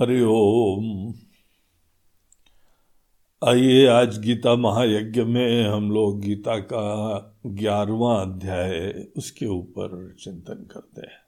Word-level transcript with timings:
हरिओम। 0.00 1.14
आइए 3.48 3.86
आज 3.86 4.18
गीता 4.18 4.54
महायज्ञ 4.54 5.22
में 5.22 5.64
हम 5.64 5.90
लोग 5.90 6.20
गीता 6.20 6.58
का 6.58 7.16
ग्यारहवा 7.46 8.22
अध्याय 8.22 9.06
उसके 9.16 9.46
ऊपर 9.46 10.16
चिंतन 10.20 10.54
करते 10.54 11.00
हैं। 11.00 11.22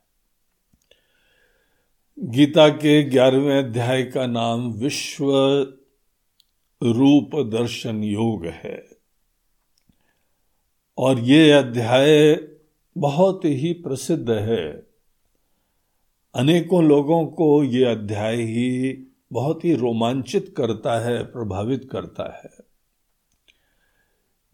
गीता 2.18 2.68
के 2.68 3.02
ग्यारहवें 3.02 3.58
अध्याय 3.58 4.02
का 4.02 4.26
नाम 4.26 4.72
विश्व 4.72 5.32
रूप 6.82 7.30
दर्शन 7.34 8.04
योग 8.04 8.46
है। 8.46 8.88
और 10.98 11.18
ये 11.18 11.52
अध्याय 11.52 12.40
बहुत 12.98 13.44
ही 13.44 13.72
प्रसिद्ध 13.72 14.30
है। 14.30 14.91
अनेकों 16.34 16.84
लोगों 16.84 17.26
को 17.26 17.64
ये 17.64 17.84
अध्याय 17.84 18.36
ही 18.36 18.98
बहुत 19.32 19.64
ही 19.64 19.74
रोमांचित 19.74 20.54
करता 20.56 21.00
है, 21.00 21.24
प्रभावित 21.24 21.88
करता 21.92 22.40
है। 22.44 22.50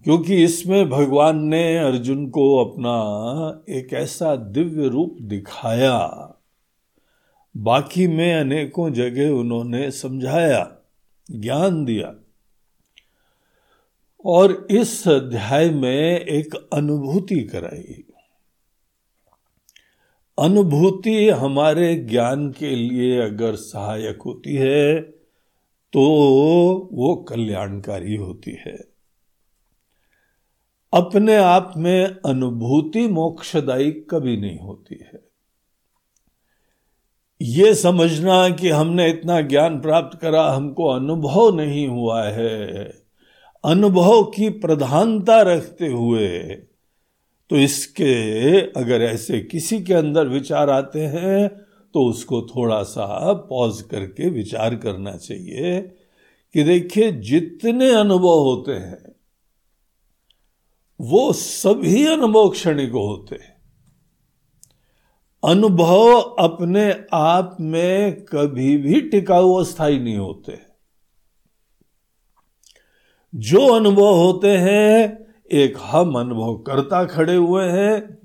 क्योंकि 0.04 0.44
इसमें 0.44 0.88
भगवान 0.88 1.44
ने 1.44 1.78
अर्जुन 1.78 2.30
को 2.30 2.64
अपना 2.64 2.94
एक 3.68 3.92
ऐसा 3.92 4.36
दिव्य 4.36 4.88
रूप 4.88 5.16
दिखाया। 5.20 6.34
बाकी 7.56 8.06
में 8.06 8.34
अनेकों 8.34 8.92
जगह 8.92 9.30
उन्होंने 9.30 9.90
समझाया, 9.90 10.76
ज्ञान 11.30 11.84
दिया। 11.84 12.14
और 14.24 14.66
इस 14.70 15.08
अध्याय 15.08 15.70
में 15.70 16.20
एक 16.20 16.54
अनुभूति 16.72 17.40
कराई। 17.40 18.07
अनुभूति 20.38 21.28
हमारे 21.28 21.94
ज्ञान 21.94 22.50
के 22.50 22.76
लिए 22.76 23.20
अगर 23.20 23.54
सहायक 23.54 24.22
होती 24.26 24.54
है 24.54 25.00
तो 25.92 26.00
वो 26.92 27.14
कल्याणकारी 27.28 28.16
होती 28.16 28.50
है। 28.50 28.76
अपने 30.92 31.36
आप 31.36 31.72
में 31.76 32.04
अनुभूति 32.04 33.06
मोक्षदायी 33.08 33.90
कभी 33.90 34.36
नहीं 34.36 34.58
होती 34.58 34.98
है। 35.04 35.20
ये 37.42 37.74
समझना 37.74 38.48
कि 38.48 38.68
हमने 38.68 39.08
इतना 39.08 39.40
ज्ञान 39.40 39.80
प्राप्त 39.80 40.18
करा, 40.18 40.50
हमको 40.50 40.84
अनुभव 40.84 41.56
नहीं 41.56 41.88
हुआ 41.88 42.24
है। 42.24 42.92
अनुभव 43.64 44.22
की 44.22 44.48
प्रधानता 44.48 45.42
रखते 45.42 45.86
हुए 45.86 46.56
तो 47.50 47.56
इसके 47.56 48.60
अगर 48.60 49.02
ऐसे 49.02 49.40
किसी 49.40 49.82
के 49.82 49.94
अंदर 49.94 50.28
विचार 50.28 50.70
आते 50.70 51.00
हैं 51.00 51.48
तो 51.94 52.04
उसको 52.04 52.42
थोड़ा 52.42 52.82
सा 52.82 53.32
पॉज 53.32 53.82
करके 53.82 54.30
विचार 54.30 54.76
करना 54.76 55.16
चाहिए 55.16 55.80
कि 56.54 56.62
देखिए, 56.62 57.12
जितने 57.12 57.90
अनुभव 57.90 58.38
होते 58.38 58.72
हैं, 58.72 59.14
वो 61.00 61.32
सभी 61.32 62.06
अनुभव 62.06 62.48
क्षणिक 62.48 62.90
होते 62.90 63.34
हैं। 63.34 63.56
अनुभव 65.44 66.20
अपने 66.20 67.04
आप 67.12 67.56
में 67.60 68.24
कभी 68.24 68.76
भी 68.76 69.00
टिकाऊ 69.00 69.54
अस्थाई 69.54 69.98
नहीं 69.98 70.16
होते। 70.16 70.58
जो 73.34 73.66
अनुभव 73.66 74.14
होते 74.14 74.48
हैं 74.48 75.27
एक 75.52 75.74
हम 75.80 76.14
अनुभव 76.14 76.56
करता 76.56 77.04
खड़े 77.04 77.34
हुए 77.34 77.64
हैं 77.64 78.18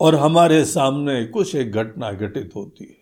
और 0.00 0.14
हमारे 0.14 0.64
सामने 0.64 1.24
कुछ 1.24 1.54
एक 1.54 1.72
घटना 1.72 2.12
घटित 2.12 2.50
होती 2.56 2.84
है। 2.84 2.96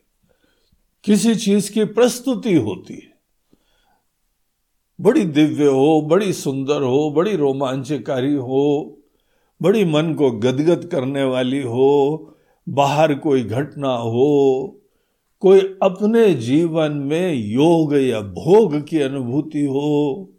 किसी 1.05 1.35
चीज़ 1.35 1.73
की 1.73 1.85
प्रस्तुति 1.85 2.55
होती 2.55 2.95
है। 2.95 3.13
बड़ी 5.01 5.25
दिव्य 5.25 5.67
हो, 5.67 6.01
बड़ी 6.01 6.33
सुंदर 6.33 6.83
हो, 6.83 7.11
बड़ी 7.11 7.37
रोमांचकारी 7.37 8.35
हो, 8.35 8.99
बड़ी 9.63 9.85
मन 9.85 10.15
को 10.15 10.31
गदगद 10.31 10.85
करने 10.85 11.25
वाली 11.25 11.63
हो, 11.63 12.35
बाहर 12.69 13.15
कोई 13.15 13.43
घटना 13.43 13.97
हो, 13.97 14.79
कोई 15.41 15.61
अपने 15.83 16.35
जीवन 16.35 16.93
में 16.93 17.35
योग 17.35 17.95
या 17.95 18.21
भोग 18.21 18.89
की 18.89 19.01
अनुभूति 19.01 19.65
हो 19.65 20.32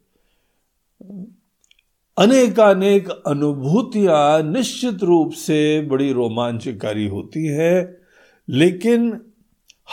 अनेकानेक 2.18 3.10
अनुभूतियाँ 3.10 4.44
निश्चित 4.44 5.04
रूप 5.04 5.32
से 5.32 5.82
बड़ी 5.82 6.14
रोमांचकारी 6.14 7.08
होती 7.08 7.46
है, 7.46 8.02
लेकिन 8.50 9.22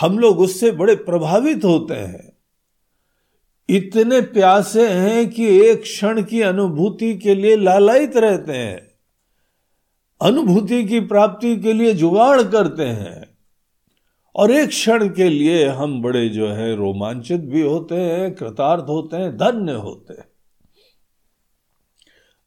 हम 0.00 0.18
लोग 0.18 0.40
उससे 0.40 0.70
बड़े 0.70 0.94
प्रभावित 0.94 1.64
होते 1.64 1.94
हैं। 1.94 2.32
इतने 3.68 4.20
प्यासे 4.20 4.88
हैं 4.88 5.30
कि 5.30 5.60
एक 5.60 5.82
क्षण 5.82 6.22
की 6.22 6.40
अनुभूति 6.40 7.14
के 7.14 7.34
लिए 7.34 7.56
लालायित 7.56 8.16
रहते 8.16 8.52
हैं। 8.52 8.90
अनुभूति 10.22 10.84
की 10.84 11.00
प्राप्ति 11.00 11.56
के 11.56 11.72
लिए 11.72 11.94
जुगाड़ 11.94 12.42
करते 12.42 12.84
हैं। 12.84 13.38
और 14.36 14.50
एक 14.50 14.68
क्षण 14.68 15.08
के 15.08 15.28
लिए 15.28 15.68
हम 15.68 16.02
बड़े 16.02 16.28
जो 16.28 16.48
है 16.48 16.76
रोमांचित 16.76 17.40
भी 17.40 17.60
होते 17.60 17.94
हैं, 17.94 18.34
कृतार्थ 18.34 18.84
होते 18.88 19.16
हैं, 19.16 19.36
धन्य 19.36 19.72
होते 19.72 20.12
हैं। 20.12 20.29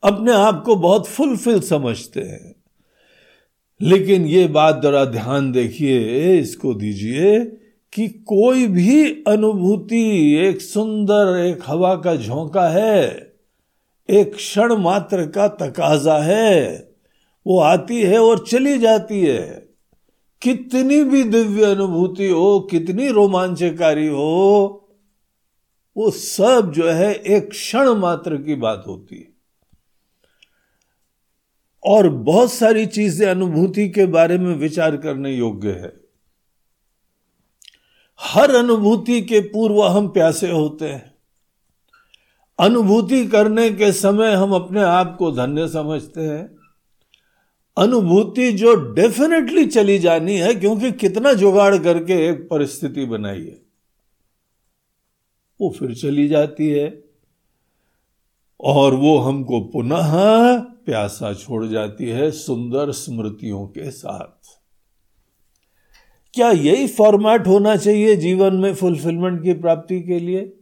अपने 0.04 0.32
आप 0.32 0.64
को 0.66 0.76
बहुत 0.76 1.08
फुलफिल 1.08 1.60
समझते 1.60 2.22
हैं। 2.22 2.56
लेकिन 3.82 4.26
ये 4.26 4.48
बात 4.48 4.82
जरा 4.84 5.06
ध्यान 5.06 5.52
देखिए, 5.52 6.40
इसको 6.40 6.74
दीजिए 6.74 7.46
कि 7.94 8.08
कोई 8.08 8.68
भी 8.68 9.24
अनुभूति, 9.28 10.36
एक 10.36 10.62
सुंदर, 10.62 11.38
एक 11.38 11.60
हवा 11.66 11.96
का 11.96 12.16
झोंका 12.16 12.68
है, 12.70 13.34
एक 14.10 14.36
क्षण 14.36 14.74
मात्र 14.74 15.28
का 15.28 15.48
तकाजा 15.48 16.18
है, 16.18 16.92
वो 17.48 17.60
आती 17.60 18.02
है 18.02 18.20
और 18.20 18.46
चली 18.48 18.78
जाती 18.78 19.22
है। 19.22 19.70
कितनी 20.42 21.04
भी 21.04 21.24
दिव्य 21.24 21.64
अनुभूति 21.64 22.28
हो, 22.28 22.60
कितनी 22.60 23.08
रोमांचकारी 23.08 24.08
हो, 24.08 24.80
वो 25.98 26.12
सब 26.12 26.72
जो 26.76 26.90
है 26.90 27.14
एक 27.14 27.50
क्षण 27.50 27.90
मात्र 27.90 28.38
की 28.38 28.56
बात 28.56 28.84
होती 28.88 29.16
है। 29.16 29.33
और 31.86 32.10
बहुत 32.10 32.54
सारी 32.54 32.86
चीज़ें 32.86 33.28
अनुभूति 33.28 33.90
के 33.90 34.06
बारे 34.06 34.38
में 34.38 34.56
विचार 34.56 34.98
करने 34.98 35.32
योग्य 35.32 35.72
है। 35.72 35.94
हर 38.20 38.56
अनुभूति 38.56 39.22
के 39.22 39.40
पूर्व 39.40 39.84
हम 39.84 40.08
प्यासे 40.08 40.52
होते 40.52 40.90
हैं। 40.90 41.14
अनुभूति 42.60 43.26
करने 43.28 43.70
के 43.70 43.92
समय 43.92 44.34
हम 44.34 44.54
अपने 44.54 44.82
आप 44.82 45.16
को 45.20 45.32
धन्य 45.32 45.68
समझते 45.68 46.22
हैं। 46.22 46.56
अनुभूति 47.78 48.52
जो 48.52 48.94
डेफिनेटली 48.94 49.66
चली 49.66 50.00
जानी 50.00 50.38
है, 50.38 50.56
क्योंकि 50.56 50.92
कितना 50.92 51.34
जुगाड़ 51.34 51.78
करके 51.78 52.28
एक 52.30 52.48
परिस्थिति 52.50 53.06
बनाई 53.06 53.42
है। 53.42 53.62
वो 55.62 55.70
फिर 55.70 55.96
चली 55.96 56.28
जाती 56.28 56.70
है 56.70 57.04
और 58.60 58.94
वो 58.94 59.18
हमको 59.18 59.60
पुनः 59.62 60.14
प्यासा 60.86 61.34
छोड़ 61.34 61.66
जाती 61.66 62.10
है 62.10 62.32
सुंदर 62.32 62.92
स्मृतियों 62.92 63.68
के 63.68 63.92
साथ। 63.92 64.60
क्या 66.34 66.52
यही 66.52 66.88
फॉर्मेट 66.88 67.48
होना 67.48 67.76
चाहिए 67.76 68.16
जीवन 68.16 68.56
में 68.56 68.74
फुलफिलमेंट 68.76 69.44
की 69.44 69.54
प्राप्ति 69.54 70.02
के 70.02 70.20
लिए? 70.20 70.54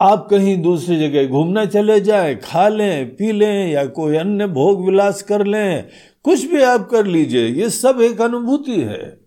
आप 0.00 0.26
कहीं 0.30 0.62
दूसरी 0.62 0.96
जगह 0.96 1.26
घूमना 1.26 1.64
चले 1.64 2.00
जाएँ, 2.00 2.36
खा 2.36 2.68
लें 2.68 3.16
पी 3.16 3.32
लें 3.32 3.72
या 3.72 3.86
कोई 3.86 4.16
अन्य 4.16 4.46
भोग 4.46 4.84
विलास 4.86 5.22
कर 5.22 5.46
लें 5.46 5.88
कुछ 6.22 6.44
भी 6.44 6.62
आप 6.62 6.88
कर 6.90 7.06
लीजिए 7.06 7.46
ये 7.46 7.70
सब 7.70 8.00
एक 8.00 8.20
अनुभूति 8.20 8.80
है। 8.80 9.20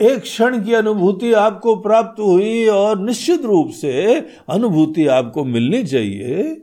एक 0.00 0.18
क्षण 0.18 0.64
की 0.64 0.72
अनुभूति 0.72 1.32
आपको 1.32 1.76
प्राप्त 1.76 2.20
हुई 2.20 2.66
और 2.66 2.98
निश्चित 2.98 3.44
रूप 3.44 3.70
से 3.70 4.14
अनुभूति 4.48 5.06
आपको 5.06 5.44
मिलनी 5.44 5.84
चाहिए। 5.84 6.62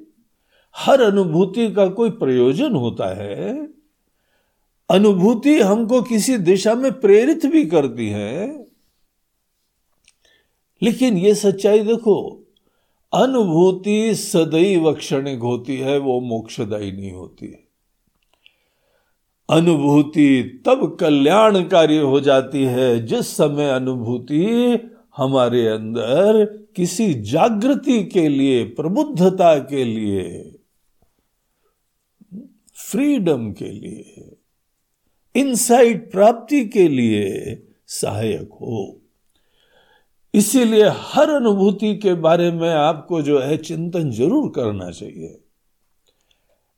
हर 0.78 1.02
अनुभूति 1.02 1.72
का 1.72 1.88
कोई 1.88 2.10
प्रयोजन 2.10 2.72
होता 2.76 3.16
है। 3.16 3.70
अनुभूति 4.90 5.60
हमको 5.60 6.02
किसी 6.02 6.38
दिशा 6.38 6.76
में 6.76 7.00
प्रेरित 7.00 7.46
भी 7.46 7.66
करती 7.66 8.10
है। 8.10 8.68
लेकिन 10.82 11.18
ये 11.18 11.36
सच्चाई 11.36 11.80
देखो, 11.80 12.44
अनुभूति 13.14 14.16
सदैव 14.16 14.94
क्षणिक 14.94 15.40
होती 15.40 15.78
है, 15.78 15.98
वो 15.98 16.22
मोक्षदायी 16.22 16.92
नहीं 16.92 17.12
होती। 17.12 17.68
अनुभूति 19.50 20.64
तब 20.66 20.98
कल्याणकारी 21.00 21.98
हो 21.98 22.20
जाती 22.20 22.64
है, 22.64 23.06
जिस 23.06 23.28
समय 23.28 23.70
अनुभूति 23.70 24.46
हमारे 25.18 25.68
अंदर 25.68 26.46
किसी 26.76 27.14
जागृति 27.14 28.04
के 28.04 28.30
लिए, 28.30 28.64
प्रबुद्धता 28.64 29.60
के 29.60 29.84
लिए 29.84 30.60
फ्रीडम 32.94 33.52
के 33.52 33.72
लिए 33.72 34.32
इनसाइट 35.36 36.12
प्राप्ति 36.12 36.66
के 36.66 36.88
लिए 36.88 37.62
सहायक 37.92 38.50
हो। 38.62 39.00
इसीलिए 40.34 40.90
हर 41.08 41.30
अनुभूति 41.30 41.94
के 41.96 42.14
बारे 42.14 42.52
में 42.52 42.70
आपको 42.70 43.22
जो 43.22 43.40
है 43.40 43.58
चिंतन 43.58 44.12
ज़रूर 44.12 44.52
करना 44.56 44.90
चाहिए। 44.92 45.40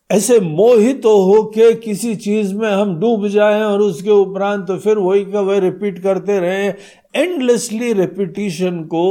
ऐसे 0.10 0.40
मोहित 0.40 1.02
तो 1.04 1.18
हो 1.24 1.44
के 1.44 1.74
किसी 1.76 2.16
चीज़ 2.16 2.54
में 2.56 2.70
हम 2.70 2.96
डूब 3.00 3.28
जाएँ 3.28 3.62
और 3.64 3.82
उसके 3.82 4.10
उपरांत 4.12 4.68
तो 4.68 4.78
फिर 4.78 4.98
वही 4.98 5.26
का 5.26 5.42
वही 5.42 5.60
रिपीट 5.60 6.00
करते 6.00 6.40
रहे। 6.40 6.68
एंडलेसली 7.16 7.94
रेपिटिशन 7.94 8.84
को 8.86 9.06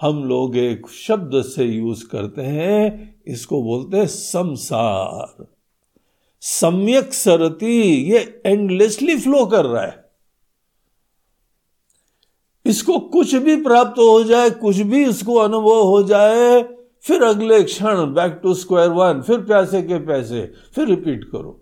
हम 0.00 0.24
लोग 0.24 0.56
एक 0.56 0.88
शब्द 0.98 1.42
से 1.44 1.64
यूज़ 1.64 2.06
करते 2.06 2.42
हैं, 2.42 3.14
इसको 3.26 3.62
बोलते 3.62 3.96
हैं 3.96 4.06
संसार। 4.06 5.46
सम्यक 6.46 7.12
सरती, 7.14 7.80
ये 8.12 8.42
एंडलेसली 8.46 9.16
फ्लो 9.16 9.44
कर 9.46 9.64
रहा 9.64 9.82
है। 9.82 10.04
इसको 12.66 12.98
कुछ 12.98 13.34
भी 13.34 13.56
प्राप्त 13.56 13.98
हो 13.98 14.22
जाए, 14.24 14.50
कुछ 14.50 14.76
भी 14.76 15.04
इसको 15.04 15.34
अनुभव 15.34 15.82
हो 15.82 16.02
जाए, 16.02 16.62
फिर 17.02 17.22
अगले 17.22 17.62
क्षण 17.62 18.04
बैक 18.14 18.40
टू 18.42 18.54
स्क्वायर 18.54 18.90
वन 18.90 19.22
फिर 19.22 19.38
पैसे 19.38 19.82
के 19.82 19.98
पैसे, 19.98 20.52
फिर 20.74 20.88
रिपीट 20.88 21.24
करो। 21.24 21.60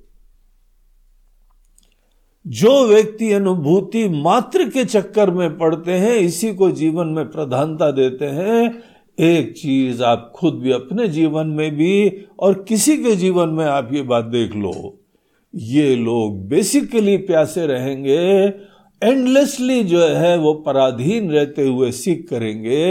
जो 2.47 2.87
व्यक्ति 2.87 3.33
अनुभूति 3.33 4.09
मात्र 4.09 4.69
के 4.71 4.85
चक्कर 4.85 5.31
में 5.31 5.59
पड़ते 5.59 5.93
हैं, 5.93 6.15
इसी 6.17 6.55
को 6.55 6.71
जीवन 6.71 7.07
में 7.07 7.31
प्रधानता 7.31 7.91
देते 7.91 8.27
हैं 8.27 8.94
एक 9.19 9.53
चीज़ 9.53 10.03
आप 10.03 10.33
खुद 10.37 10.55
भी 10.55 10.73
अपने 10.73 11.07
जीवन 11.09 11.47
में 11.47 11.71
भी 11.77 12.25
और 12.39 12.55
किसी 12.69 12.97
के 12.97 13.15
जीवन 13.17 13.49
में 13.49 13.65
आप 13.65 13.93
ये 13.93 14.03
बात 14.03 14.25
देख 14.25 14.55
लो, 14.55 14.73
ये 15.55 15.95
लोग 15.97 16.49
बेसिकली 16.49 17.17
प्यासे 17.17 17.67
रहेंगे 17.67 18.19
एंडलेसली 19.03 19.83
जो 19.85 20.01
है 20.01 20.37
वो 20.39 20.53
पराधीन 20.67 21.31
रहते 21.31 21.69
हुए 21.69 21.91
सीख 21.93 22.27
करेंगे। 22.31 22.83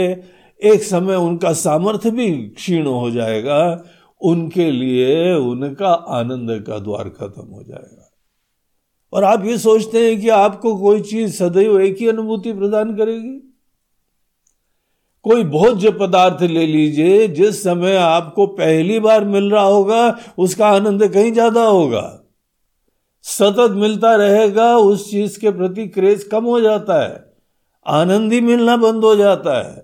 एक 0.62 0.82
समय 0.82 1.16
उनका 1.16 1.52
सामर्थ्य 1.52 2.10
भी 2.10 2.30
क्षीण 2.48 2.86
हो 2.86 3.10
जाएगा, 3.10 3.84
उनके 4.20 4.70
लिए 4.70 5.32
उनका 5.34 5.92
आनंद 5.92 6.60
का 6.66 6.78
द्वार 6.78 7.08
खत्म 7.08 7.42
हो 7.42 7.62
जाएगा। 7.62 8.10
और 9.12 9.24
आप 9.24 9.46
ये 9.46 9.58
सोचते 9.58 10.06
हैं 10.06 10.20
कि 10.20 10.28
आपको 10.28 10.76
कोई 10.76 11.00
चीज़ 11.00 11.32
सदैव 11.32 11.80
एक 11.80 11.96
ही 12.00 12.08
अनुभूति 12.08 12.52
प्रदान 12.52 12.94
करेगी? 12.96 13.40
कोई 15.24 15.44
भोज्य 15.44 15.90
पदार्थ 15.90 16.42
ले 16.42 16.66
लीजिए, 16.66 17.26
जिस 17.28 17.62
समय 17.62 17.96
आपको 17.96 18.46
पहली 18.48 18.98
बार 19.00 19.24
मिल 19.24 19.50
रहा 19.50 19.62
होगा, 19.62 20.18
उसका 20.38 20.68
आनंद 20.68 21.06
कहीं 21.08 21.32
ज़्यादा 21.32 21.62
होगा। 21.62 22.02
सतत 23.24 23.70
मिलता 23.72 24.14
रहेगा, 24.16 24.76
उस 24.76 25.10
चीज़ 25.10 25.38
के 25.40 25.50
प्रति 25.50 25.86
क्रेज 25.88 26.22
कम 26.22 26.44
हो 26.44 26.60
जाता 26.60 27.02
है, 27.02 27.24
आनंद 27.86 28.32
ही 28.32 28.40
मिलना 28.40 28.76
बंद 28.76 29.04
हो 29.04 29.14
जाता 29.16 29.58
है। 29.58 29.82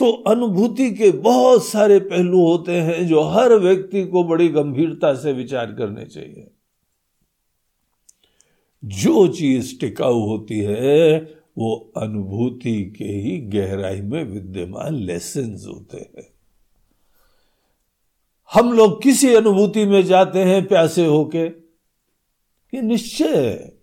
तो 0.00 0.10
अनुभूति 0.28 0.90
के 0.90 1.10
बहुत 1.20 1.64
सारे 1.66 1.98
पहलू 2.00 2.40
होते 2.40 2.72
हैं 2.72 3.06
जो 3.06 3.22
हर 3.28 3.54
व्यक्ति 3.58 4.04
को 4.04 4.24
बड़ी 4.24 4.48
गंभीरता 4.48 5.14
से 5.14 5.32
विचार 5.32 5.72
करने 5.72 6.04
चाहिए। 6.04 6.46
जो 8.82 9.26
चीज़ 9.28 9.78
टिकाऊ 9.80 10.20
होती 10.20 10.58
है 10.60 11.18
वो 11.58 11.92
अनुभूति 11.96 12.94
के 12.98 13.04
ही 13.04 13.38
गहराई 13.38 14.00
में 14.00 14.24
विद्यमान 14.24 14.94
लेसन 14.94 15.62
होते 15.68 15.96
हैं। 15.96 16.28
हम 18.54 18.72
लोग 18.72 19.02
किसी 19.02 19.34
अनुभूति 19.34 19.84
में 19.84 20.04
जाते 20.04 20.38
हैं 20.38 20.66
प्यासे 20.66 21.06
होके। 21.06 21.46
ये 22.74 22.82
निश्चय 22.82 23.46
है। 23.50 23.76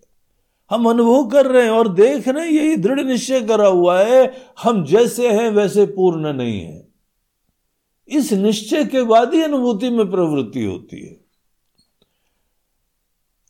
हम 0.70 0.88
अनुभव 0.88 1.28
कर 1.28 1.46
रहे 1.46 1.62
हैं 1.62 1.70
और 1.70 1.94
देख 1.94 2.28
रहे 2.28 2.44
हैं, 2.44 2.52
यही 2.52 2.76
दृढ़ 2.76 3.00
निश्चय 3.00 3.40
करा 3.40 3.66
हुआ 3.66 4.02
है, 4.02 4.32
हम 4.62 4.84
जैसे 4.84 5.30
हैं 5.30 5.50
वैसे 5.50 5.86
पूर्ण 5.86 6.32
नहीं 6.32 6.60
है। 6.60 6.88
इस 8.08 8.32
निश्चय 8.32 8.84
के 8.84 9.02
बाद 9.02 9.34
ही 9.34 9.42
अनुभूति 9.42 9.90
में 9.90 10.10
प्रवृत्ति 10.10 10.64
होती 10.64 11.06
है। 11.06 11.23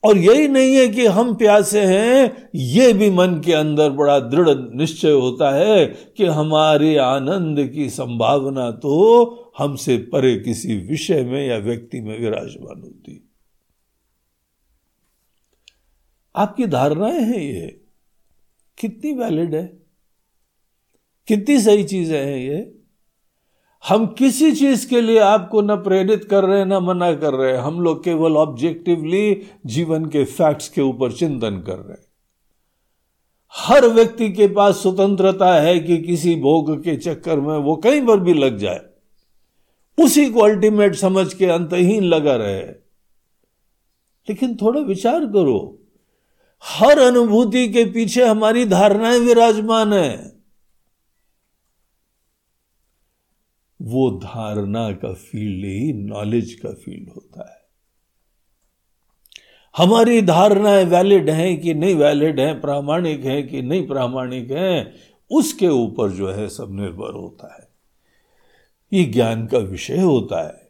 और 0.05 0.19
यही 0.19 0.49
नहीं 0.49 0.75
है 0.77 0.89
कि 0.89 1.07
हम 1.07 1.35
प्यासे 1.35 1.81
हैं, 1.81 2.49
ये 2.55 2.93
भी 2.93 3.11
मन 3.11 3.41
के 3.45 3.53
अंदर 3.53 3.91
बड़ा 3.91 4.21
दृढ़ 4.21 4.49
निश्चय 4.77 5.11
होता 5.11 5.51
है 5.51 5.87
कि 5.87 6.25
हमारे 6.25 6.97
आनंद 6.97 7.71
की 7.75 7.91
संभावना 7.91 8.71
तो 8.71 9.53
हमसे 9.59 9.99
परे 9.99 10.37
किसी 10.37 10.77
विषय 10.77 11.25
में 11.25 11.47
या 11.47 11.59
व्यक्ति 11.59 12.01
में 12.01 12.19
विराजमान 12.21 12.83
होती। 12.83 13.31
आपकी 16.37 16.67
धारणाएँ 16.67 17.21
हैं 17.21 17.39
ये। 17.39 17.81
कितनी 18.79 19.13
वैलिड 19.13 19.55
है? 19.55 19.67
कितनी 21.29 21.61
सही 21.61 21.85
चीज़ें 21.85 22.27
हैं 22.27 22.39
ये? 22.39 22.84
हम 23.89 24.07
किसी 24.07 24.53
चीज़ 24.53 24.89
के 24.89 25.01
लिए 25.01 25.19
आपको 25.19 25.63
न 25.63 25.77
प्रेरित 25.77 26.25
कर 26.25 26.45
रहे 26.45 26.59
हैं 26.59 26.67
न 26.67 26.73
मना 26.73 27.15
कर 27.15 27.35
रहे 27.35 27.53
हैं 27.53 27.59
हम 27.59 27.81
लोग 27.81 28.05
केवल 28.05 28.37
ऑब्जेक्टिवली 28.37 29.43
जीवन 29.67 30.07
के 30.07 30.25
फैक्ट्स 30.25 30.69
के 30.69 30.83
ऊपर 30.83 31.13
चिंतन 31.13 31.59
कर 31.67 31.77
रहे 31.77 31.93
हैं। 31.93 32.05
हर 33.55 33.87
व्यक्ति 33.87 34.31
के 34.33 34.47
पास 34.47 34.75
स्वतंत्रता 34.75 35.55
है 35.55 35.79
कि 35.81 35.99
किसी 35.99 36.37
भोग 36.37 36.83
के 36.83 36.97
चक्कर 36.97 37.41
में 37.41 37.59
वो 37.59 37.77
कहीं 37.77 38.07
पर 38.07 38.21
भी 38.21 38.35
लग 38.35 38.59
जाए। 38.59 38.81
उसी 40.05 40.31
को 40.31 40.41
अल्टीमेट 40.41 40.95
समझ 40.95 41.35
के 41.35 41.47
अंतहीन 41.47 42.05
लगा 42.05 42.37
रहे 42.37 42.61
लेकिन 44.29 44.57
थोड़ा 44.57 44.81
विचार 44.81 45.21
करो, 45.21 45.79
हर 46.65 46.99
अनुभूति 46.99 47.69
के 47.69 47.85
पीछे 47.85 48.25
हमारी 48.25 48.65
धारणाएँ 48.65 49.19
विराजमान 49.19 49.93
है। 49.93 50.34
वो 53.85 54.11
धारणा 54.11 54.93
का 54.93 55.13
फ़ील्ड 55.13 55.65
ही 55.65 55.93
नॉलेज 55.93 56.55
का 56.55 56.71
फ़ील्ड 56.71 57.09
होता 57.09 57.53
है। 57.53 57.65
हमारी 59.77 60.23
धारणाएँ 60.23 60.85
वैलिड 60.85 61.31
हैं 61.31 61.61
कि 61.61 61.75
नहीं 61.75 61.95
वैलिड 61.95 62.41
हैं, 62.41 62.61
प्रामाणिक 62.61 63.25
हैं 63.25 63.49
कि 63.49 63.63
नहीं 63.63 63.87
प्रामाणिक 63.87 64.51
हैं, 64.51 64.95
उसके 65.31 65.69
ऊपर 65.69 66.11
जो 66.11 66.29
है 66.31 66.49
सब 66.49 66.69
निर्भर 66.71 67.13
होता 67.13 67.55
है। 67.55 67.69
ये 68.93 69.05
ज्ञान 69.05 69.47
का 69.47 69.59
विषय 69.59 70.01
होता 70.01 70.47
है। 70.47 70.64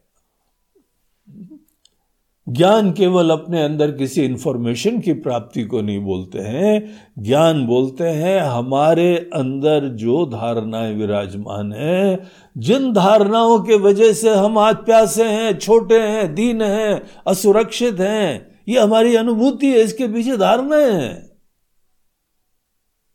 ज्ञान 2.48 2.92
केवल 2.92 3.30
अपने 3.30 3.62
अंदर 3.62 3.90
किसी 3.90 4.22
इंफॉर्मेशन 4.22 5.00
की 5.00 5.12
प्राप्ति 5.12 5.62
को 5.62 5.80
नहीं 5.80 6.00
बोलते 6.00 6.38
हैं। 6.38 6.96
ज्ञान 7.18 7.66
बोलते 7.66 8.04
हैं, 8.04 8.40
हमारे 8.40 9.16
अंदर 9.16 9.88
जो 9.88 10.26
धारणाएँ 10.26 10.94
विराजमान 10.94 11.72
है, 11.72 12.24
जिन 12.58 12.92
धारणाओं 12.92 13.58
के 13.58 13.76
वजह 13.76 14.12
से 14.12 14.34
हम 14.34 14.58
आज 14.58 14.76
प्यासे 14.76 15.24
हैं, 15.24 15.58
छोटे 15.58 15.98
हैं, 15.98 16.34
दीन 16.34 16.62
हैं, 16.62 17.02
असुरक्षित 17.26 18.00
हैं, 18.00 18.60
ये 18.68 18.80
हमारी 18.80 19.16
अनुभूति 19.16 19.66
है, 19.66 19.78
इसके 19.78 20.08
पीछे 20.08 20.36
धारणाएँ 20.36 20.92
हैं। 20.92 21.30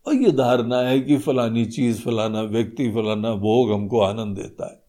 और 0.08 0.14
ये 0.14 0.32
धारणा 0.32 0.80
है 0.80 1.00
कि 1.00 1.18
फलानी 1.18 1.66
चीज़, 1.66 2.02
फलाना 2.02 2.42
व्यक्ति, 2.42 2.92
फलाना 2.92 3.34
भोग 3.34 3.72
हमको 3.72 4.02
आनंद 4.02 4.36
देता 4.36 4.68
है। 4.68 4.89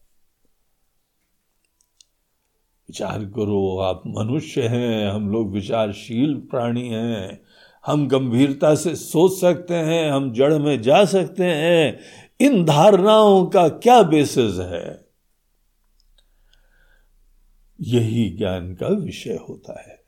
विचार 2.90 3.18
करो, 3.18 3.78
आप 3.78 4.02
मनुष्य 4.06 4.62
हैं, 4.62 5.10
हम 5.10 5.28
लोग 5.28 5.52
विचारशील 5.52 6.34
प्राणी 6.34 6.88
हैं। 6.88 7.42
हम 7.86 8.08
गंभीरता 8.08 8.74
से 8.74 8.94
सोच 8.94 9.40
सकते 9.40 9.74
हैं, 9.74 10.10
हम 10.10 10.32
जड़ 10.32 10.58
में 10.58 10.82
जा 10.82 11.04
सकते 11.04 11.44
हैं। 11.44 12.00
इन 12.40 12.64
धारणाओं 12.64 13.46
का 13.46 13.68
क्या 13.68 14.02
बेसिस 14.02 14.58
है? 14.58 15.06
यही 17.80 18.30
ज्ञान 18.30 18.74
का 18.74 18.86
विषय 18.86 19.38
होता 19.48 19.80
है। 19.80 20.02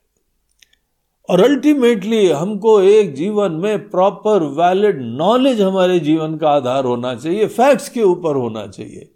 और 1.29 1.41
अल्टीमेटली 1.41 2.29
हमको 2.29 2.81
एक 2.81 3.13
जीवन 3.13 3.51
में 3.51 3.89
प्रॉपर 3.89 4.43
वैलिड 4.43 5.01
नॉलेज 5.01 5.61
हमारे 5.61 5.99
जीवन 5.99 6.37
का 6.37 6.49
आधार 6.49 6.85
होना 6.85 7.15
चाहिए 7.15 7.47
फैक्ट्स 7.47 7.89
के 7.89 8.01
ऊपर 8.01 8.35
होना 8.35 8.67
चाहिए। 8.67 9.12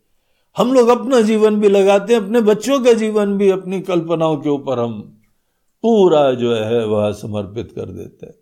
हम 0.57 0.73
लोग 0.73 0.87
अपना 0.87 1.21
जीवन 1.21 1.55
भी 1.55 1.69
लगाते 1.69 2.13
हैं, 2.13 2.21
अपने 2.21 2.41
बच्चों 2.41 2.79
का 2.79 2.93
जीवन 2.93 3.37
भी, 3.37 3.49
अपनी 3.49 3.81
कल्पनाओं 3.81 4.37
के 4.37 4.49
ऊपर 4.49 4.79
हम 4.79 5.21
पूरा 5.83 6.33
जो 6.33 6.55
है 6.55 6.85
वह 6.85 7.11
समर्पित 7.11 7.71
कर 7.71 7.85
देते 7.85 8.25
हैं। 8.25 8.35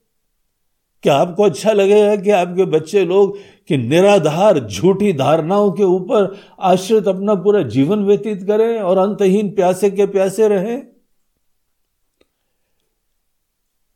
क्या 1.04 1.16
आपको 1.16 1.44
अच्छा 1.44 1.72
लगेगा 1.72 2.16
कि 2.16 2.32
आपके 2.32 2.66
बच्चे 2.66 3.06
लोग 3.06 3.38
कि 3.68 3.78
निराधार, 3.78 4.60
झूठी 4.60 5.14
धारणाओं 5.14 5.72
के 5.72 5.84
ऊपर 5.84 6.38
आश्रित 6.60 7.08
अपना 7.08 7.36
पूरा 7.36 7.62
जीवन 7.62 8.06
व्यतीत 8.06 8.44
करें 8.44 8.80
और 8.80 8.98
अंतहीन 8.98 9.50
प्यासे 9.50 9.92
के 9.92 10.06
प्यासे 10.06 10.48
रहें? 10.48 10.88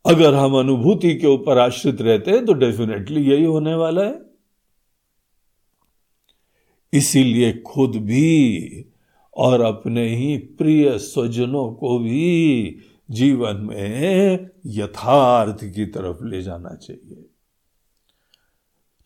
अगर 0.06 0.34
हम 0.34 0.58
अनुभूति 0.58 1.14
के 1.14 1.26
ऊपर 1.26 1.58
आश्रित 1.58 2.02
रहते 2.02 2.30
हैं 2.30 2.46
तो 2.46 2.52
डेफिनेटली 2.52 3.30
यही 3.30 3.44
होने 3.44 3.74
वाला 3.74 4.02
है। 4.02 4.29
इसीलिए 6.92 7.52
खुद 7.52 7.96
भी 7.96 8.84
और 9.36 9.60
अपने 9.60 10.16
ही 10.16 10.36
प्रिय 10.36 10.98
स्वजनों 10.98 11.72
को 11.72 11.98
भी 11.98 12.76
जीवन 13.10 13.56
में 13.56 14.50
यथार्थ 14.66 15.64
की 15.64 15.86
तरफ़ 15.86 16.24
ले 16.24 16.42
जाना 16.42 16.74
चाहिए। 16.74 17.26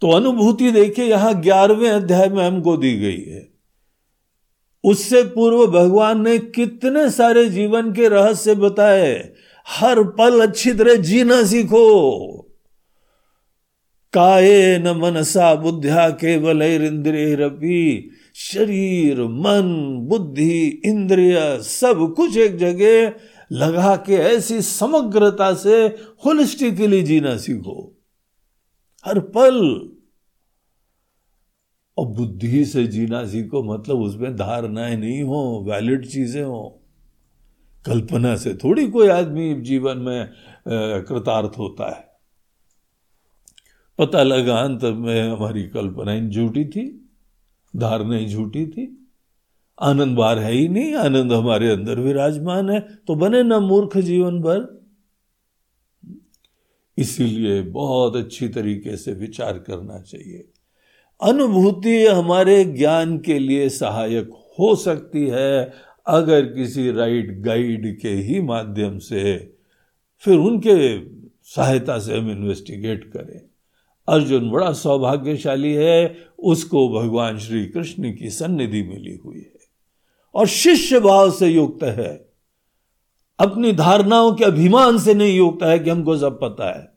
तो 0.00 0.10
अनुभूति 0.10 0.70
देखिए, 0.70 1.04
यहाँ 1.04 1.42
ग्यारहवें 1.42 1.90
अध्याय 1.90 2.28
में 2.28 2.46
हमको 2.46 2.76
दी 2.76 2.96
गई 2.96 3.22
है। 3.22 3.48
उससे 4.84 5.22
पूर्व 5.22 5.66
भगवान 5.66 6.24
ने 6.24 6.38
कितने 6.38 7.10
सारे 7.10 7.48
जीवन 7.48 7.92
के 7.92 8.08
रहस्य 8.08 8.54
बताए। 8.54 9.32
हर 9.68 10.02
पल 10.02 10.46
अच्छी 10.46 10.72
तरह 10.72 10.94
जीना 10.94 11.42
सीखो। 11.44 12.53
काये 14.14 14.78
न 14.78 14.88
मनसा 14.88 15.54
बुद्धिया 15.54 16.10
केवल 16.10 16.62
इंद्रिय 16.62 17.36
शरीर, 18.34 19.22
मन, 19.22 19.96
बुद्धि, 20.00 20.82
इंद्रिय 20.84 21.58
सब 21.62 22.14
कुछ 22.16 22.36
एक 22.36 22.56
जगह 22.56 23.12
लगा 23.52 23.96
के 23.96 24.14
ऐसी 24.14 24.60
समग्रता 24.62 25.54
से 25.54 25.76
होलिस्टिकली 26.26 27.02
जीना 27.02 27.36
सीखो। 27.36 27.76
हर 29.04 29.20
पल। 29.20 29.58
और 31.98 32.06
बुद्धि 32.06 32.64
से 32.64 32.86
जीना 32.86 33.24
सीखो 33.26 33.62
मतलब 33.62 34.00
उसमें 34.00 34.36
धारणाएँ 34.36 34.96
नहीं 34.96 35.22
हो 35.22 35.64
वैलिड 35.68 36.06
चीज़ें 36.06 36.42
हो। 36.42 36.80
कल्पना 37.86 38.36
से 38.36 38.54
थोड़ी 38.54 38.86
कोई 38.88 39.08
आदमी 39.08 39.54
जीवन 39.54 39.98
में 39.98 40.30
कृतार्थ 41.08 41.58
होता 41.58 41.94
है। 41.96 42.13
पता 43.98 44.22
लगा 44.22 44.56
अंत 44.56 44.84
में 44.84 45.28
हमारी 45.28 45.62
कल्पनाएँ 45.62 46.28
झूठी 46.30 46.64
थी 46.64 47.10
धारणाएँ 47.76 48.26
झूठी 48.28 48.66
थी। 48.66 48.86
आनंद 49.78 50.16
बार 50.16 50.38
है 50.38 50.52
ही 50.52 50.68
नहीं, 50.68 50.94
आनंद 50.94 51.32
हमारे 51.32 51.70
अंदर 51.70 52.00
विराजमान 52.00 52.70
है 52.70 52.80
तो 53.06 53.14
बने 53.14 53.42
ना 53.42 53.58
मूर्ख 53.60 53.96
जीवन 53.98 54.40
भर। 54.40 54.84
इसीलिए 56.98 57.62
बहुत 57.62 58.16
अच्छी 58.16 58.48
तरीके 58.48 58.96
से 58.96 59.12
विचार 59.12 59.58
करना 59.58 59.98
चाहिए। 60.00 60.48
अनुभूति 61.22 62.06
हमारे 62.06 62.64
ज्ञान 62.64 63.18
के 63.18 63.38
लिए 63.38 63.68
सहायक 63.68 64.30
हो 64.58 64.74
सकती 64.74 65.26
है, 65.26 65.72
अगर 66.06 66.44
किसी 66.46 66.90
राइट 66.90 67.40
गाइड 67.40 68.00
के 68.00 68.08
ही 68.08 68.40
माध्यम 68.40 68.98
से, 68.98 69.54
फिर 70.22 70.38
उनके 70.38 70.76
सहायता 71.44 71.98
से 71.98 72.18
हम 72.18 72.30
इन्वेस्टिगेट 72.30 73.04
करें। 73.04 73.40
अर्जुन 74.08 74.50
बड़ा 74.50 74.72
सौभाग्यशाली 74.72 75.72
है, 75.72 76.26
उसको 76.38 76.88
भगवान 76.88 77.38
श्री 77.38 77.66
कृष्ण 77.66 78.16
की 78.16 78.30
सन्निधि 78.30 78.82
मिली 78.82 79.20
हुई 79.24 79.38
है। 79.38 79.54
और 80.34 80.46
शिष्य 80.46 81.00
भाव 81.00 81.30
से 81.30 81.46
युक्त 81.46 81.84
है। 81.84 82.32
अपनी 83.38 83.72
धारणाओं 83.72 84.34
के 84.34 84.44
अभिमान 84.44 84.98
से 84.98 85.14
नहीं 85.14 85.36
युक्त 85.36 85.64
है 85.64 85.78
कि 85.78 85.90
हमको 85.90 86.16
सब 86.16 86.40
पता 86.40 86.78
है। 86.78 86.94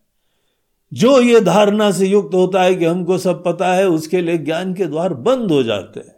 जो 0.93 1.21
ये 1.21 1.39
धारणा 1.41 1.91
से 1.91 2.07
युक्त 2.07 2.35
होता 2.35 2.63
है 2.63 2.75
कि 2.75 2.85
हमको 2.85 3.17
सब 3.17 3.43
पता 3.43 3.73
है, 3.73 3.87
उसके 3.87 4.21
लिए 4.21 4.37
ज्ञान 4.37 4.73
के 4.73 4.85
द्वार 4.85 5.13
बंद 5.13 5.51
हो 5.51 5.63
जाते 5.63 5.99
हैं। 5.99 6.17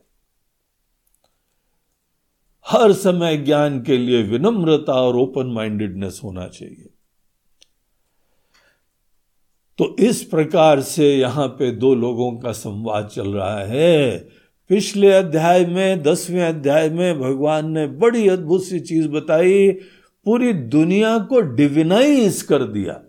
हर 2.68 2.94
समय 2.94 3.38
ज्ञान 3.38 3.82
के 3.82 3.98
लिए 3.98 4.24
विनम्रता 4.24 4.94
और 4.94 5.16
ओपन 5.16 5.46
माइंडेडनेस 5.46 6.22
होना 6.24 6.48
चाहिए। 6.48 6.90
तो 9.80 9.96
इस 10.00 10.24
प्रकार 10.24 10.82
से 10.82 11.18
यहाँ 11.18 11.48
पे 11.48 11.72
दो 11.72 11.96
लोगों 11.96 12.32
का 12.32 12.52
संवाद 12.52 13.06
चल 13.06 13.28
रहा 13.28 13.60
है। 13.60 14.20
पिछले 14.70 15.12
अध्याय 15.12 15.66
में, 15.66 16.04
दसवें 16.04 16.44
अध्याय 16.44 16.90
में 16.90 17.20
भगवान 17.20 17.72
ने 17.72 17.88
बड़ी 17.88 18.28
अद्भुत 18.28 18.64
सी 18.64 18.80
चीज़ 18.80 19.08
बताई, 19.08 19.72
पूरी 20.26 20.54
दुनिया 20.54 21.18
को 21.18 21.42
डिविनाइज 21.42 22.42
कर 22.42 22.64
दिया। 22.64 23.02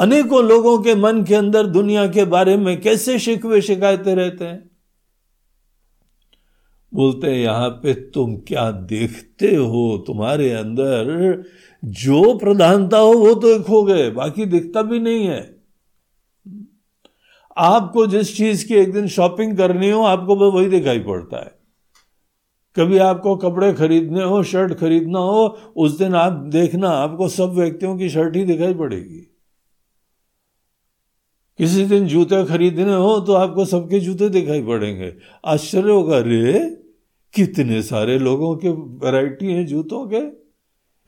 अनेकों 0.00 0.44
लोगों 0.44 0.78
के 0.78 0.94
मन 0.94 1.24
के 1.24 1.34
अंदर 1.34 1.66
दुनिया 1.66 2.06
के 2.06 2.24
बारे 2.24 2.56
में 2.56 2.80
कैसे 2.80 3.18
शिकवे 3.18 3.60
शिकायतें 3.60 4.14
रहते 4.14 4.44
हैं? 4.44 4.71
बोलते 6.94 7.42
यहाँ 7.42 7.70
पे 7.70 7.94
तुम 7.94 8.36
क्या 8.36 8.70
देखते 8.70 9.54
हो? 9.56 10.04
तुम्हारे 10.06 10.52
अंदर 10.52 11.44
जो 11.84 12.38
प्रधानता 12.38 12.98
हो, 12.98 13.12
वो 13.12 13.34
तो 13.34 13.48
एक 13.48 13.66
हो 13.66 13.82
गए 13.82 14.10
बाकी 14.10 14.44
दिखता 14.44 14.82
भी 14.82 15.00
नहीं 15.00 15.26
है। 15.26 15.62
आपको 17.56 18.06
जिस 18.06 18.36
चीज़ 18.36 18.66
की 18.66 18.74
एक 18.74 18.92
दिन 18.92 19.08
शॉपिंग 19.08 19.56
करनी 19.56 19.90
हो, 19.90 20.02
आपको 20.02 20.50
वही 20.50 20.66
दिखाई 20.66 20.98
पड़ता 20.98 21.36
है। 21.36 21.58
कभी 22.76 22.98
आपको 22.98 23.36
कपड़े 23.36 23.72
खरीदने 23.72 24.24
हो, 24.24 24.42
शर्ट 24.42 24.72
खरीदना 24.72 25.18
हो, 25.18 25.58
उस 25.76 25.98
दिन 25.98 26.14
आप 26.14 26.32
देखना, 26.32 26.88
आपको 26.88 27.28
सब 27.28 27.52
व्यक्तियों 27.52 27.98
की 27.98 28.08
शर्ट 28.08 28.36
ही 28.36 28.44
दिखाई 28.44 28.74
पड़ेगी। 28.74 29.28
किसी 31.58 31.84
दिन 31.84 32.06
जूते 32.06 32.44
खरीदने 32.44 32.94
हो 32.94 33.20
तो 33.20 33.32
आपको 33.32 33.64
सबके 33.64 34.00
जूते 34.00 34.28
दिखाई 34.28 34.62
पड़ेंगे। 34.62 35.14
आश्चर्य 35.44 35.90
होगा 35.90 36.18
रे 36.18 36.81
कितने 37.34 37.82
सारे 37.82 38.18
लोगों 38.18 38.56
के 38.56 38.68
वैरायटी 38.68 39.52
हैं 39.52 39.66
जूतों 39.66 40.08
के? 40.08 40.42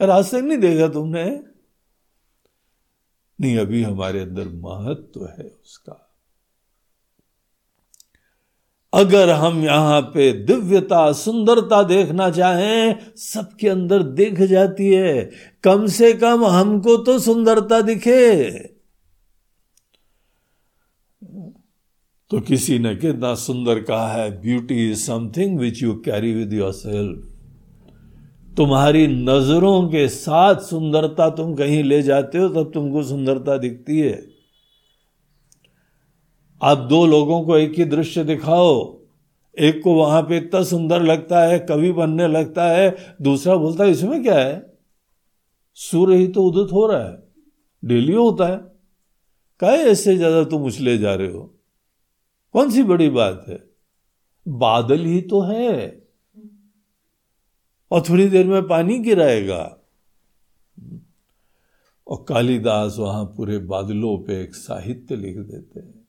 आज 0.07 0.29
तक 0.29 0.35
नहीं 0.35 0.59
देखा 0.59 0.89
तुमने? 0.89 1.41
नहीं, 3.41 3.59
अभी 3.59 3.83
हमारे 3.83 4.21
अंदर 4.21 4.49
महत्व 4.49 5.03
तो 5.03 5.25
है 5.25 5.55
उसका। 5.65 6.01
अगर 8.95 9.31
हम 9.31 9.65
यहाँ 9.65 10.01
पे 10.01 10.33
दिव्यता, 10.33 11.13
सुंदरता 11.13 11.83
देखना 11.83 12.31
चाहें, 12.31 12.99
सबके 13.17 13.69
अंदर 13.69 14.03
दिख 14.03 14.43
जाती 14.43 14.95
है। 14.95 15.31
कम 15.65 15.87
से 15.87 16.13
कम 16.13 16.45
हमको 16.45 16.97
तो 16.97 17.19
सुंदरता 17.19 17.81
दिखे। 17.81 18.51
तो 22.35 22.41
किसी 22.41 22.79
ने 22.79 22.97
कितना 22.97 23.35
सुंदर 23.35 23.81
कहा 23.81 24.13
है 24.13 24.43
beauty 24.43 24.91
is 24.91 24.99
something 24.99 25.59
which 25.59 25.83
you 25.83 25.95
carry 25.95 26.35
with 26.35 26.53
your 26.53 26.73
self 26.73 28.57
तुम्हारी 28.57 29.07
नज़रों 29.07 29.89
के 29.89 30.09
साथ 30.09 30.55
सुंदरता 30.55 31.31
तुम 31.31 31.55
कहीं 31.55 31.83
ले 31.85 32.03
जाते 32.03 32.39
हो, 32.39 32.49
तब 32.49 32.71
तुमको 32.75 33.03
सुंदरता 33.03 33.57
दिखती 33.57 34.01
है। 34.01 34.27
आप 36.63 36.79
दो 36.79 37.07
लोगों 37.07 37.43
को 37.43 37.59
एक 37.59 37.75
ही 37.79 37.85
दृश्य 37.85 38.25
दिखाओ, 38.25 39.01
एक 39.59 39.81
को 39.85 39.95
वहाँ 39.95 40.23
पे 40.23 40.37
इतना 40.37 40.63
सुंदर 40.63 41.03
लगता 41.03 41.45
है, 41.45 41.59
कवि 41.59 41.93
बनने 41.93 42.29
लगता 42.29 42.65
है, 42.65 42.97
दूसरा 43.23 43.57
बोलता 43.57 43.85
है, 43.85 43.91
इसमें 43.91 44.23
क्या 44.23 44.39
है? 44.39 44.75
सूर्य 45.75 46.17
ही 46.17 46.29
तो 46.29 46.45
उदित 46.45 46.73
हो 46.73 46.87
रहा 46.87 47.09
है, 47.09 47.23
डेली 47.85 48.13
होता 48.13 48.47
है। 48.47 48.57
कहे 49.61 49.77
ऐसे 49.77 50.17
ज़्यादा 50.17 50.45
तुम 50.45 50.65
उछले 50.65 50.99
जा 50.99 51.15
रहे 51.15 51.29
हो? 51.29 51.54
कौन 52.55 52.71
सी 52.71 52.83
बड़ी 52.83 53.09
बात 53.09 53.45
है? 53.49 53.71
बादल 54.49 54.99
ही 54.99 55.21
तो 55.23 55.41
है। 55.41 56.09
और 57.91 58.03
थोड़ी 58.09 58.29
देर 58.29 58.47
में 58.47 58.69
पानी 58.69 58.99
गिराएगा। 58.99 59.79
और 62.09 62.25
कालिदास 62.29 62.97
वहाँ 62.99 63.25
पूरे 63.25 63.59
बादलों 63.59 64.19
पे 64.19 64.43
एक 64.43 64.55
साहित्य 64.55 65.17
लिख 65.17 65.39
देते 65.39 65.81
हैं। 65.81 66.09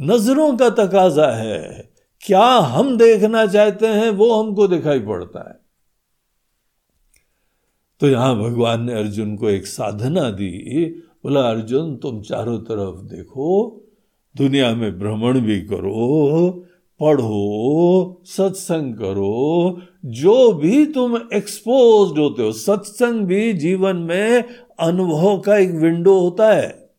नज़रों 0.00 0.56
का 0.56 0.70
तकाजा 0.70 1.30
है। 1.30 1.92
क्या 2.20 2.44
हम 2.44 2.98
देखना 2.98 3.46
चाहते 3.46 3.86
हैं, 3.86 4.10
वो 4.10 4.42
हमको 4.42 4.68
दिखाई 4.68 5.00
पड़ता 5.00 5.48
है। 5.48 5.60
तो 8.00 8.08
यहाँ 8.08 8.36
भगवान 8.38 8.82
ने 8.82 8.94
अर्जुन 8.94 9.36
को 9.36 9.50
एक 9.50 9.66
साधना 9.66 10.30
दी। 10.30 10.88
बोला, 11.24 11.50
अर्जुन, 11.50 11.96
तुम 11.96 12.22
चारों 12.22 12.58
तरफ़ 12.58 13.02
देखो। 13.02 13.78
दुनिया 14.36 14.74
में 14.74 14.98
भ्रमण 14.98 15.40
भी 15.40 15.60
करो, 15.60 16.50
पढ़ो, 17.00 18.22
सत्संग 18.24 18.94
करो, 18.94 19.80
जो 20.04 20.52
भी 20.52 20.86
तुम 20.86 21.16
एक्सपोज 21.34 22.18
होते 22.18 22.42
हो, 22.42 22.52
सत्संग 22.52 23.26
भी 23.26 23.52
जीवन 23.52 23.96
में 23.96 24.44
अनुभव 24.80 25.40
का 25.40 25.56
एक 25.56 25.70
विंडो 25.70 26.20
होता 26.20 26.52
है। 26.52 26.90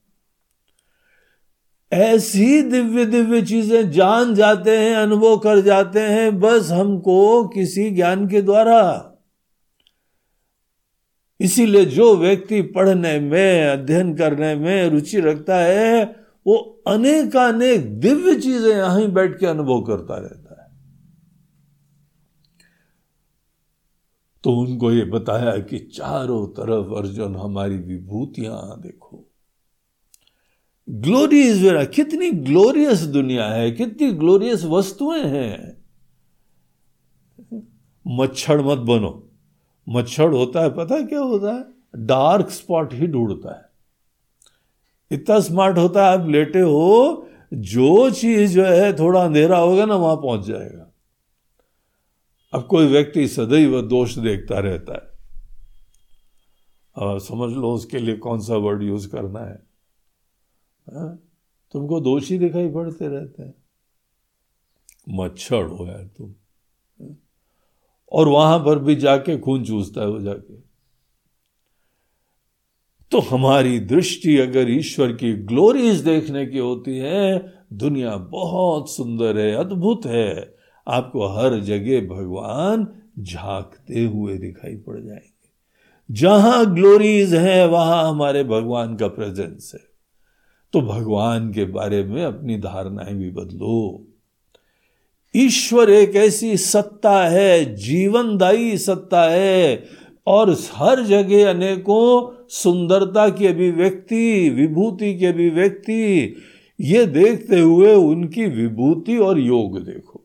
ऐसी 1.92 2.62
दिव्य 2.62 3.06
दिव्य 3.06 3.42
चीज़ें 3.42 3.92
जान 3.92 4.36
जाते 4.36 4.78
हैं, 4.78 4.96
अनुभव 4.96 5.38
कर 5.38 5.60
जाते 5.60 6.00
हैं, 6.00 6.40
बस 6.40 6.72
हमको 6.72 7.48
किसी 7.48 7.90
ज्ञान 7.90 8.28
के 8.28 8.42
द्वारा। 8.42 9.10
इसीलिए 11.40 11.86
जो 11.86 12.16
व्यक्ति 12.16 12.62
पढ़ने 12.62 13.20
में, 13.20 13.66
अध्ययन 13.66 14.14
करने 14.14 14.56
में 14.56 14.90
रुचि 14.90 15.20
रखता 15.20 15.58
है 15.58 16.23
वो 16.48 16.84
अनेकानेक 16.88 18.00
दिव्य 18.00 18.36
चीज़ें 18.36 18.76
यहाँ 18.76 19.08
बैठ 19.08 19.40
के 19.40 19.46
अनुभव 19.46 19.82
करता 19.82 20.18
रहता 20.18 20.64
है। 20.64 20.70
तो 24.44 24.52
उनको 24.52 24.92
ये 24.92 25.06
बताया 25.06 25.58
कि 25.58 25.80
चारों 25.80 26.48
तरफ़ 26.48 26.94
अर्जुन, 26.98 27.36
हमारी 27.36 27.78
विभूतियाँ, 27.78 28.82
देखो। 28.82 29.32
ग्लोरी 30.90 31.42
इज़ 31.42 31.64
वेरा 31.64 31.84
कितनी 31.84 32.32
ग्लोरियस 32.32 33.00
दुनिया 33.00 33.46
है, 33.46 33.72
कितनी 33.72 34.12
ग्लोरियस 34.12 34.66
वस्तुएँ 34.66 35.24
हैं। 35.24 35.84
मच्छर 38.08 38.62
मत 38.62 38.78
बनो। 38.78 39.30
मच्छर 39.90 40.30
होता 40.30 40.62
है, 40.62 40.70
पता 40.70 41.02
क्या 41.02 41.20
होता 41.20 41.54
है? 41.54 41.66
डार्क 41.96 42.50
स्पॉट 42.50 42.94
ही 42.94 43.08
ढूंढता 43.08 43.56
है। 43.56 43.73
इतना 45.14 45.40
स्मार्ट 45.40 45.78
होता 45.78 46.12
है, 46.12 46.20
आप 46.20 46.30
लेटे 46.30 46.60
हो, 46.60 47.28
जो 47.54 48.10
चीज़ 48.10 48.56
जो 48.56 48.66
है, 48.66 48.94
थोड़ा 48.94 49.26
अंधेरा 49.26 49.58
होगा 49.58 49.86
ना, 49.86 49.96
वहाँ 49.96 50.16
पहुँच 50.16 50.46
जाएगा। 50.46 50.94
अब 52.54 52.68
कोई 52.68 52.88
व्यक्ति 52.88 53.28
सदैव 53.28 53.82
दोष 53.82 54.18
देखता 54.18 54.60
रहता 54.60 54.94
है। 54.94 55.14
और 56.96 57.20
समझ 57.20 57.54
लो, 57.54 57.74
उसके 57.74 58.00
लिए 58.00 58.18
कौन 58.18 58.40
सा 58.40 58.56
वर्ड 58.56 58.84
यूज़ 58.84 59.10
करना 59.10 59.40
है। 59.40 59.56
हा? 60.90 61.20
तुमको 61.72 62.00
दोषी 62.00 62.38
दिखाई 62.38 62.70
पड़ते 62.70 63.08
रहते 63.08 63.44
हैं। 63.44 63.56
मच्छर 65.10 65.64
हो 65.64 65.86
यार 65.86 66.10
तुम। 66.18 66.36
और 68.12 68.28
वहाँ 68.28 68.60
पर 68.60 68.80
भी 68.80 68.96
जाके 68.96 69.38
खून 69.38 69.66
चूसता 69.66 70.02
है 70.02 70.08
वो 70.08 70.22
जाके। 70.22 70.63
तो 73.14 73.20
हमारी 73.20 73.80
दृष्टि 73.80 74.38
अगर 74.38 74.72
ईश्वर 74.72 75.12
की 75.12 75.34
ग्लोरीज 75.34 75.96
देखने 75.96 76.46
की 76.46 76.58
होती 76.58 76.98
है, 76.98 77.54
दुनिया 77.74 78.18
बहुत 78.18 78.96
सुंदर 78.96 79.38
है, 79.38 79.56
अद्भुत 79.56 80.06
है। 80.06 80.56
आपको 80.88 81.28
हर 81.28 81.60
जगह 81.60 82.02
भगवान 82.02 82.88
झांकते 83.20 84.04
हुए 84.04 84.38
दिखाई 84.38 84.76
पड़ 84.76 85.00
जाएँगे। 85.00 85.50
जहाँ 86.12 86.76
ग्लोरीज 86.76 87.34
है, 87.34 87.68
वहाँ 87.68 88.10
हमारे 88.10 88.44
भगवान 88.44 88.96
का 88.96 89.08
प्रेजेंस 89.08 89.72
है। 89.76 89.82
तो 90.74 90.82
भगवान 90.82 91.54
के 91.54 91.66
बारे 91.66 92.04
में 92.04 92.26
अपनी 92.26 92.58
धारणाएँ 92.58 93.14
भी 93.14 93.32
बदलो। 93.32 94.08
ईश्वर 95.36 95.90
एक 95.90 96.16
ऐसी 96.16 96.58
सत्ता 96.58 97.28
है, 97.28 97.76
जीवनदायी 97.76 98.78
सत्ता 98.78 99.24
है 99.24 99.84
और 100.28 100.58
हर 100.74 101.04
जगह 101.04 101.50
अनेकों 101.50 102.46
सुंदरता 102.50 103.30
की 103.30 103.48
अभिव्यक्ति, 103.48 104.50
विभूति 104.50 105.16
की 105.16 105.26
अभिव्यक्ति, 105.26 106.36
ये 106.82 107.06
देखते 107.06 107.60
हुए 107.60 107.96
उनकी 107.96 108.46
विभूति 108.46 109.18
और 109.18 109.40
योग 109.40 109.80
देखो। 109.80 110.20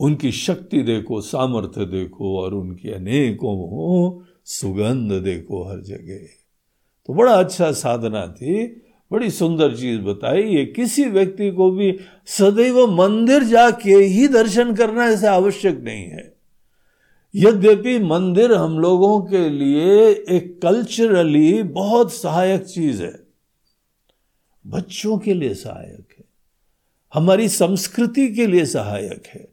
उनकी 0.00 0.32
शक्ति 0.32 0.82
देखो, 0.82 1.20
सामर्थ्य 1.20 1.84
देखो 1.84 2.38
और 2.38 2.54
उनकी 2.54 2.90
अनेकों 2.90 4.24
सुगंध 4.44 5.12
देखो 5.12 5.64
हर 5.64 5.80
जगह। 5.80 6.18
तो 7.06 7.14
बड़ा 7.14 7.32
अच्छा 7.32 7.72
साधना 7.72 8.26
थी, 8.26 8.66
बड़ी 9.12 9.30
सुंदर 9.30 9.76
चीज़ 9.76 10.00
बताई। 10.00 10.42
ये 10.42 10.64
किसी 10.64 11.04
व्यक्ति 11.04 11.50
को 11.50 11.70
भी 11.70 11.98
सदैव 12.26 12.86
मंदिर 12.86 13.44
जाके 13.44 13.94
ही 13.94 14.28
दर्शन 14.28 14.74
करना 14.74 15.04
ऐसे 15.04 15.26
आवश्यक 15.26 15.80
नहीं 15.80 16.04
है। 16.04 16.37
यद्यपि 17.34 17.98
मंदिर 17.98 18.52
हम 18.52 18.78
लोगों 18.78 19.20
के 19.20 19.48
लिए 19.48 20.08
एक 20.10 20.60
कल्चरली 20.62 21.62
बहुत 21.62 22.12
सहायक 22.12 22.62
चीज़ 22.62 23.02
है। 23.02 23.20
बच्चों 24.66 25.18
के 25.18 25.34
लिए 25.34 25.54
सहायक 25.54 26.14
है। 26.18 26.24
हमारी 27.14 27.48
संस्कृति 27.48 28.28
के 28.28 28.46
लिए 28.46 28.66
सहायक 28.66 29.22
है। 29.26 29.48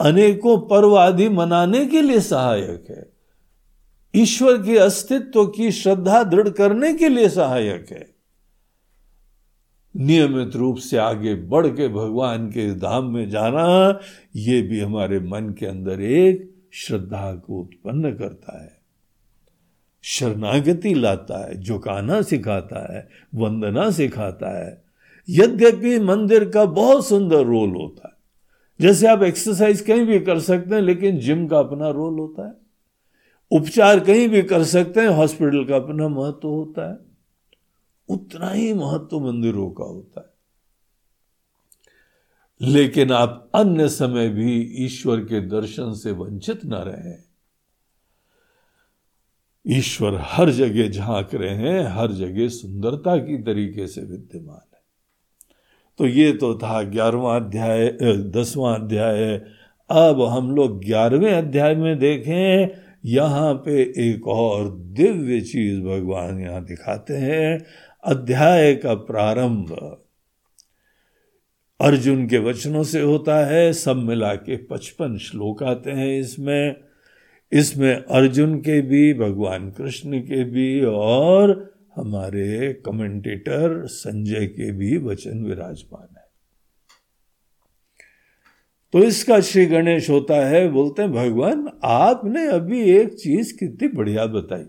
अनेकों 0.00 0.58
पर्व 0.58 0.98
आदि 0.98 1.28
मनाने 1.28 1.86
के 1.86 2.02
लिए 2.02 2.20
सहायक 2.20 2.84
है। 2.90 3.12
ईश्वर 4.16 4.62
के 4.62 4.78
अस्तित्व 4.78 5.46
की 5.46 5.72
श्रद्धा 5.72 6.24
दृढ़ 6.24 6.48
करने 6.48 6.94
के 6.94 7.08
लिए 7.08 7.28
सहायक 7.28 7.86
है। 7.90 8.14
नियमित 9.96 10.56
रूप 10.56 10.76
से 10.76 10.96
आगे 10.96 11.34
बढ़ 11.34 11.66
के 11.66 11.88
भगवान 11.88 12.48
के 12.48 12.74
धाम 12.74 13.04
में 13.04 13.30
जाना, 13.30 14.00
ये 14.36 14.62
भी 14.62 14.80
हमारे 14.80 15.20
मन 15.20 15.54
के 15.58 15.66
अंदर 15.66 16.00
एक 16.00 16.55
श्रद्धा 16.76 17.34
को 17.34 17.60
उत्पन्न 17.60 18.14
करता 18.14 18.64
है। 18.64 18.78
शरणागति 20.02 20.94
लाता 20.94 21.46
है, 21.46 21.62
झुकाना 21.62 22.22
सिखाता 22.22 22.96
है, 22.96 23.08
वंदना 23.34 23.90
सिखाता 23.90 24.64
है। 24.64 24.84
यद्यपि 25.28 26.00
मंदिर 26.00 26.50
का 26.50 26.64
बहुत 26.64 27.06
सुंदर 27.06 27.44
रोल 27.44 27.70
होता 27.70 28.08
है। 28.08 28.14
जैसे 28.80 29.06
आप 29.06 29.22
एक्सरसाइज 29.22 29.80
कहीं 29.80 30.06
भी 30.06 30.20
कर 30.20 30.40
सकते 30.40 30.74
हैं, 30.74 30.82
लेकिन 30.82 31.18
जिम 31.18 31.46
का 31.46 31.58
अपना 31.58 31.88
रोल 31.88 32.18
होता 32.18 32.46
है। 32.46 32.54
उपचार 33.50 34.00
कहीं 34.00 34.28
भी 34.28 34.42
कर 34.42 34.64
सकते 34.64 35.00
हैं 35.00 35.08
हॉस्पिटल 35.08 35.64
का 35.64 35.76
अपना 35.76 36.08
महत्व 36.08 36.48
होता 36.48 36.90
है। 36.90 36.98
उतना 38.08 38.50
ही 38.50 38.74
महत्व 38.74 39.20
मंदिरों 39.20 39.70
का 39.70 39.84
होता 39.84 40.20
है। 40.20 40.35
लेकिन 42.60 43.12
आप 43.12 43.50
अन्य 43.54 43.88
समय 43.88 44.28
भी 44.28 44.60
ईश्वर 44.84 45.20
के 45.20 45.40
दर्शन 45.40 45.92
से 45.92 46.10
वंचित 46.10 46.64
न 46.64 46.74
रहे। 46.74 47.26
ईश्वर 49.78 50.18
हर 50.22 50.50
जगह 50.50 50.88
झाँक 50.88 51.34
रहे 51.34 51.54
हैं, 51.54 51.82
हर 51.82 52.12
जगह 52.12 52.48
सुंदरता 52.48 53.16
की 53.16 53.42
तरीके 53.42 53.86
से 53.86 54.00
विद्यमान 54.00 54.60
है। 54.74 54.80
तो 55.98 56.06
ये 56.06 56.32
तो 56.32 56.58
था 56.58 56.82
ग्यारहवा 56.82 57.36
अध्याय 57.36 57.88
दसवां 58.02 58.80
अध्याय। 58.80 59.36
अब 59.90 60.22
हम 60.22 60.50
लोग 60.50 60.84
ग्यारहवें 60.84 61.32
अध्याय 61.32 61.74
में 61.74 61.98
देखें, 61.98 62.68
यहाँ 63.04 63.54
पे 63.54 63.82
एक 64.10 64.28
और 64.28 64.70
दिव्य 64.70 65.40
चीज़ 65.40 65.80
भगवान 65.80 66.40
यहाँ 66.40 66.64
दिखाते 66.64 67.14
हैं। 67.14 67.64
अध्याय 68.04 68.74
का 68.74 68.94
प्रारंभ। 68.94 69.98
अर्जुन 71.80 72.26
के 72.26 72.38
वचनों 72.38 72.82
से 72.82 73.00
होता 73.00 73.46
है, 73.46 73.72
सब 73.72 73.96
मिला 73.96 74.34
के 74.34 74.56
पचपन 74.56 75.18
श्लोक 75.18 75.62
आते 75.62 75.90
हैं 75.90 76.20
इसमें। 76.20 76.76
इसमें 77.52 78.04
अर्जुन 78.04 78.58
के 78.58 78.80
भी, 78.80 79.14
भगवान 79.14 79.70
कृष्ण 79.70 80.20
के 80.20 80.44
भी 80.44 80.84
और 80.84 81.74
हमारे 81.96 82.72
कमेंटेटर 82.86 83.86
संजय 83.86 84.46
के 84.46 84.72
भी 84.72 84.98
वचन 84.98 85.44
विराजमान 85.44 86.16
है। 86.16 86.24
तो 88.92 88.98
इसका 88.98 89.40
श्री 89.40 89.66
गणेश 89.66 90.10
होता 90.10 90.34
है, 90.34 90.68
बोलते 90.68 91.02
हैं, 91.02 91.12
भगवान, 91.12 91.70
आपने 91.84 92.46
अभी 92.48 92.80
एक 92.80 93.14
चीज़ 93.14 93.58
कितनी 93.58 93.88
बढ़िया 93.88 94.26
बताई। 94.26 94.64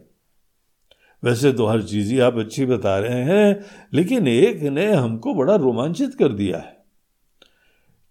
वैसे 1.24 1.54
तो 1.54 1.66
हर 1.66 1.84
चीज़ 1.84 2.12
ही 2.12 2.20
आप 2.20 2.38
अच्छी 2.38 2.66
बता 2.66 3.00
रहे 3.00 3.24
हैं, 3.24 3.66
लेकिन 3.94 4.28
एक 4.28 4.62
ने 4.62 4.92
हमको 4.92 5.34
बड़ा 5.34 5.56
रोमांचित 5.56 6.16
कर 6.16 6.30
दिया 6.30 6.58
है। 6.58 6.77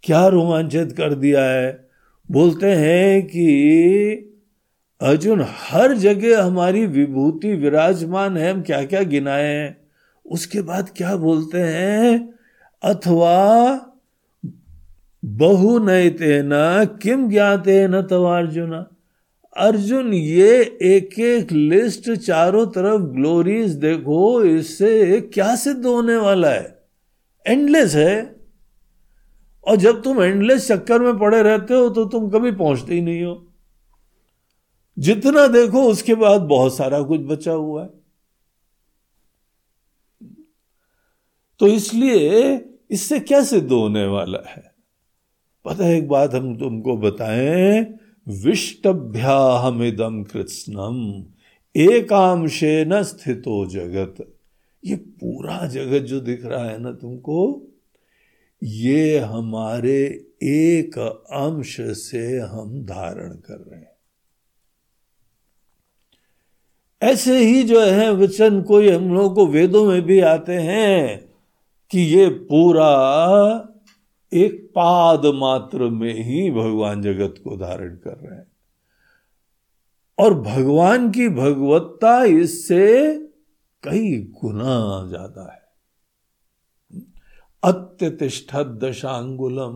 क्या 0.02 0.26
रोमांचित 0.26 0.92
कर 0.92 1.14
दिया 1.14 1.44
है? 1.44 1.88
बोलते 2.30 2.66
हैं 2.66 3.26
कि 3.26 3.52
अर्जुन, 5.00 5.46
हर 5.48 5.96
जगह 5.96 6.42
हमारी 6.42 6.86
विभूति 6.86 7.54
विराजमान 7.54 8.36
है, 8.36 8.52
हम 8.52 8.62
क्या 8.62 8.84
क्या 8.84 9.02
गिनाए 9.02 9.44
हैं? 9.44 9.76
उसके 10.26 10.60
बाद 10.60 10.90
क्या 10.96 11.16
बोलते 11.16 11.58
हैं? 11.58 12.34
अथवा 12.82 13.80
बहु 15.24 15.78
नयते 15.78 16.42
न 16.44 16.50
किम 17.02 17.30
ज्ञाते 17.30 17.88
न 17.88 18.02
तव 18.02 18.24
अर्जुन? 18.24 18.86
अर्जुन, 19.56 20.14
ये 20.14 20.78
एक 20.82 21.20
एक 21.20 21.52
लिस्ट 21.52 22.10
चारों 22.10 22.66
तरफ़ 22.66 23.02
ग्लोरीज 23.02 23.70
देखो, 23.70 24.44
इससे 24.44 25.20
क्या 25.20 25.56
सिद्ध 25.56 25.86
होने 25.86 26.16
वाला 26.16 26.48
है? 26.48 26.78
एंडलेस 27.46 27.94
है। 27.94 28.35
और 29.66 29.76
जब 29.76 30.02
तुम 30.02 30.22
एंडलेस 30.22 30.68
चक्कर 30.68 31.00
में 31.00 31.18
पड़े 31.18 31.42
रहते 31.42 31.74
हो 31.74 31.88
तो 31.88 32.04
तुम 32.04 32.30
कभी 32.30 32.52
पहुँचते 32.52 32.94
ही 32.94 33.00
नहीं 33.00 33.24
हो। 33.24 33.46
जितना 34.98 35.46
देखो, 35.46 35.82
उसके 35.82 36.14
बाद 36.14 36.40
बहुत 36.40 36.76
सारा 36.76 37.02
कुछ 37.02 37.20
बचा 37.20 37.52
हुआ 37.52 37.82
है। 37.82 37.90
तो 41.58 41.66
इसलिए, 41.66 42.60
इससे 42.90 43.20
क्या 43.20 43.44
सिद्ध 43.44 43.72
होने 43.72 44.06
वाला 44.06 44.50
है? 44.50 44.74
पता 45.64 45.84
है, 45.84 45.98
एक 45.98 46.08
बात 46.08 46.34
हम 46.34 46.56
तुमको 46.56 46.96
बताएँ 46.96 47.98
विष्टभ्याहमिदम 48.28 50.22
कृत्स्नम 50.22 51.24
एकांशे 51.76 52.84
न 52.84 53.02
स्थितो 53.02 53.66
जगत। 53.66 54.38
ये 54.84 54.96
पूरा 54.96 55.66
जगत 55.66 56.02
जो 56.02 56.20
दिख 56.20 56.44
रहा 56.44 56.64
है 56.64 56.78
ना 56.78 56.92
तुमको 56.92 57.65
ये 58.62 59.18
हमारे 59.18 59.98
एक 60.42 60.98
अंश 60.98 61.76
से 61.80 62.38
हम 62.38 62.82
धारण 62.84 63.30
कर 63.30 63.58
रहे 63.58 63.80
हैं। 63.80 63.94
ऐसे 67.02 67.38
ही 67.38 67.62
जो 67.62 67.80
है 67.80 68.10
वचन 68.12 68.62
कोई 68.62 68.90
हम 68.90 69.14
लोगों 69.14 69.34
को 69.34 69.46
वेदों 69.46 69.84
में 69.86 70.02
भी 70.02 70.20
आते 70.20 70.52
हैं 70.52 71.18
कि 71.90 72.00
ये 72.00 72.28
पूरा 72.28 72.92
एक 74.32 74.64
पाद 74.70 75.26
मात्र 75.34 75.88
में 75.88 76.14
ही 76.14 76.50
भगवान 76.50 77.02
जगत 77.02 77.34
को 77.44 77.56
धारण 77.56 77.94
कर 77.96 78.16
रहे 78.16 78.38
हैं। 78.38 78.46
और 80.18 80.34
भगवान 80.34 81.10
की 81.10 81.28
भगवत्ता 81.28 82.22
इससे 82.24 83.14
कई 83.82 84.16
गुना 84.42 85.08
ज़्यादा 85.08 85.52
है। 85.52 85.65
अत्यतिष्ठ 87.66 88.54
दशांगुलम। 88.80 89.74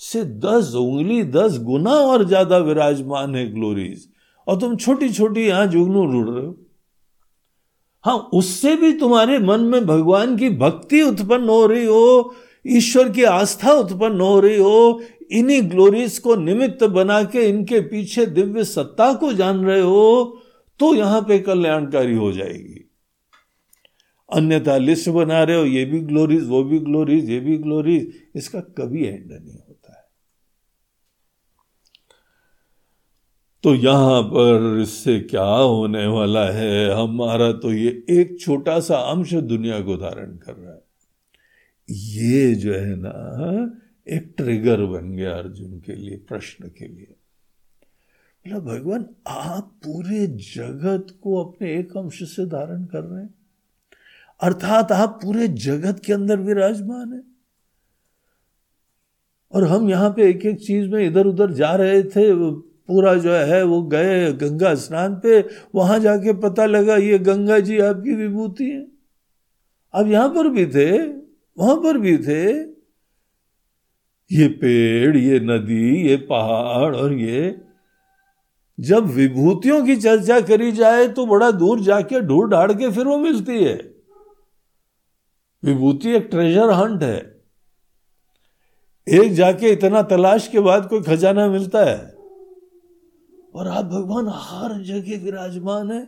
से 0.00 0.22
दस, 0.24 0.74
उंगली 0.74 1.22
दस 1.24 1.58
गुना 1.62 1.90
और 1.90 2.24
ज़्यादा 2.24 2.58
विराजमान 2.60 3.34
है 3.36 3.46
ग्लोरीज। 3.52 4.08
और 4.46 4.60
तुम 4.60 4.76
छोटी 4.76 5.08
छोटी 5.10 5.46
यहाँ 5.46 5.66
जुगनू 5.66 6.04
ढूंढ 6.06 6.28
रहे 6.28 6.44
हो। 6.46 6.54
हाँ 8.04 8.16
उससे 8.34 8.74
भी 8.76 8.92
तुम्हारे 8.92 9.38
मन 9.40 9.60
में 9.62 9.84
भगवान 9.86 10.36
की 10.36 10.48
भक्ति 10.50 11.02
उत्पन्न 11.02 11.48
हो 11.48 11.66
रही 11.66 11.84
हो, 11.84 12.34
ईश्वर 12.66 13.08
की 13.08 13.24
आस्था 13.24 13.72
उत्पन्न 13.72 14.20
हो 14.20 14.40
रही 14.40 14.56
हो, 14.58 15.00
इन्हीं 15.30 15.70
ग्लोरीज 15.70 16.18
को 16.18 16.34
निमित्त 16.36 16.84
बना 16.86 17.22
के 17.24 17.48
इनके 17.48 17.80
पीछे 17.82 18.26
दिव्य 18.28 18.64
सत्ता 18.66 19.12
को 19.14 19.32
जान 19.32 19.64
रहे 19.64 19.80
हो 19.80 20.38
तो 20.80 20.94
यहाँ 20.94 21.20
पे 21.22 21.38
कल्याणकारी 21.40 22.14
हो 22.14 22.32
जाएगी। 22.32 22.81
अन्यथा 24.32 24.76
लिस्ट 24.76 25.08
बना 25.08 25.42
रहे 25.42 25.56
हो, 25.56 25.64
ये 25.64 25.84
भी 25.84 26.00
ग्लोरीज 26.00 26.46
वो 26.48 26.62
भी 26.64 26.78
ग्लोरीज 26.78 27.30
ये 27.30 27.40
भी 27.40 27.58
ग्लोरीज 27.58 28.12
इसका 28.34 28.60
कभी 28.60 29.04
एंड 29.04 29.32
नहीं 29.32 29.58
होता 29.58 29.96
है। 29.96 30.04
तो 33.64 33.74
यहाँ 33.74 34.22
पर 34.22 34.80
इससे 34.82 35.20
क्या 35.20 35.42
होने 35.42 36.06
वाला 36.06 36.50
है? 36.50 36.90
हमारा 36.90 37.52
तो 37.52 37.72
ये 37.72 38.04
एक 38.10 38.40
छोटा 38.40 38.80
सा 38.80 38.96
अंश 38.96 39.34
दुनिया 39.34 39.80
को 39.80 39.96
धारण 39.96 40.36
कर 40.36 40.54
रहा 40.54 40.72
है। 40.72 40.82
ये 41.90 42.54
जो 42.54 42.72
है 42.72 42.96
ना, 42.96 43.12
एक 44.08 44.34
ट्रिगर 44.36 44.84
बन 44.86 45.12
गया 45.12 45.32
अर्जुन 45.32 45.78
के 45.80 45.94
लिए, 45.94 46.16
प्रश्न 46.16 46.68
के 46.68 46.88
लिए। 46.88 47.14
बोला, 48.46 48.58
भगवान, 48.58 49.06
आप 49.28 49.72
पूरे 49.84 50.26
जगत 50.26 51.18
को 51.22 51.44
अपने 51.44 51.78
एक 51.78 51.96
अंश 51.96 52.22
से 52.36 52.46
धारण 52.46 52.84
कर 52.84 53.04
रहे 53.04 53.22
हैं? 53.22 53.34
अर्थात 54.42 54.92
आप 54.92 55.18
पूरे 55.22 55.48
जगत 55.48 56.00
के 56.04 56.12
अंदर 56.12 56.38
विराजमान 56.38 57.12
है। 57.12 57.22
और 59.52 59.64
हम 59.64 59.88
यहाँ 59.90 60.10
पे 60.10 60.28
एक 60.30 60.46
एक 60.46 60.60
चीज़ 60.60 60.88
में 60.88 61.06
इधर 61.06 61.26
उधर 61.26 61.52
जा 61.52 61.74
रहे 61.74 62.02
थे 62.02 62.32
पूरा 62.88 63.14
जो 63.14 63.32
है, 63.32 63.62
वो 63.62 63.82
गए 63.82 64.32
गंगा 64.32 64.74
स्नान 64.74 65.14
पे, 65.14 65.40
वहाँ 65.74 65.98
जाके 65.98 66.32
पता 66.32 66.66
लगा 66.66 66.96
ये 66.96 67.18
गंगा 67.18 67.58
जी 67.58 67.78
आपकी 67.78 68.14
विभूति 68.14 68.64
है। 68.64 68.86
अब 69.94 70.08
यहाँ 70.08 70.28
पर 70.28 70.48
भी 70.48 70.66
थे, 70.66 70.90
वहाँ 71.56 71.76
पर 71.76 71.98
भी 71.98 72.16
थे। 72.18 72.72
ये 74.30 74.48
पेड़, 74.48 75.16
ये 75.16 75.40
नदी, 75.40 76.08
ये 76.08 76.16
पहाड़ 76.16 76.96
और 76.96 77.12
ये, 77.12 77.60
जब 78.78 79.06
विभूतियों 79.06 79.84
की 79.86 79.96
चर्चा 79.96 80.40
करी 80.40 80.72
जाए 80.72 81.08
तो 81.08 81.26
बड़ा 81.26 81.50
दूर 81.50 81.80
जाके 81.80 82.20
ढूंढ 82.20 82.50
ढाड़ 82.50 82.72
के 82.72 82.90
फिर 82.90 83.06
वो 83.06 83.18
मिलती 83.18 83.64
है। 83.64 83.91
विभूति 85.64 86.10
एक 86.10 86.28
ट्रेजर 86.30 86.70
हंट 86.70 87.02
है। 87.02 87.42
एक 89.08 89.32
जाके 89.32 89.70
इतना 89.70 90.02
तलाश 90.02 90.48
के 90.48 90.60
बाद 90.60 90.88
कोई 90.88 91.00
खजाना 91.00 91.48
मिलता 91.48 91.84
है। 91.84 92.14
और 93.54 93.68
आप 93.68 93.84
भगवान 93.84 94.26
हर 94.28 94.82
जगह 94.82 95.24
विराजमान 95.24 95.92
है। 95.92 96.06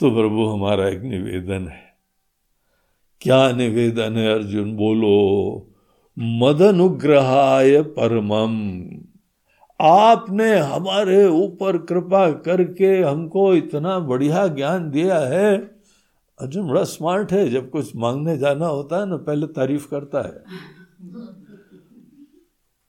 तो 0.00 0.10
प्रभु, 0.10 0.44
हमारा 0.44 0.88
एक 0.88 1.02
निवेदन 1.02 1.68
है। 1.68 1.96
क्या 3.20 3.52
निवेदन 3.52 4.16
है 4.16 4.34
अर्जुन? 4.34 4.76
बोलो, 4.76 5.74
मदनुग्रहाय 6.18 7.82
परमम 7.82 8.88
आपने 9.80 10.58
हमारे 10.58 11.26
ऊपर 11.26 11.78
कृपा 11.78 12.30
करके 12.32 13.02
हमको 13.02 13.54
इतना 13.54 13.98
बढ़िया 13.98 14.46
ज्ञान 14.46 14.90
दिया 14.90 15.18
है 15.18 15.77
अर्जुन 16.40 16.68
बड़ा 16.68 16.84
स्मार्ट 16.84 17.32
है, 17.32 17.50
जब 17.50 17.70
कुछ 17.70 17.96
मांगने 17.96 18.38
जाना 18.38 18.66
होता 18.66 19.00
है 19.00 19.08
ना, 19.08 19.16
पहले 19.16 19.46
तारीफ़ 19.46 19.88
करता 19.90 20.26
है। 20.26 20.42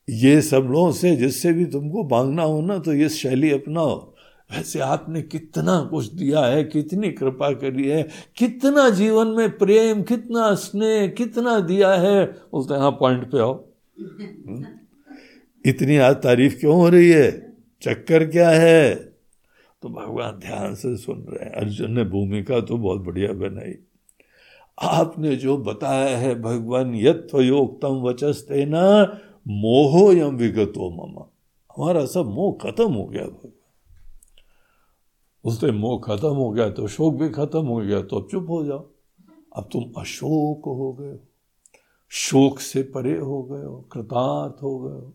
ये 0.09 0.41
सब 0.41 0.57
लोगों 0.57 0.91
से, 0.91 1.15
जिससे 1.15 1.53
भी 1.53 1.65
तुमको 1.65 2.03
मांगना 2.03 2.43
हो 2.43 2.61
ना 2.61 2.77
तो 2.77 2.93
ये 2.93 3.09
शैली 3.09 3.51
अपनाओ। 3.51 4.13
वैसे 4.51 4.79
आपने 4.79 5.21
कितना 5.21 5.81
कुछ 5.81 6.13
दिया 6.13 6.39
है, 6.39 6.63
कितनी 6.63 7.11
कृपा 7.11 7.51
करी 7.51 7.87
है, 7.87 8.09
कितना 8.37 8.89
जीवन 8.89 9.27
में 9.27 9.57
प्रेम, 9.57 10.03
कितना 10.03 10.55
स्नेह, 10.55 11.07
कितना 11.07 11.59
दिया 11.59 11.93
है, 11.93 12.25
बोलते 12.25 12.73
हाँ 12.73 12.91
पॉइंट 12.91 13.31
पे 13.31 13.39
आओ। 13.39 13.65
हम्म? 14.47 14.65
इतनी 15.65 15.97
आज 15.97 16.15
तारीफ़ 16.15 16.59
क्यों 16.59 16.75
हो 16.75 16.89
रही 16.89 17.09
है? 17.09 17.57
चक्कर 17.81 18.27
क्या 18.27 18.49
है? 18.49 19.08
तो 19.81 19.89
भगवान 19.89 20.39
ध्यान 20.39 20.75
से 20.75 20.97
सुन 20.97 21.21
रहे 21.23 21.45
हैं। 21.45 21.55
अर्जुन 21.55 21.91
ने 21.91 22.03
भूमिका 22.03 22.59
तो 22.59 22.77
बहुत 22.77 23.01
बढ़िया 23.01 23.33
बनाई। 23.33 23.73
आपने 24.81 25.35
जो 25.35 25.57
बताया 25.57 26.17
है 26.17 26.41
भगवान 26.41 26.95
यत्वयोक्तम 26.95 28.01
वचस्ते 28.01 28.65
न 28.65 28.75
मोहो 29.47 30.11
यम 30.13 30.35
विगतो 30.35 30.89
ममा। 30.89 31.25
हमारा 31.77 32.05
सब 32.05 32.25
मोह 32.25 32.57
खत्म 32.61 32.93
हो 32.93 33.05
गया 33.05 33.23
भगवान। 33.23 33.53
उससे 35.43 35.71
मोह 35.71 35.99
खत्म 35.99 36.29
हो 36.29 36.49
गया 36.51 36.69
तो 36.69 36.87
शोक 36.87 37.15
भी 37.15 37.29
खत्म 37.29 37.65
हो 37.65 37.77
गया 37.77 38.01
तो 38.01 38.19
अब 38.19 38.27
चुप 38.31 38.49
हो 38.49 38.63
जाओ। 38.65 38.89
अब 39.55 39.69
तुम 39.73 39.91
अशोक 39.97 40.65
हो 40.65 40.93
गए 40.93 41.11
हो। 41.11 41.19
शोक 42.09 42.59
से 42.59 42.83
परे 42.83 43.17
हो 43.17 43.43
गए 43.43 43.63
हो, 43.63 43.89
कृतार्थ 43.91 44.63
हो 44.63 44.79
गए 44.79 44.99
हो। 44.99 45.13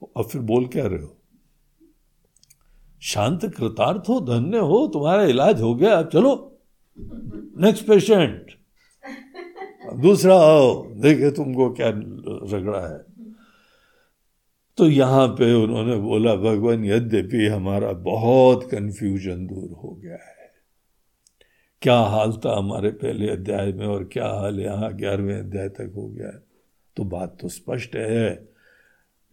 तो 0.00 0.12
अब 0.16 0.24
फिर 0.24 0.40
बोल 0.42 0.66
क्या 0.66 0.86
रहे 0.86 1.02
हो? 1.02 1.16
शांत 3.00 3.44
कृतार्थ 3.44 4.08
हो 4.08 4.20
धन्य 4.20 4.58
हो, 4.58 4.86
तुम्हारा 4.86 5.24
इलाज 5.24 5.60
हो 5.60 5.74
गया, 5.74 5.98
अब 5.98 6.08
चलो। 6.08 6.58
नेक्स्ट 7.58 7.86
पेशेंट 7.86 8.46
दूसरा, 10.02 10.36
आओ 10.36 10.84
देखे 10.84 11.30
तुमको 11.30 11.70
क्या 11.70 11.88
रगड़ा 12.56 12.94
है। 12.94 13.04
तो 14.76 14.88
यहाँ 14.88 15.28
पे 15.28 15.54
उन्होंने 15.54 15.96
बोला, 15.96 16.34
भगवान, 16.34 16.84
यद्यपि 16.84 17.46
हमारा 17.46 17.92
बहुत 17.92 18.64
कंफ्यूजन 18.64 19.46
दूर 19.46 19.72
हो 19.84 20.00
गया 20.02 20.12
है। 20.12 20.40
क्या 21.82 21.98
हाल 21.98 22.32
था 22.32 22.58
हमारे 22.58 22.90
पहले 22.90 23.30
अध्याय 23.30 23.72
में 23.72 23.86
और 23.86 24.04
क्या 24.04 24.26
हाल 24.26 24.60
यहाँ 24.60 24.92
ग्यारहवें 24.92 25.38
अध्याय 25.38 25.68
तक 25.68 25.92
हो 25.96 26.08
गया 26.08 26.26
है? 26.26 26.42
तो 26.96 27.04
बात 27.04 27.38
तो 27.40 27.48
स्पष्ट 27.48 27.96
है। 27.96 28.49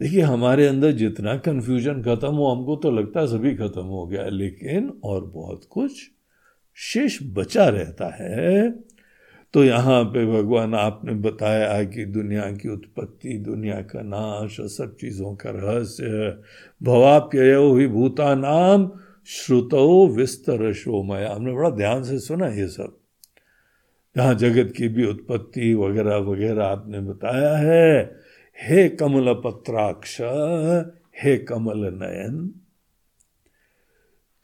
देखिए, 0.02 0.22
हमारे 0.22 0.68
अंदर 0.68 0.92
जितना 0.92 1.38
कंफ्यूजन 1.38 2.02
खत्म 2.02 2.28
हो, 2.28 2.48
हमको 2.48 2.76
तो 2.76 2.92
लगता 2.92 3.20
है 3.20 3.28
सभी 3.28 3.56
खत्म 3.56 3.82
हो 3.82 4.08
गया, 4.08 4.26
लेकिन 4.26 5.02
और 5.04 5.26
बहुत 5.26 5.68
कुछ 5.70 5.92
शेष 6.76 7.20
बचा 7.24 7.70
रहता 7.70 8.16
है। 8.20 8.72
तो 9.54 9.64
यहाँ 9.64 10.04
पे 10.04 10.26
भगवान, 10.26 10.76
आपने 10.76 11.14
बताया 11.14 11.84
कि 11.84 12.06
दुनिया 12.06 12.42
की 12.42 12.70
उत्पत्ति, 12.70 13.38
दुनिया 13.38 13.82
का 13.82 14.02
नाश, 14.02 14.60
और 14.60 14.68
सब 14.68 14.96
चीज़ों 14.96 15.36
का 15.36 15.50
रहस्य 15.50 16.38
भवाप्य 16.84 17.56
ही 17.56 17.88
भूता 17.88 18.36
नाम 18.36 18.92
श्रुतो 19.26 20.08
विस्तर 20.08 20.74
शोमया 20.74 21.34
हमने 21.34 21.54
बड़ा 21.54 21.70
ध्यान 21.70 22.04
से 22.04 22.20
सुना 22.20 22.48
ये 22.48 22.68
सब। 22.68 22.98
जहाँ 24.16 24.36
जगत 24.36 24.74
की 24.78 24.88
भी 24.88 25.06
उत्पत्ति 25.06 25.74
वगैरह 25.74 26.16
वगैरह 26.16 26.66
आपने 26.66 27.00
बताया 27.00 27.58
है। 27.58 28.27
हे 28.64 28.90
कमल 28.90 29.34
पत्राक्ष, 29.34 30.18
हे 31.24 31.38
कमल 31.38 31.78
नयन। 31.78 32.62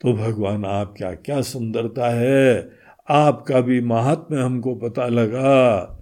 तो 0.02 0.13
भगवान, 0.13 0.65
आप 0.65 0.93
क्या 0.97 1.13
क्या 1.13 1.41
सुंदरता 1.41 2.10
है? 2.10 2.71
आपका 3.10 3.62
भी 3.62 3.82
महात्म्य 3.82 4.39
हमको 4.39 4.76
पता 4.76 5.08
लगा। 5.08 5.99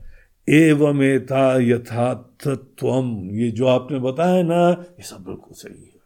एवं 0.49 1.19
था 1.19 1.57
यथार्थत्वम 1.57 3.31
ये 3.31 3.51
जो 3.51 3.67
आपने 3.67 3.99
बताया 3.99 4.43
ना, 4.43 4.69
ये 4.69 5.03
सब 5.03 5.23
बिल्कुल 5.23 5.53
सही 5.53 5.83
है। 5.83 6.01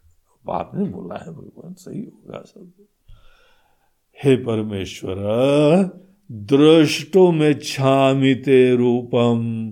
आपने 0.49 0.85
बोला 0.85 1.15
है 1.15 1.31
भगवान, 1.31 1.73
सही 1.73 2.01
होगा 2.01 2.43
सब। 2.47 2.71
हे 4.23 4.35
परमेश्वर 4.35 5.15
दृष्टो 6.31 7.31
में 7.31 7.59
छामिते 7.59 8.75
रूपम। 8.75 9.71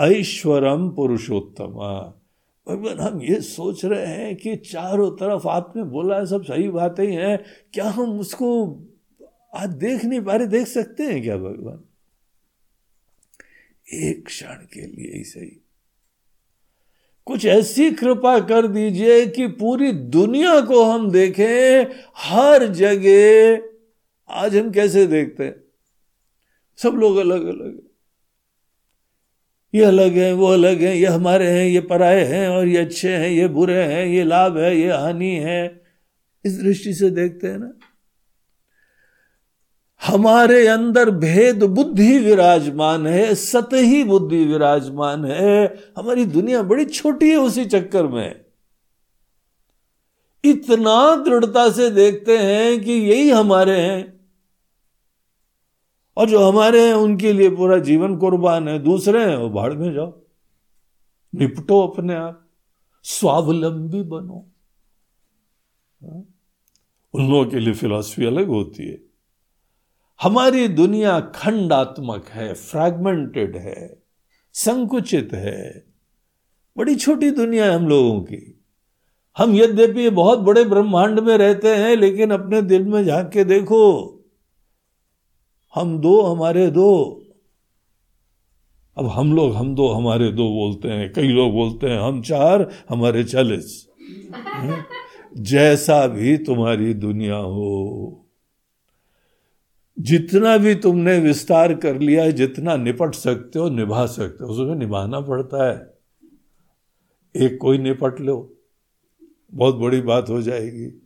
ऐश्वरम 0.00 0.90
पुरुषोत्तम। 0.90 1.66
भगवान, 2.68 2.98
हम 2.98 3.22
ये 3.22 3.40
सोच 3.40 3.84
रहे 3.84 4.06
हैं 4.06 4.36
कि 4.36 4.56
चारों 4.56 5.10
तरफ़ 5.10 5.48
आपने 5.48 5.82
बोला 5.82 6.16
है, 6.16 6.26
सब 6.26 6.44
सही 6.44 6.68
बातें 6.68 7.12
हैं 7.12 7.44
क्या 7.72 7.84
हम 7.84 8.20
उसको 8.20 8.78
आज 9.54 9.68
देख 9.68 10.04
नहीं 10.04 10.20
पा 10.20 10.36
रहे, 10.36 10.46
देख 10.46 10.66
सकते 10.66 11.02
हैं 11.02 11.22
क्या 11.22 11.36
भगवान? 11.36 11.84
एक 13.94 14.26
क्षण 14.26 14.54
के 14.54 14.86
लिए 14.86 15.12
ही 15.16 15.24
सही। 15.24 15.62
कुछ 17.26 17.46
ऐसी 17.46 17.90
कृपा 17.90 18.40
कर 18.40 18.66
दीजिए 18.66 19.26
कि 19.26 19.46
पूरी 19.46 19.92
दुनिया 19.92 20.60
को 20.60 20.84
हम 20.84 21.10
देखें, 21.10 21.84
हर 22.16 22.66
जगह, 22.66 23.62
आज 24.30 24.56
हम 24.56 24.70
कैसे 24.70 25.06
देखते 25.06 25.44
हैं? 25.44 25.64
सब 26.76 26.88
लोग 26.88 27.16
अलग 27.16 27.46
अलग 27.46 27.87
ये 29.74 29.84
अलग 29.84 30.12
है, 30.12 30.32
वो 30.32 30.46
अलग 30.46 30.80
है, 30.80 30.98
ये 30.98 31.06
हमारे 31.06 31.46
हैं, 31.46 31.66
ये 31.66 31.80
पराए 31.80 32.24
हैं 32.24 32.48
और 32.48 32.66
ये 32.66 32.76
अच्छे 32.76 33.16
हैं, 33.16 33.28
ये 33.28 33.48
बुरे 33.48 33.82
हैं, 33.82 34.06
ये 34.06 34.24
लाभ 34.24 34.58
है, 34.58 34.76
ये 34.76 34.92
हानि 34.92 35.30
है। 35.30 35.82
इस 36.44 36.62
दृष्टि 36.62 36.94
से 36.94 37.10
देखते 37.10 37.46
हैं 37.46 37.58
ना। 37.58 37.72
हमारे 40.06 40.66
अंदर 40.66 41.10
भेद 41.10 41.62
बुद्धि 41.62 42.18
विराजमान 42.18 43.06
है, 43.06 43.34
सतही 43.34 44.04
बुद्धि 44.04 44.44
विराजमान 44.44 45.24
है। 45.24 45.76
हमारी 45.98 46.24
दुनिया 46.24 46.62
बड़ी 46.62 46.84
छोटी 46.84 47.30
है 47.30 47.36
उसी 47.36 47.64
चक्कर 47.64 48.06
में। 48.06 48.40
इतना 50.44 51.24
दृढ़ता 51.24 51.70
से 51.70 51.90
देखते 51.90 52.38
हैं 52.38 52.80
कि 52.80 52.92
यही 52.92 53.30
हमारे 53.30 53.80
हैं। 53.80 54.17
और 56.18 56.30
जो 56.30 56.48
हमारे 56.48 56.86
हैं, 56.86 56.94
उनके 56.94 57.32
लिए 57.32 57.50
पूरा 57.50 57.78
जीवन 57.78 58.16
कुर्बान 58.16 58.68
है। 58.68 58.78
दूसरे 58.78 59.30
हैं, 59.30 59.36
वो 59.36 59.50
भाड़ 59.50 59.74
में 59.74 59.92
जाओ। 59.92 60.20
निपटो 61.34 61.80
अपने 61.80 62.14
आप। 62.14 62.48
स्वावलंबी 63.02 64.02
बनो। 64.02 64.46
हाँ? 66.02 66.24
उन 67.14 67.30
लोगों 67.30 67.46
के 67.46 67.60
लिए 67.60 67.74
फिलॉसफी 67.74 68.24
अलग 68.26 68.48
होती 68.48 68.88
है। 68.88 68.98
हमारी 70.22 70.68
दुनिया 70.68 71.20
खंडात्मक 71.20 72.26
है 72.28 72.54
फ्रैगमेंटेड 72.54 73.56
है, 73.56 74.02
संकुचित 74.52 75.30
है। 75.32 75.84
बड़ी 76.78 76.96
छोटी 76.96 77.30
दुनिया 77.30 77.64
है 77.64 77.72
हम 77.72 77.88
लोगों 77.88 78.20
की। 78.20 78.60
हम 79.38 79.54
यद्यपि 79.54 80.10
बहुत 80.10 80.38
बड़े 80.38 80.64
ब्रह्मांड 80.64 81.20
में 81.20 81.38
रहते 81.38 81.76
हैं, 81.76 81.96
लेकिन 81.96 82.30
अपने 82.30 82.62
दिल 82.62 82.84
में 82.84 83.04
झाँक 83.04 83.28
के 83.28 83.44
देखो 83.44 84.14
हम 85.74 85.98
दो, 85.98 86.22
हमारे 86.22 86.70
दो। 86.70 87.22
अब 88.98 89.06
हम 89.06 89.34
लोग, 89.34 89.54
हम 89.54 89.74
दो, 89.74 89.88
हमारे 89.88 90.32
दो 90.32 90.48
बोलते 90.48 90.88
हैं। 90.88 91.12
कई 91.12 91.28
लोग 91.28 91.52
बोलते 91.52 91.86
हैं, 91.86 91.98
हम 91.98 92.22
चार, 92.22 92.72
हमारे 92.88 93.24
चालीस। 93.24 93.88
जैसा 95.36 96.06
भी 96.06 96.36
तुम्हारी 96.36 96.94
दुनिया 96.94 97.36
हो। 97.36 98.26
जितना 99.98 100.56
भी 100.56 100.74
तुमने 100.74 101.18
विस्तार 101.18 101.74
कर 101.74 102.00
लिया 102.00 102.24
है, 102.24 102.32
जितना 102.32 102.76
निपट 102.76 103.14
सकते 103.14 103.58
हो, 103.58 103.68
निभा 103.68 104.06
सकते 104.06 104.44
हो, 104.44 104.50
उसमें 104.50 104.74
निभाना 104.74 105.20
पड़ता 105.20 105.70
है। 105.70 105.98
एक 107.36 107.58
कोई 107.60 107.78
निपट 107.78 108.20
लो, 108.20 108.54
बहुत 109.54 109.74
बड़ी 109.74 110.00
बात 110.00 110.30
हो 110.30 110.42
जाएगी। 110.42 111.02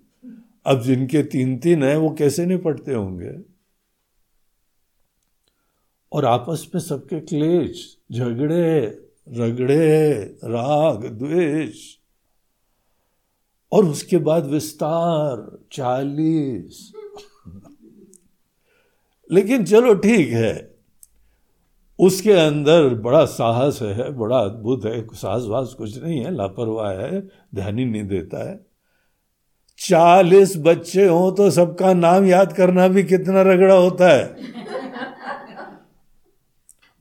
अब 0.67 0.81
जिनके 0.81 1.23
तीन 1.23 1.59
तीन 1.59 1.83
है, 1.83 1.97
वो 1.99 2.11
कैसे 2.11 2.47
निपटते 2.47 2.95
होंगे? 2.95 3.52
और 6.13 6.25
आपस 6.25 6.67
में 6.75 6.81
सबके 6.83 7.21
क्लेश, 7.21 7.97
झगड़े, 8.13 8.81
रगड़े, 9.29 10.13
राग, 10.45 11.07
द्वेष। 11.07 11.97
और 13.73 13.85
उसके 13.85 14.19
बाद 14.19 14.47
विस्तार, 14.47 15.59
चालीस। 15.73 16.93
लेकिन 19.33 19.65
चलो 19.65 19.95
ठीक 19.95 20.29
है, 20.29 20.75
उसके 21.99 22.33
अंदर 22.33 22.89
बड़ा 22.95 23.25
साहस 23.25 23.79
है, 23.83 24.13
बड़ा 24.13 24.39
अद्भुत 24.39 24.85
है 24.85 25.07
साहस 25.15 25.43
वास 25.47 25.75
कुछ 25.79 26.03
नहीं 26.03 26.19
है, 26.19 26.35
लापरवाह 26.35 26.93
है, 26.93 27.21
ध्यान 27.55 27.79
ही 27.79 27.85
नहीं 27.85 28.05
देता 28.05 28.51
है। 28.51 28.67
चालीस 29.79 30.55
बच्चे 30.57 31.07
हों 31.07 31.33
तो 31.33 31.51
सबका 31.51 31.93
नाम 31.95 32.25
याद 32.25 32.53
करना 32.53 32.89
भी 32.89 33.03
कितना 33.03 33.43
रगड़ा 33.43 33.75
होता 33.75 34.09
है। 34.09 34.62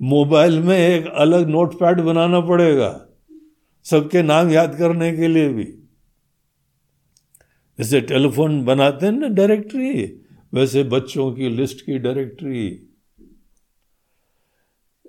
मोबाइल 0.02 0.60
में 0.60 0.78
एक 0.78 1.06
अलग 1.08 1.48
नोटपैड 1.48 2.02
बनाना 2.02 2.40
पड़ेगा, 2.40 3.08
सबके 3.86 4.22
नाम 4.22 4.50
याद 4.50 4.76
करने 4.76 5.12
के 5.18 5.28
लिए 5.28 5.50
भी। 5.50 5.64
जैसे 7.80 8.02
टेलीफोन 8.02 8.66
बनाते 8.66 9.06
हैं 9.06 9.14
ना 9.14 9.28
डायरेक्टरी, 9.28 10.04
वैसे 10.54 10.84
बच्चों 10.84 11.32
की 11.32 11.50
लिस्ट 11.50 11.86
की 11.86 11.98
डायरेक्टरी। 12.00 12.88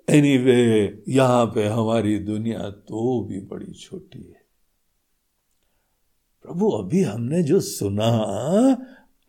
एनीवे 0.09 0.53
वे 0.53 1.03
यहाँ 1.07 1.45
पे 1.45 1.67
हमारी 1.67 2.17
दुनिया 2.19 2.69
तो 2.69 3.23
भी 3.23 3.39
बड़ी 3.39 3.73
छोटी 3.73 4.19
है। 4.19 4.41
प्रभु, 6.45 6.69
अभी 6.69 7.03
हमने 7.03 7.43
जो 7.43 7.59
सुना, 7.59 8.09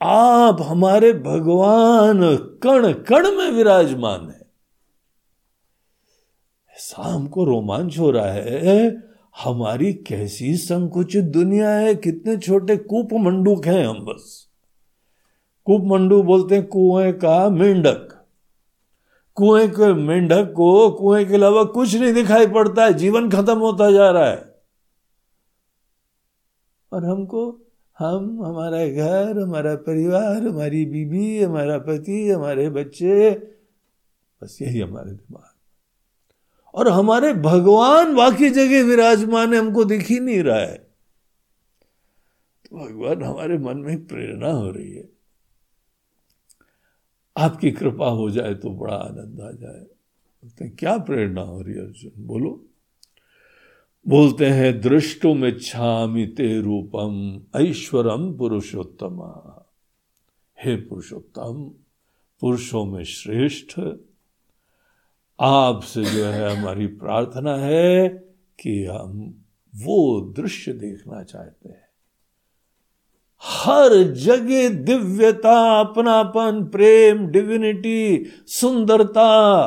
आप 0.01 0.63
हमारे 0.63 1.13
भगवान 1.13 2.37
कण 2.63 2.93
कण 2.93 3.31
में 3.31 3.51
विराजमान 3.51 4.31
है। 4.31 4.44
ऐसा 6.75 7.03
हमको 7.03 7.45
रोमांच 7.45 7.99
हो 7.99 8.11
रहा 8.11 8.33
है। 8.33 9.03
हमारी 9.45 9.93
कैसी 9.93 10.57
संकुचित 10.57 11.25
दुनिया 11.25 11.71
है। 11.71 11.95
कितने 11.95 12.37
छोटे 12.37 12.77
कूप 12.77 13.09
मंडूक 13.13 13.67
हैं 13.67 13.87
हम 13.87 14.05
बस। 14.05 14.49
कूप 15.65 15.83
मंडू 15.85 16.23
बोलते 16.23 16.55
हैं, 16.55 16.67
कुएँ 16.67 17.13
का 17.13 17.49
मेंढक। 17.49 18.25
कुएँ 19.35 19.69
के 19.69 19.95
मेंढक 19.95 20.53
को, 20.57 20.91
कुएँ 20.91 21.25
के 21.25 21.35
अलावा 21.35 21.65
कुछ 21.65 21.95
नहीं 21.95 22.15
दिखाई 22.15 22.47
पड़ता 22.47 22.85
है। 22.85 22.93
जीवन 22.93 23.31
खत्म 23.31 23.59
होता 23.59 23.91
जा 23.91 24.11
रहा 24.11 24.27
है। 24.27 24.55
और 26.93 27.05
हमको, 27.05 27.59
हम, 27.99 28.45
हमारा 28.45 28.87
घर, 28.87 29.43
हमारा 29.43 29.75
परिवार, 29.75 30.49
हमारी 30.49 30.87
बीबी 30.87 31.43
हमारा 31.43 31.79
पति, 31.79 32.31
हमारे 32.31 32.71
बच्चे, 32.71 33.31
बस 34.43 34.59
यही 34.63 34.81
हमारे 34.81 35.11
दिमाग। 35.11 35.54
और 36.75 36.89
हमारे 36.89 37.33
भगवान 37.33 38.15
बाकी 38.15 38.51
जगह 38.51 38.85
विराजमान 38.85 39.55
है, 39.55 39.61
हमको 39.61 39.85
दिख 39.85 40.07
ही 40.09 40.21
नहीं 40.21 40.43
रहा 40.43 40.61
है। 40.61 40.79
तो 42.65 42.77
भगवान 42.77 43.23
हमारे 43.23 43.59
मन 43.59 43.77
में 43.77 44.07
प्रेरणा 44.07 44.51
हो 44.51 44.71
रही 44.71 44.93
है। 44.93 45.09
आपकी 47.37 47.71
कृपा 47.71 48.09
हो 48.09 48.31
जाए 48.31 48.55
तो 48.55 48.71
बड़ा 48.71 48.95
आनंद 48.95 49.41
आ 49.41 49.51
जाए। 49.51 49.87
क्या 50.69 50.99
प्रेरणा 50.99 51.43
हो 51.43 51.63
रही 51.63 51.75
है 51.75 51.81
अर्जुन? 51.81 52.13
बोलो। 52.19 52.67
बोलते 54.09 54.47
हैं 54.47 54.81
दृष्टुम 54.81 55.45
इच्छामि 55.45 56.27
ते 56.27 56.61
रूपम 56.61 57.43
ऐश्वरम 57.61 58.37
पुरुषोत्तम। 58.39 59.23
हे 60.65 60.77
पुरुषोत्तम, 60.77 61.75
पुरुषों 62.41 62.85
में 62.85 63.05
श्रेष्ठ 63.05 63.81
आपसे 65.41 66.05
जो 66.05 66.25
है 66.25 66.59
हमारी 66.59 66.87
प्रार्थना 66.87 67.57
है 67.57 68.09
कि 68.61 68.85
हम 68.85 69.45
वो 69.77 70.21
दृश्य 70.21 70.73
देखना 70.73 71.23
चाहते 71.23 71.69
हैं। 71.69 71.85
हर 73.43 74.13
जगह 74.13 74.69
दिव्यता, 74.69 75.81
अपनापन, 75.81 76.65
प्रेम 76.65 77.27
डिविनिटी 77.27 78.25
सुंदरता, 78.47 79.67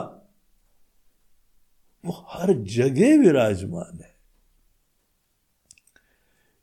वो 2.06 2.25
हर 2.30 2.53
जगह 2.53 3.19
विराजमान 3.19 3.99
है। 3.99 4.15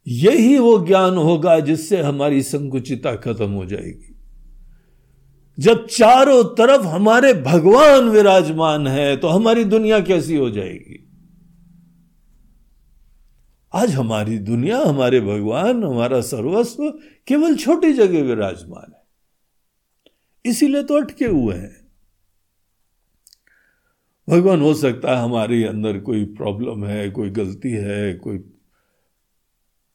यही 0.07 0.59
वो 0.59 0.87
ज्ञान 0.87 1.17
होगा 1.17 1.61
जिससे 1.61 2.01
हमारी 2.01 2.43
संकुचिता 2.43 3.17
खत्म 3.17 3.51
हो 3.51 3.67
जाएगी। 3.67 4.14
जब 5.59 5.87
चारों 5.87 6.45
तरफ़ 6.45 6.83
हमारे 6.83 7.35
भगवान 7.35 8.09
विराजमान 8.09 8.87
है 8.87 9.17
तो 9.17 9.29
हमारी 9.29 9.65
दुनिया 9.65 10.01
कैसी 10.01 10.37
हो 10.37 10.51
जाएगी? 10.51 11.01
आज 13.75 13.91
हमारी 13.91 14.39
दुनिया, 14.39 14.79
हमारे 14.79 15.21
भगवान, 15.21 15.85
हमारा 15.85 16.21
सर्वस्व 16.21 16.91
केवल 17.27 17.57
छोटी 17.57 17.93
जगह 17.93 18.23
विराजमान 18.23 18.93
है। 18.93 19.05
इसीलिए 20.51 20.83
तो 20.83 20.95
अटके 20.95 21.25
हुए 21.25 21.55
हैं। 21.55 21.89
भगवान, 24.31 24.61
हो 24.61 24.75
सकता 24.75 25.17
है 25.17 25.23
हमारे 25.23 25.65
अंदर 25.65 25.99
कोई 25.99 26.25
प्रॉब्लम 26.25 26.85
है, 26.85 27.11
कोई 27.11 27.31
गलती 27.31 27.71
है, 27.71 28.15
कोई 28.15 28.39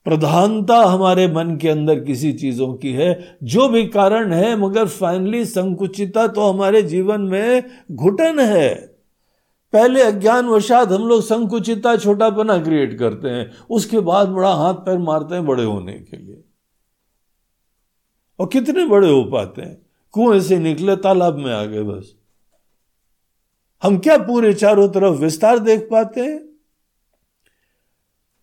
प्रधानता 0.06 0.78
हमारे 0.78 1.28
मन 1.28 1.58
के 1.58 1.70
अंदर 1.70 2.00
किसी 2.00 2.34
चीज़ों 2.34 2.74
की 2.74 2.94
है, 2.94 3.38
जो 3.44 3.70
भी 3.70 3.88
कारण 3.88 4.34
है, 4.34 4.56
मगर 4.56 4.88
फाइनली 4.88 5.46
संकुचिता 5.46 6.28
तो 6.28 6.42
हमारे 6.42 6.82
जीवन 6.82 7.22
में 7.22 7.64
घुटन 7.92 8.40
है। 8.40 8.76
पहले 9.74 10.02
अज्ञान 10.02 10.48
वशात 10.48 10.92
हम 10.92 11.08
लोग 11.08 11.22
संकुचिता, 11.22 11.96
छोटापना 11.96 12.64
क्रिएट 12.64 13.00
करते 13.00 13.30
हैं, 13.30 13.52
उसके 13.70 14.00
बाद 14.00 14.28
बड़ा 14.28 14.54
हाथ 14.54 14.74
पैर 14.74 14.98
मारते 14.98 15.36
हैं 15.36 15.46
बड़े 15.46 15.64
होने 15.64 15.94
के 15.94 16.18
लिए। 16.18 16.44
और 18.40 18.48
कितने 18.48 18.86
बड़े 18.86 19.10
हो 19.10 19.24
पाते 19.24 19.62
हैं? 19.62 19.86
कुएँ 20.12 20.40
से 20.40 20.60
निकले, 20.60 20.96
तालाब 20.96 21.38
में 21.38 21.54
आ 21.54 21.64
गए 21.64 21.84
बस। 21.84 22.16
हम 23.84 23.98
क्या 23.98 24.18
पूरे 24.18 24.54
चारों 24.54 24.90
तरफ़ 24.90 25.16
विस्तार 25.16 25.60
देख 25.60 25.88
पाते 25.92 26.22
हैं? 26.22 26.49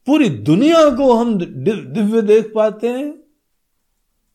पूरी 0.06 0.28
दुनिया 0.28 0.90
को 0.90 1.14
हम 1.14 1.38
दिव्य 1.38 2.22
देख 2.22 2.52
पाते 2.54 2.88
हैं। 2.88 3.12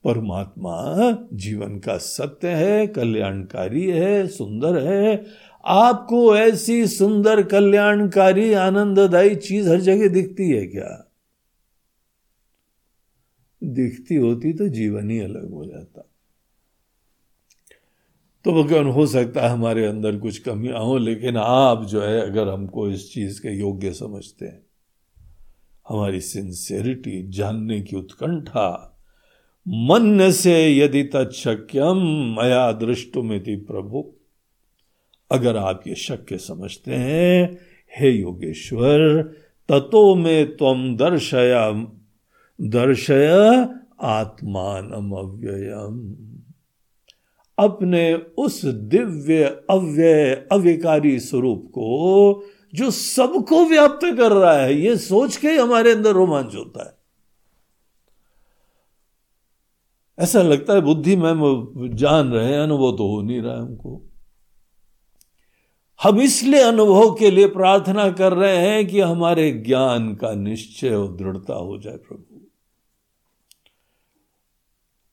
परमात्मा 0.04 0.96
जीवन 1.34 1.80
का 1.80 1.98
सत्य 1.98 2.48
है, 2.48 2.88
कल्याणकारी 2.88 3.86
है, 3.86 4.28
सुंदर 4.28 4.78
है। 4.78 5.26
आपको 5.66 6.38
ऐसी 6.38 6.88
सुंदर, 6.88 7.44
कल्याणकारी, 7.44 8.54
आनंददायी 8.54 9.36
चीज़ 9.36 9.70
हर 9.70 9.80
जगह 9.80 10.08
दिखती 10.08 10.50
है 10.50 10.68
क्या? 10.68 11.12
दिखती 13.64 14.16
होती 14.16 14.54
तो 14.54 14.68
जीवन 14.68 15.10
ही 15.10 15.20
अलग 15.20 15.52
हो 15.52 15.66
जाता। 15.66 16.10
तो 18.46 18.64
भगवान, 18.64 18.88
हो 18.88 19.08
सकता 19.08 19.42
है 19.42 19.50
हमारे 19.50 19.86
अंदर 19.86 20.18
कुछ 20.18 20.38
कमियाँ 20.38 20.80
हो, 20.80 20.98
लेकिन 20.98 21.38
आप 21.38 21.86
जो 21.86 22.02
है, 22.02 22.22
अगर 22.22 22.48
हमको 22.48 22.90
इस 22.90 23.14
चीज़ 23.14 23.42
के 23.42 23.50
योग्य 23.60 23.94
समझते 23.94 24.46
हैं 24.46 24.71
हमारी 25.92 26.20
सिंसेरिटी 26.20 27.30
जानने 27.30 27.82
की 27.82 27.96
उत्कंठा। 27.96 28.98
मन 29.68 30.32
से 30.32 30.78
यदि 30.78 31.04
तत्शक्यम 31.04 31.98
मया 32.40 32.72
दृष्टुमिति 32.72 33.56
प्रभु। 33.56 34.14
अगर 35.32 35.58
आप 35.58 35.84
ये 35.88 35.96
शक्य 35.96 36.38
समझते 36.38 36.92
हैं, 36.92 37.58
हे 38.00 38.10
योगेश्वर, 38.12 39.24
ततो 39.70 40.16
में 40.16 40.58
तुम 40.58 40.98
दर्शया, 40.98 41.72
दर्शय 42.62 43.68
आत्मान 44.02 44.92
अव्ययम 44.92 46.16
अपने 47.60 48.14
उस 48.14 48.66
दिव्य 48.66 49.44
अव्यय 49.70 50.48
अविकारी 50.52 51.20
स्वरूप 51.20 51.66
को 51.68 52.44
जो 52.74 52.92
सबको 52.92 53.66
व्याप्त 53.66 54.06
कर 54.06 54.32
रहा 54.32 54.54
है, 54.54 54.82
ये 54.82 54.98
सोच 54.98 55.38
के 55.38 55.50
हमारे 55.50 55.92
अंदर 55.92 56.12
रोमांच 56.12 56.56
होता 56.56 56.86
है। 56.86 57.02
ऐसा 60.20 60.42
लगता 60.42 60.74
है 60.74 60.82
बुद्धि 60.82 61.16
में 61.16 61.96
जान 61.96 62.32
रहे 62.32 62.46
हैं, 62.46 62.60
अनुभव 62.60 62.92
तो 62.92 63.16
हो 63.16 63.22
नहीं 63.22 63.42
रहा 63.42 63.54
है 63.54 63.62
हमको। 63.62 64.02
हम 66.04 66.22
इसलिए 66.22 66.62
अनुभव 66.62 67.14
के 67.14 67.32
लिए 67.32 67.48
प्रार्थना 67.48 68.12
कर 68.12 68.34
रहे 68.34 68.58
हैं 68.58 68.88
कि 68.88 69.00
हमारे 69.00 69.52
ज्ञान 69.52 70.16
का 70.16 70.32
निश्चय 70.32 70.96
और 70.96 71.16
दृढ़ता 71.16 71.54
हो 71.54 71.78
जाए 71.78 71.98
प्रभु। 71.98 72.38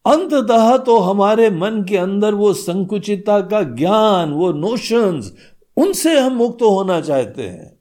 अंततः 0.07 0.77
तो 0.77 0.99
हमारे 0.99 1.51
मन 1.51 1.85
के 1.89 1.97
अंदर 1.97 2.35
वो 2.35 2.53
संकुचिता 2.53 3.41
का 3.41 3.63
ज्ञान, 3.63 4.33
वो 4.33 4.53
नोशंस 4.53 5.37
उनसे 5.79 6.21
हम 6.21 6.33
मुक्त 6.33 6.63
होना 6.63 7.01
चाहते 7.01 7.49
हैं। 7.49 7.79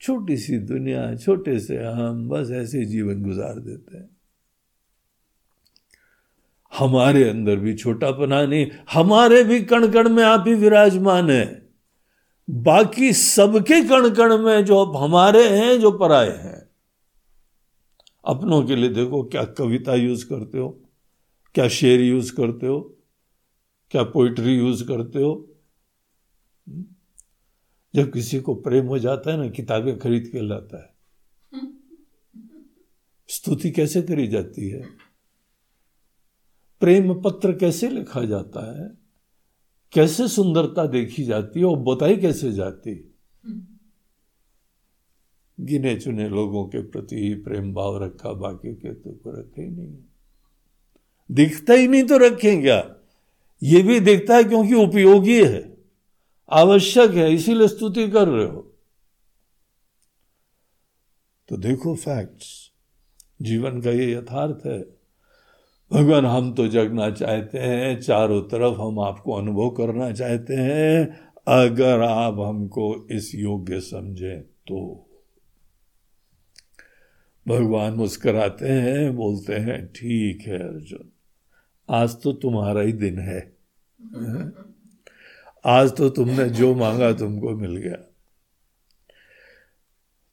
छोटी 0.00 0.36
सी 0.36 0.58
दुनिया, 0.58 1.16
छोटे 1.16 1.60
से 1.60 1.84
हम 1.84 2.28
बस 2.28 2.50
ऐसे 2.50 2.84
जीवन 2.84 3.22
गुजार 3.22 3.58
देते 3.58 3.96
हैं। 3.96 4.16
हमारे 6.78 7.28
अंदर 7.28 7.56
भी 7.56 7.74
छोटापना 7.74 8.46
नहीं 8.46 8.70
हमारे 8.92 9.44
भी 9.44 9.60
कण 9.60 9.92
कण 9.92 10.08
में 10.08 10.24
आप 10.24 10.44
ही 10.46 10.54
विराजमान 10.54 11.30
है। 11.30 11.68
बाकी 12.50 13.12
सबके 13.12 13.88
कण 13.88 14.10
कण 14.10 14.38
में 14.38 14.64
जो 14.64 14.84
हमारे 14.84 15.58
हैं, 15.58 15.80
जो 15.80 15.90
पराए 15.90 16.38
हैं। 16.38 16.68
अपनों 18.24 18.62
के 18.62 18.76
लिए 18.76 18.88
देखो, 18.88 19.22
क्या 19.22 19.44
कविता 19.44 19.94
यूज़ 19.94 20.26
करते 20.26 20.58
हो, 20.58 20.80
क्या 21.54 21.68
शेर 21.68 22.00
यूज़ 22.00 22.32
करते 22.32 22.66
हो 22.66 22.93
क्या 23.90 24.02
पोइट्री 24.02 24.56
यूज़ 24.56 24.84
करते 24.84 25.18
हो? 25.18 25.54
जब 27.94 28.12
किसी 28.12 28.40
को 28.40 28.54
प्रेम 28.54 28.86
हो 28.86 28.98
जाता 28.98 29.30
है 29.30 29.36
ना, 29.36 29.48
किताबें 29.48 29.98
खरीद 29.98 30.28
के 30.32 30.40
लाता 30.40 30.82
है। 30.82 30.94
स्तुति 33.28 33.70
कैसे 33.70 34.02
करी 34.02 34.26
जाती 34.26 34.68
है? 34.68 34.86
प्रेम 36.80 37.22
पत्र 37.22 37.52
कैसे 37.52 37.88
लिखा 37.88 38.24
जाता 38.24 38.82
है? 38.82 38.90
कैसे 39.92 40.28
सुंदरता 40.28 40.86
देखी 40.86 41.24
जाती 41.24 41.60
है 41.60 41.66
और 41.66 41.78
बताई 41.78 42.16
कैसे 42.16 42.52
जाती 42.52 43.10
गिने 45.60 46.00
चुने 46.00 46.28
लोगों 46.28 46.66
के 46.66 46.82
प्रति 46.82 47.16
ही 47.16 47.34
प्रेम 47.34 47.74
भाव 47.74 48.04
रखा, 48.04 48.32
बाकी 48.32 48.74
के 48.74 48.94
तो 48.94 49.20
रखे 49.26 49.62
ही 49.62 49.70
नहीं 49.70 49.96
दिखता 51.30 51.72
ही 51.72 51.88
नहीं 51.88 52.04
तो 52.04 52.16
रखें 52.16 52.62
क्या? 52.62 52.93
ये 53.62 53.82
भी 53.82 54.00
देखता 54.00 54.36
है 54.36 54.44
क्योंकि 54.44 54.74
उपयोगी 54.74 55.44
है, 55.44 55.76
आवश्यक 56.50 57.10
है, 57.10 57.34
इसीलिए 57.34 57.68
स्तुति 57.68 58.08
कर 58.08 58.28
रहे 58.28 58.46
हो। 58.46 58.70
तो 61.48 61.56
देखो 61.56 61.94
फैक्ट्स 61.94 62.70
जीवन 63.42 63.80
का 63.80 63.90
ये 63.90 64.14
यथार्थ 64.14 64.66
है। 64.66 64.94
भगवान, 65.92 66.26
हम 66.26 66.54
तो 66.54 66.68
जगना 66.68 67.10
चाहते 67.10 67.58
हैं, 67.58 68.00
चारों 68.00 68.42
तरफ़ 68.42 68.78
हम 68.78 69.00
आपको 69.00 69.32
अनुभव 69.32 69.70
करना 69.70 70.12
चाहते 70.12 70.54
हैं, 70.54 71.24
अगर 71.48 72.00
आप 72.00 72.40
हमको 72.40 73.08
इस 73.10 73.34
योग्य 73.34 73.80
समझें 73.80 74.42
तो। 74.42 75.10
भगवान 77.48 77.92
मुस्कराते 77.92 78.68
हैं, 78.68 79.16
बोलते 79.16 79.54
हैं, 79.54 79.86
ठीक 79.86 80.42
है 80.42 80.58
अर्जुन। 80.58 81.10
आज 81.88 82.22
तो 82.22 82.32
तुम्हारा 82.32 82.80
ही 82.80 82.92
दिन 82.92 83.18
है। 83.18 83.56
आज 85.64 85.96
तो 85.96 86.08
तुमने 86.08 86.48
जो 86.48 86.74
मांगा 86.74 87.12
तुमको 87.12 87.50
मिल 87.50 87.76
गया। 87.76 87.96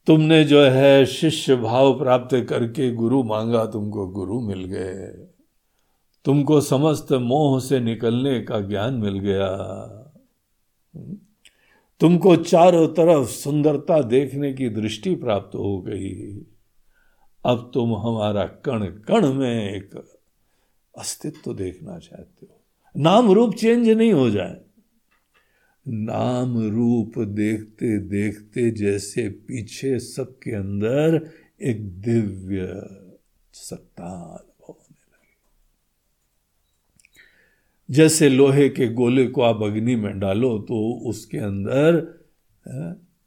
तुमने 0.06 0.44
जो 0.44 0.62
है 0.62 1.06
शिष्य 1.06 1.56
भाव 1.56 1.98
प्राप्त 1.98 2.46
करके 2.48 2.92
गुरु 2.92 3.22
मांगा 3.22 3.66
तुमको 3.66 4.06
गुरु 4.06 4.40
मिल 4.40 4.64
गए। 4.64 5.26
तुमको 6.24 6.60
समस्त 6.60 7.12
मोह 7.12 7.60
से 7.60 7.80
निकलने 7.80 8.40
का 8.40 8.60
ज्ञान 8.60 8.94
मिल 8.94 9.18
गया। 9.18 9.48
तुमको 12.00 12.36
चारों 12.36 12.88
तरफ़ 12.88 13.28
सुंदरता 13.28 14.02
देखने 14.02 14.52
की 14.52 14.68
दृष्टि 14.68 15.14
प्राप्त 15.14 15.54
हो 15.54 15.80
गई। 15.80 16.40
अब 17.44 17.70
तुम 17.74 17.94
हमारा 17.94 18.44
कण 18.44 18.86
कण 18.86 19.32
में 19.32 19.74
एक 19.74 20.11
अस्तित्व 20.98 21.54
देखना 21.54 21.98
चाहते 21.98 22.46
हो। 22.46 22.60
नाम 22.94 23.30
रूप 23.30 23.54
चेंज 23.54 23.88
नहीं 23.88 24.12
हो 24.12 24.30
जाए। 24.30 24.60
नाम 25.86 26.58
रूप 26.70 27.18
देखते 27.18 27.98
देखते 27.98 28.70
जैसे 28.70 29.28
पीछे 29.28 29.98
सबके 29.98 30.50
अंदर 30.50 31.30
एक 31.62 31.82
दिव्य 32.00 32.66
सत्ता 33.54 34.10
अनुभव 34.12 34.72
होने 34.72 35.00
लगी। 35.12 35.36
जैसे 37.94 38.28
लोहे 38.28 38.68
के 38.68 38.88
गोले 38.88 39.26
को 39.26 39.42
आप 39.42 39.62
अग्नि 39.62 39.96
में 39.96 40.18
डालो 40.18 40.58
तो 40.58 40.78
उसके 41.10 41.38
अंदर 41.38 41.96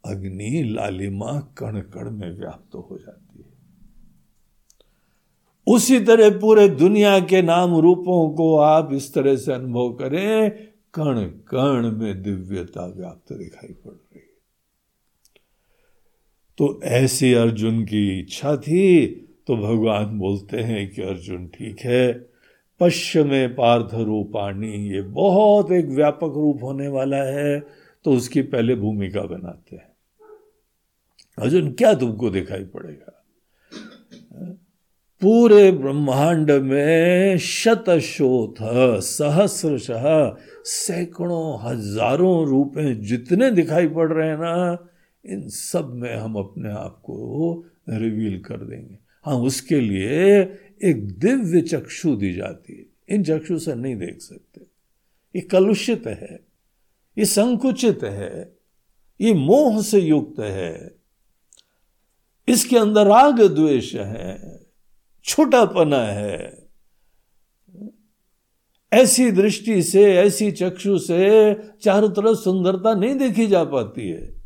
अग्नि 0.06 0.64
लालिमा 0.64 1.40
कण 1.58 1.80
कण 1.82 2.12
में 2.12 2.30
व्याप्त 2.32 2.72
तो 2.72 2.88
हो 2.92 2.98
जाती 2.98 3.25
उसी 5.68 6.00
तरह 6.00 6.30
पूरे 6.40 6.68
दुनिया 6.70 7.20
के 7.20 7.42
नाम 7.42 7.76
रूपों 7.82 8.30
को 8.30 8.58
आप 8.58 8.94
इस 8.94 9.14
तरह 9.14 9.36
से 9.36 9.54
अनुभव 9.54 9.92
करें 9.94 10.52
कण 10.94 11.24
कण 11.48 11.92
में 11.92 12.22
दिव्यता 12.22 12.86
व्याप्त 12.88 13.34
दिखाई 13.34 13.74
पड़ 13.74 13.92
रही 13.92 14.20
है। 14.20 14.26
तो 16.58 16.80
ऐसी 16.84 17.34
अर्जुन 17.34 17.84
की 17.86 18.20
इच्छा 18.20 18.56
थी 18.58 19.06
तो 19.48 19.56
भगवान 19.58 20.18
बोलते 20.20 20.60
हैं 20.60 20.90
कि 20.92 21.02
अर्जुन 21.02 21.48
ठीक 21.48 21.80
है, 21.80 22.14
पश्चिमे 22.80 23.48
पार्थ 23.48 23.94
रूपाणी 23.96 24.72
ये 24.94 25.02
बहुत 25.02 25.72
एक 25.72 25.86
व्यापक 25.88 26.34
रूप 26.36 26.64
होने 26.64 26.88
वाला 26.88 27.24
है 27.24 27.60
तो 28.06 28.12
उसकी 28.12 28.42
पहले 28.44 28.76
भूमिका 28.76 29.22
बनाते 29.22 29.76
हैं। 29.76 29.92
अर्जुन, 31.38 31.72
क्या 31.72 31.94
तुमको 31.94 32.30
दिखाई 32.30 32.64
पड़ेगा? 32.66 33.12
पूरे 35.22 35.72
ब्रह्मांड 35.72 36.52
में 36.52 37.38
शतशोथ, 37.38 38.56
सहस्रश, 39.02 39.88
सैकड़ों, 40.68 41.60
हज़ारों 41.62 42.48
रूपे 42.48 42.94
जितने 43.04 43.50
दिखाई 43.52 43.88
पड़ 43.88 44.12
रहे 44.12 44.28
हैं 44.28 44.38
ना, 44.38 44.78
इन 45.26 45.48
सब 45.50 45.94
में 45.94 46.16
हम 46.16 46.36
अपने 46.36 46.72
आप 46.72 47.00
को 47.04 47.64
रिवील 47.90 48.40
कर 48.40 48.58
देंगे। 48.60 48.98
हाँ 49.26 49.36
उसके 49.42 49.80
लिए 49.80 50.42
एक 50.84 51.08
दिव्य 51.20 51.62
चक्षु 51.64 52.16
दी 52.16 52.34
जाती 52.34 52.74
है। 52.74 53.16
इन 53.16 53.24
चक्षु 53.24 53.58
से 53.60 53.76
नहीं 53.76 53.96
देख 53.96 54.20
सकते। 54.22 54.62
ये 55.36 55.42
कलुषित 55.42 56.08
है, 56.08 56.40
ये 57.18 57.26
संकुचित 57.26 58.04
है, 58.04 58.52
ये 59.20 59.34
मोह 59.36 59.82
से 59.84 60.00
युक्त 60.00 60.40
है, 60.40 60.96
इसके 62.48 62.78
अंदर 62.78 63.08
राग 63.08 63.42
द्वेष 63.46 63.94
है। 63.96 64.65
छोटापना 65.26 65.98
है। 65.98 66.70
ऐसी 68.94 69.32
दृष्टि 69.32 69.84
से, 69.84 70.16
ऐसी 70.16 70.52
चक्षु 70.52 70.98
से 70.98 71.54
चारों 71.82 72.10
तरफ़ 72.10 72.38
सुंदरता 72.38 72.94
नहीं 72.94 73.16
देखी 73.16 73.48
जा 73.48 73.64
पाती 73.64 74.10
है। 74.10 74.42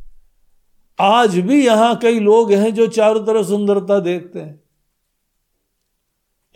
आज 1.00 1.40
भी 1.40 1.66
यहाँ 1.66 1.96
कई 1.96 2.20
लोग 2.20 2.52
हैं 2.52 2.74
जो 2.74 2.88
चारों 2.88 3.26
तरफ़ 3.26 3.48
सुंदरता 3.48 4.00
देखते 4.00 4.40
हैं। 4.40 4.64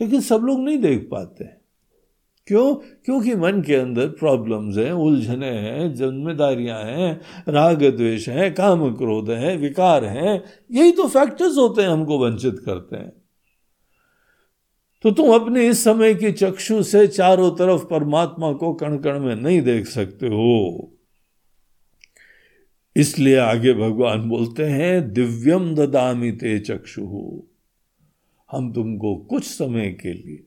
लेकिन 0.00 0.20
सब 0.20 0.40
लोग 0.40 0.60
नहीं 0.60 0.78
देख 0.78 1.08
पाते। 1.10 1.44
क्यों? 2.46 2.74
क्योंकि 2.74 3.34
मन 3.34 3.62
के 3.62 3.74
अंदर 3.74 4.08
प्रॉब्लम्स 4.08 4.76
हैं, 4.76 4.92
उलझने 4.92 5.50
हैं 5.50 5.94
जिम्मेदारियाँ 5.94 6.84
हैं 6.84 7.20
राग 7.48 7.84
द्वेष 7.84 8.28
हैं, 8.28 8.54
काम 8.54 8.94
क्रोध 8.94 9.30
हैं, 9.30 9.56
विकार 9.56 10.04
हैं। 10.04 10.44
यही 10.70 10.92
तो 10.92 11.08
फैक्टर्स 11.08 11.56
होते 11.56 11.82
हैं, 11.82 11.88
हमको 11.88 12.18
वंचित 12.18 12.58
करते 12.58 12.96
हैं। 12.96 13.23
तो 15.04 15.10
तुम 15.10 15.34
अपने 15.34 15.68
इस 15.68 15.84
समय 15.84 16.14
की 16.14 16.32
चक्षु 16.32 16.82
से 16.82 17.06
चारों 17.06 17.50
तरफ़ 17.50 17.84
परमात्मा 17.84 18.52
को 18.52 18.74
कण 18.74 18.98
कण 18.98 19.20
में 19.20 19.36
नहीं 19.36 19.62
देख 19.62 19.86
सकते 19.86 20.26
हो। 20.26 20.92
इसलिए 22.96 23.36
आगे 23.36 23.74
भगवान 23.74 24.28
बोलते 24.28 24.64
हैं, 24.64 25.12
दिव्यम 25.12 25.74
ददामी 25.74 26.32
ते 26.32 26.58
चक्षु। 26.58 27.42
हम 28.52 28.72
तुमको 28.72 29.16
कुछ 29.16 29.44
समय 29.44 29.90
के 29.90 30.12
लिए 30.12 30.46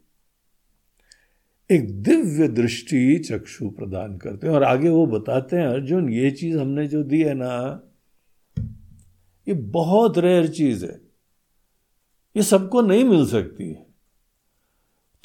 एक 1.72 2.04
दिव्य 2.04 2.48
दृष्टि 2.48 3.20
चक्षु 3.20 3.70
प्रदान 3.70 4.18
करते 4.18 4.48
हैं। 4.48 4.54
और 4.54 4.64
आगे 4.64 4.90
वो 4.90 5.08
बताते 5.08 5.56
हैं, 5.56 5.68
अर्जुन, 5.68 6.10
ये 6.10 6.32
चीज़ 6.32 6.58
हमने 6.58 6.88
जो 6.88 7.04
दी 7.04 7.22
है 7.22 7.34
ना, 7.34 7.84
ये 9.48 9.54
बहुत 9.54 10.18
रेयर 10.18 10.48
चीज़ 10.48 10.86
है। 10.86 11.02
ये 12.38 12.44
सबको 12.44 12.82
नहीं 12.82 13.04
मिल 13.04 13.28
सकती 13.28 13.70
है। 13.70 13.87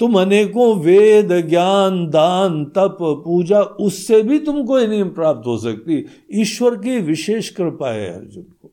तुम 0.03 0.21
अनेकों 0.21 0.79
वेद, 0.79 1.47
ज्ञान, 1.49 2.09
दान, 2.09 2.65
तप, 2.65 2.97
पूजा, 3.01 3.61
उससे 3.61 4.23
भी 4.23 4.39
तुमको 4.39 4.79
नहीं 4.79 5.03
प्राप्त 5.03 5.47
हो 5.47 5.57
सकती। 5.57 6.05
ईश्वर 6.31 6.75
की 6.75 7.01
विशेष 7.01 7.49
कृपा 7.49 7.91
है 7.91 8.19
अर्जुन 8.19 8.43
को। 8.43 8.71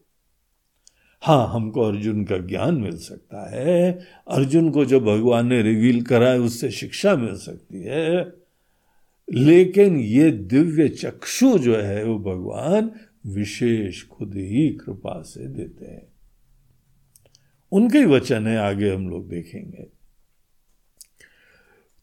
हाँ 1.20 1.48
हमको 1.48 1.80
अर्जुन 1.80 2.24
का 2.24 2.38
ज्ञान 2.38 2.74
मिल 2.74 2.96
सकता 2.96 3.50
है। 3.50 4.06
अर्जुन 4.28 4.70
को 4.70 4.84
जो 4.84 5.00
भगवान 5.00 5.46
ने 5.46 5.62
रिवील 5.62 6.02
करा 6.02 6.28
है, 6.28 6.40
उससे 6.40 6.70
शिक्षा 6.70 7.16
मिल 7.16 7.36
सकती 7.36 7.82
है। 7.82 8.32
लेकिन 9.32 9.96
ये 9.96 10.30
दिव्य 10.30 10.88
चक्षु 10.88 11.58
जो 11.58 11.76
है, 11.76 12.04
वो 12.04 12.18
भगवान 12.18 12.90
विशेष 13.26 14.02
खुद 14.02 14.34
ही 14.34 14.68
कृपा 14.68 15.22
से 15.22 15.46
देते 15.46 15.84
हैं। 15.84 16.06
उनके 17.72 18.04
वचन 18.04 18.46
है, 18.46 18.58
आगे 18.58 18.90
हम 18.90 19.08
लोग 19.08 19.28
देखेंगे। 19.28 19.99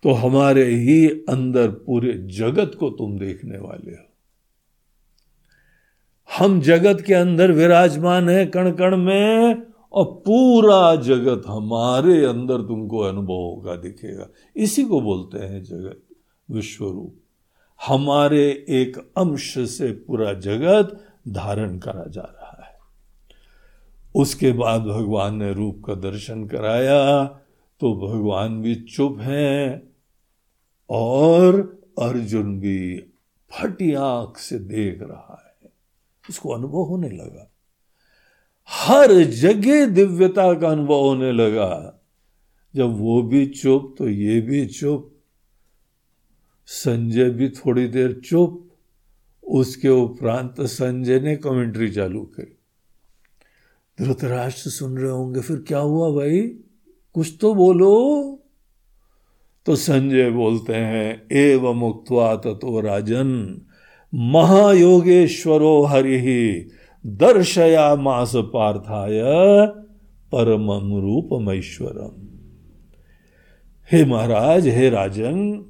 तो 0.03 0.11
हमारे 0.11 0.65
ही 0.65 1.07
अंदर 1.29 1.69
पूरे 1.69 2.13
जगत 2.13 2.75
को 2.79 2.89
तुम 2.89 3.17
देखने 3.19 3.57
वाले 3.57 3.91
हो। 3.91 4.03
हम 6.29 6.59
जगत 6.61 7.01
के 7.01 7.13
अंदर 7.13 7.51
विराजमान 7.51 8.29
है 8.29 8.45
कण 8.45 8.71
कण 8.71 8.97
में, 8.97 9.63
और 9.93 10.05
पूरा 10.25 10.95
जगत 10.95 11.43
हमारे 11.47 12.25
अंदर 12.25 12.61
तुमको 12.61 12.97
अनुभव 12.99 13.33
होगा 13.33 13.75
दिखेगा। 13.75 14.27
इसी 14.55 14.83
को 14.83 15.01
बोलते 15.01 15.37
हैं 15.37 15.63
जगत 15.63 16.01
विश्व 16.49 16.85
रूप 16.85 17.15
हमारे 17.87 18.65
एक 18.69 18.97
अंश 18.97 19.53
से 19.69 19.91
पूरा 19.91 20.33
जगत 20.33 20.99
धारण 21.27 21.77
करा 21.79 22.05
जा 22.07 22.21
रहा 22.21 22.63
है। 22.65 22.75
उसके 24.15 24.51
बाद 24.51 24.81
भगवान 24.81 25.35
ने 25.35 25.53
रूप 25.53 25.81
का 25.87 25.95
दर्शन 25.95 26.45
कराया 26.47 27.25
तो 27.81 27.93
भगवान 27.97 28.61
भी 28.61 28.75
चुप 28.75 29.19
हैं। 29.19 29.86
और 30.89 31.81
अर्जुन 31.99 32.59
भी 32.59 32.97
फटी 33.51 33.93
आँख 33.93 34.37
से 34.37 34.59
देख 34.59 35.01
रहा 35.01 35.57
है। 35.63 35.71
इसको 36.29 36.49
अनुभव 36.49 36.77
होने 36.77 37.09
लगा। 37.09 37.51
हर 38.69 39.13
जगह 39.23 39.85
दिव्यता 39.85 40.59
का 40.59 40.69
अनुभव 40.69 40.99
होने 40.99 41.31
लगा। 41.31 42.01
जब 42.75 42.97
वो 42.97 43.23
भी 43.23 43.47
चुप 43.47 43.95
तो 43.97 44.09
ये 44.09 44.41
भी 44.41 44.65
चुप। 44.65 45.13
संजय 46.65 47.29
भी 47.29 47.49
थोड़ी 47.49 47.87
देर 47.87 48.21
चुप। 48.25 48.63
उसके 49.43 49.89
उपरांत 49.89 50.61
संजय 50.61 51.19
ने 51.19 51.35
कमेंट्री 51.35 51.91
चालू 51.91 52.21
करी। 52.21 52.57
धृतराष्ट्र 54.03 54.69
सुन 54.69 54.97
रहे 54.97 55.11
होंगे, 55.11 55.41
फिर 55.41 55.57
क्या 55.57 55.79
हुआ 55.79 56.09
भाई? 56.11 56.41
कुछ 57.13 57.37
तो 57.41 57.55
बोलो। 57.55 58.36
तो 59.67 59.75
संजय 59.75 60.29
बोलते 60.29 60.73
हैं, 60.73 61.27
एव 61.31 61.73
मुक्तवा 61.73 62.35
तत्व 62.35 62.79
राजन, 62.79 63.61
महायोगेश्वरो 64.15 65.83
हरि 65.83 66.69
दर्शया 67.05 67.95
मास 67.95 68.31
पार्थाय 68.35 69.21
परम 70.31 70.71
रूपमेश्वरम. 70.97 72.27
हे 73.91 74.05
महाराज, 74.05 74.67
हे 74.67 74.89
राजन, 74.89 75.65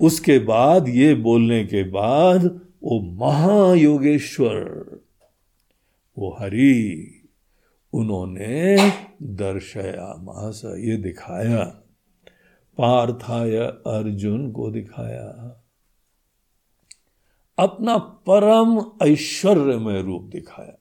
उसके 0.00 0.38
बाद, 0.38 0.88
ये 0.88 1.14
बोलने 1.14 1.64
के 1.64 1.82
बाद, 1.82 2.60
वो 2.82 3.00
महायोगेश्वर, 3.00 4.86
वो 6.18 6.36
हरि, 6.40 7.12
उन्होंने 7.92 8.76
दर्शया 9.22 10.16
मास 10.22 10.62
ये 10.64 10.96
दिखाया। 10.96 11.76
पार्थाय 12.80 13.56
अर्जुन 13.86 14.50
को 14.52 14.70
दिखाया। 14.70 15.56
अपना 17.58 17.98
परम 17.98 18.80
ऐश्वर्यमय 19.02 20.02
रूप 20.02 20.22
दिखाया। 20.22 20.76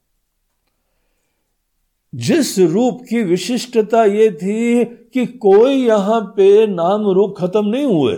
जिस 2.15 2.59
रूप 2.59 3.01
की 3.09 3.23
विशिष्टता 3.23 4.05
यह 4.05 4.31
थी 4.31 4.85
कि 4.85 5.25
कोई 5.25 5.73
यहाँ 5.73 6.21
पे 6.21 6.67
नाम 6.67 7.07
रूप 7.07 7.35
खत्म 7.37 7.65
नहीं 7.65 7.85
हुए, 7.85 8.17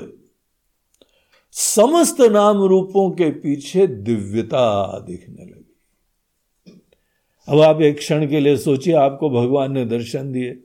समस्त 1.51 2.21
नाम 2.21 2.63
रूपों 2.63 3.11
के 3.11 3.29
पीछे 3.29 3.87
दिव्यता 3.87 4.99
दिखने 4.99 5.45
लगी। 5.45 5.75
अब 7.47 7.59
आप 7.59 7.81
एक 7.81 7.97
क्षण 7.97 8.27
के 8.27 8.39
लिए 8.39 8.57
सोचिए, 8.57 8.93
आपको 8.93 9.29
भगवान 9.29 9.71
ने 9.71 9.85
दर्शन 9.85 10.31
दिए। 10.31 10.63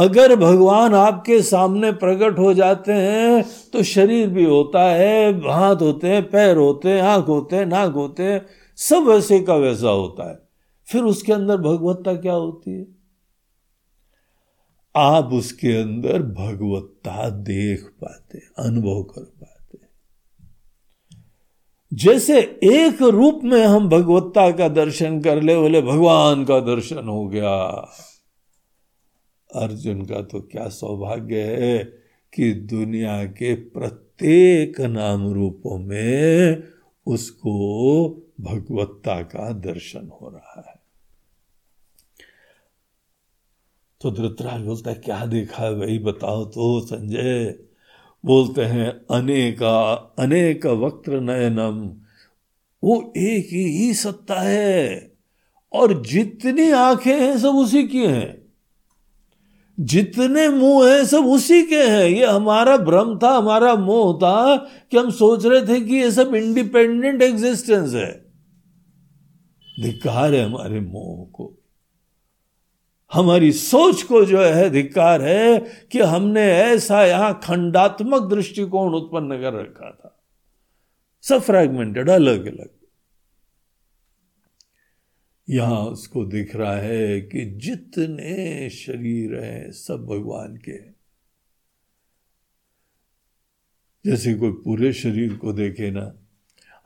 अगर 0.00 0.36
भगवान 0.36 0.94
आपके 0.94 1.42
सामने 1.42 1.92
प्रकट 1.92 2.38
हो 2.38 2.54
जाते 2.54 2.92
हैं 2.92 3.44
तो 3.72 3.82
शरीर 3.82 4.28
भी 4.28 4.44
होता 4.44 4.82
है, 4.82 5.32
हाथ 5.50 5.76
होते 5.76 6.08
हैं, 6.08 6.30
पैर 6.30 6.56
होते 6.56 6.88
हैं, 6.88 7.02
आँख 7.02 7.28
होते 7.28 7.56
हैं, 7.56 7.66
नाक 7.66 7.92
होते 7.92 8.22
हैं, 8.22 8.46
सब 8.76 9.06
वैसे 9.06 9.40
का 9.40 9.54
वैसा 9.54 9.88
होता 9.88 10.30
है। 10.30 10.38
फिर 10.86 11.02
उसके 11.02 11.32
अंदर 11.32 11.56
भगवत्ता 11.56 12.14
क्या 12.14 12.32
होती 12.32 12.70
है? 12.70 12.86
आप 14.96 15.32
उसके 15.32 15.82
अंदर 15.82 16.22
भगवत्ता 16.22 17.30
देख 17.30 17.84
पाते, 17.84 18.38
अनुभव 18.38 19.02
कर 19.02 19.20
पाते। 19.20 19.78
जैसे 21.92 22.40
एक 22.64 23.02
रूप 23.02 23.40
में 23.44 23.64
हम 23.64 23.88
भगवत्ता 23.88 24.50
का 24.50 24.68
दर्शन 24.68 25.20
कर 25.20 25.42
ले, 25.42 25.56
बोले, 25.56 25.82
भगवान 25.82 26.44
का 26.44 26.60
दर्शन 26.60 27.08
हो 27.08 27.28
गया। 27.28 27.88
अर्जुन 29.54 30.02
का 30.02 30.22
तो 30.22 30.40
क्या 30.40 30.68
सौभाग्य 30.68 31.42
है 31.42 31.78
कि 32.34 32.52
दुनिया 32.52 33.24
के 33.24 33.54
प्रत्येक 33.54 34.80
नाम 34.80 35.32
रूपों 35.32 35.78
में 35.78 36.62
उसको 37.06 38.08
भगवत्ता 38.40 39.22
का 39.22 39.52
दर्शन 39.52 40.10
हो 40.22 40.28
रहा 40.28 40.64
है। 40.68 40.80
तो 44.00 44.10
धृतराज 44.10 44.60
बोलता 44.60 44.90
है, 44.90 44.96
क्या 44.96 45.26
देखा 45.26 45.62
है 45.62 45.74
वही 45.74 45.98
बताओ 45.98 46.44
तो 46.44 46.80
संजय। 46.80 47.58
बोलते 48.24 48.62
हैं, 48.62 48.88
अनेका, 48.88 49.92
अनेक 50.18 50.66
वक्र 50.66 51.20
नयनम, 51.20 52.00
वो 52.84 53.12
एक 53.16 53.46
ही 53.46 53.94
सत्ता 53.94 54.40
है 54.40 55.12
और 55.72 56.02
जितनी 56.02 56.70
आँखें 56.70 57.20
हैं 57.20 57.38
सब 57.38 57.48
उसी 57.48 57.88
की 57.88 58.06
हैं। 58.06 58.39
जितने 59.80 60.48
मुँह 60.48 60.90
हैं 60.90 61.04
सब 61.04 61.26
उसी 61.26 61.62
के 61.62 61.82
हैं। 61.82 62.08
ये 62.08 62.26
हमारा 62.26 62.76
भ्रम 62.76 63.18
था, 63.18 63.28
हमारा 63.28 63.74
मोह 63.74 64.16
था 64.16 64.56
कि 64.90 64.96
हम 64.96 65.10
सोच 65.10 65.46
रहे 65.46 65.66
थे 65.66 65.80
कि 65.80 65.94
ये 65.96 66.10
सब 66.10 66.34
इंडिपेंडेंट 66.34 67.22
एग्जिस्टेंस 67.22 67.94
है। 67.94 68.26
धिकार 69.82 70.34
है 70.34 70.44
हमारे 70.44 70.80
मोह 70.80 71.32
को। 71.32 71.56
हमारी 73.12 73.52
सोच 73.52 74.02
को 74.02 74.24
जो 74.24 74.40
है 74.40 74.70
धिकार 74.70 75.22
है 75.22 75.58
कि 75.92 76.00
हमने 76.00 76.42
ऐसा 76.42 77.04
यहाँ 77.04 77.40
खंडात्मक 77.44 78.22
दृष्टिकोण 78.22 78.94
उत्पन्न 78.94 79.36
कर 79.36 79.52
रखा 79.52 79.90
था। 79.90 80.24
सब 81.22 81.38
फ्रैगमेंटेड 81.38 82.10
अलग 82.10 82.46
अलग 82.46 82.79
यहाँ 85.50 85.80
उसको 85.82 86.24
दिख 86.24 86.54
रहा 86.56 86.76
है 86.76 87.20
कि 87.20 87.44
जितने 87.56 88.68
शरीर 88.70 89.34
हैं 89.34 89.70
सब 89.72 90.06
भगवान 90.06 90.56
के 90.56 90.78
जैसे 94.04 94.34
कोई 94.34 94.50
पूरे 94.64 94.92
शरीर 94.92 95.34
को 95.36 95.52
देखे 95.52 95.90
ना, 95.90 96.12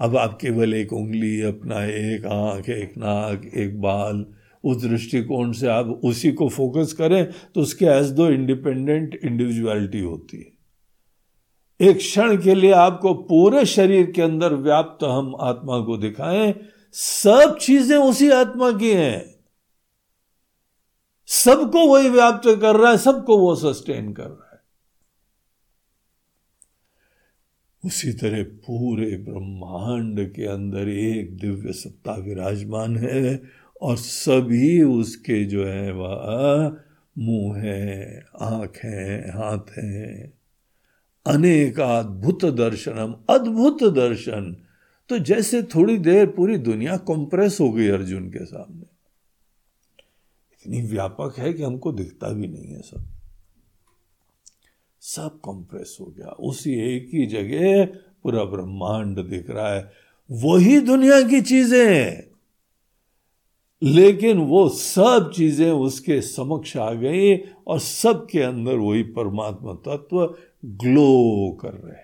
अब 0.00 0.16
आप 0.16 0.38
केवल 0.40 0.74
एक 0.74 0.92
उंगली, 0.92 1.40
अपना 1.40 1.84
एक 1.84 2.24
आँख, 2.26 2.68
एक 2.68 2.96
नाक, 2.98 3.44
एक 3.56 3.80
बाल, 3.80 4.24
उस 4.64 4.82
दृष्टिकोण 4.82 5.52
से 5.52 5.66
आप 5.66 5.86
उसी 6.04 6.32
को 6.32 6.48
फोकस 6.48 6.92
करें 6.92 7.24
तो 7.54 7.60
उसके 7.60 7.86
एज 7.86 8.10
दो 8.10 8.28
इंडिपेंडेंट 8.28 9.14
इंडिविजुअलिटी 9.14 10.00
होती 10.00 10.38
है। 10.38 11.88
एक 11.88 11.96
क्षण 11.96 12.36
के 12.42 12.54
लिए 12.54 12.72
आपको 12.72 13.14
पूरे 13.14 13.64
शरीर 13.66 14.10
के 14.10 14.22
अंदर 14.22 14.54
व्याप्त 14.54 15.04
हम 15.04 15.34
आत्मा 15.40 15.80
को 15.80 15.96
दिखाएँ 15.96 16.54
सब 16.94 17.58
चीज़ें 17.60 17.96
उसी 17.96 18.30
आत्मा 18.30 18.72
की 18.72 18.92
हैं। 18.92 19.34
सबको 21.26 21.86
वही 21.86 22.08
व्याप्त 22.08 22.60
कर 22.60 22.76
रहा 22.76 22.90
है, 22.90 22.98
सबको 22.98 23.38
वो 23.38 23.54
सस्टेन 23.54 24.12
कर 24.12 24.26
रहा 24.26 24.50
है। 24.52 24.60
उसी 27.84 28.12
तरह 28.12 28.42
पूरे 28.42 29.16
ब्रह्मांड 29.16 30.34
के 30.34 30.46
अंदर 30.46 30.88
एक 30.88 31.36
दिव्य 31.36 31.72
सत्ता 31.72 32.12
विराजमान 32.12 32.96
है 32.96 33.42
और 33.82 33.96
सभी 33.96 34.82
उसके 34.82 35.44
जो 35.44 35.66
है, 35.66 35.92
वह 35.92 36.76
मुँह 37.18 37.58
है, 37.58 38.24
आँख 38.40 38.76
है, 38.76 39.30
हाथ 39.30 39.78
है। 39.78 40.32
अनेक 41.26 41.80
अद्भुत 41.80 42.44
दर्शनम, 42.44 43.14
अद्भुत 43.34 43.84
दर्शन 43.84 44.63
तो 45.08 45.18
जैसे 45.18 45.62
थोड़ी 45.62 45.98
देर 45.98 46.26
पूरी 46.26 46.56
दुनिया 46.58 46.96
कंप्रेस 46.96 47.58
हो 47.60 47.72
गई 47.72 47.88
अर्जुन 47.88 48.28
के 48.28 48.44
सामने। 48.44 48.84
इतनी 50.52 50.82
व्यापक 50.82 51.34
है 51.38 51.52
कि 51.52 51.62
हमको 51.62 51.92
दिखता 51.92 52.28
भी 52.28 52.48
नहीं 52.48 52.66
है 52.66 52.82
सब। 52.82 53.08
सब 55.00 55.40
कंप्रेस 55.44 55.98
हो 56.00 56.06
गया। 56.06 56.28
उसी 56.28 56.96
एक 56.96 57.10
ही 57.14 57.26
जगह 57.26 57.84
पूरा 58.22 58.44
ब्रह्मांड 58.44 59.18
दिख 59.18 59.50
रहा 59.50 59.74
है। 59.74 59.92
वही 60.30 60.80
दुनिया 60.80 61.22
की 61.22 61.40
चीज़ें। 61.40 62.22
लेकिन 63.82 64.38
वो 64.38 64.68
सब 64.68 65.32
चीज़ें 65.36 65.70
उसके 65.70 66.20
समक्ष 66.20 66.76
आ 66.76 66.92
गई 66.92 67.36
और 67.36 67.78
सबके 67.78 68.40
अंदर 68.40 68.74
वही 68.74 69.02
परमात्मा 69.02 69.72
तत्व 69.72 70.36
ग्लो 70.64 71.50
कर 71.60 71.72
रहे 71.72 72.03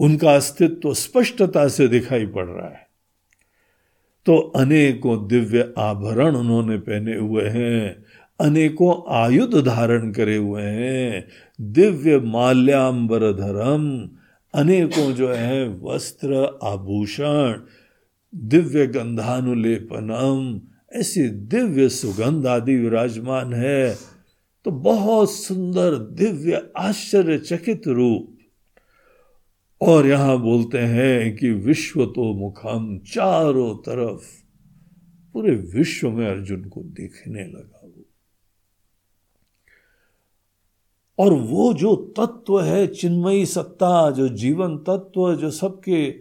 उनका 0.00 0.34
अस्तित्व 0.34 0.94
स्पष्टता 0.94 1.68
से 1.68 1.88
दिखाई 1.88 2.26
पड़ 2.26 2.46
रहा 2.46 2.68
है। 2.68 2.88
तो 4.26 4.36
अनेकों 4.36 5.28
दिव्य 5.28 5.74
आभरण 5.78 6.36
उन्होंने 6.36 6.78
पहने 6.78 7.16
हुए 7.16 7.44
हैं, 7.44 8.04
अनेकों 8.40 9.14
आयुध 9.14 9.64
धारण 9.64 10.12
करे 10.12 10.36
हुए 10.36 10.62
हैं, 10.62 11.28
दिव्य 11.60 12.20
माल्याम्बर 12.20 13.32
धर्म, 13.32 14.10
अनेकों 14.54 15.12
जो 15.12 15.28
है 15.28 15.68
वस्त्र 15.68 16.58
आभूषण, 16.62 17.60
दिव्य 18.34 18.86
गंधानुलेपनम, 18.86 20.60
ऐसी 20.92 21.28
दिव्य 21.28 21.88
सुगंध 21.88 22.46
आदि 22.46 22.76
विराजमान 22.76 23.54
है। 23.54 23.94
तो 24.64 24.70
बहुत 24.70 25.30
सुंदर 25.30 25.94
दिव्य 25.94 26.68
आश्चर्यचकित 26.78 27.82
रूप 27.88 28.33
और 29.80 30.06
यहाँ 30.06 30.38
बोलते 30.38 30.78
हैं 30.78 31.36
कि 31.36 31.50
विश्व 31.50 32.06
तो 32.06 32.34
मुखम 32.34 32.98
चारों 32.98 33.74
तरफ़, 33.74 34.22
पूरे 35.32 35.54
विश्व 35.54 36.10
में 36.10 36.28
अर्जुन 36.28 36.64
को 36.64 36.80
देखने 36.80 37.44
लगा 37.44 37.80
वो। 37.84 38.04
और 41.18 41.32
वो 41.32 41.74
जो 41.74 41.96
तत्व 41.96 42.60
है, 42.60 42.86
चिन्मयी 42.86 43.46
सत्ता, 43.46 44.10
जो 44.10 44.28
जीवन 44.28 44.78
तत्व, 44.78 45.34
जो 45.34 45.50
सबके 45.50 46.14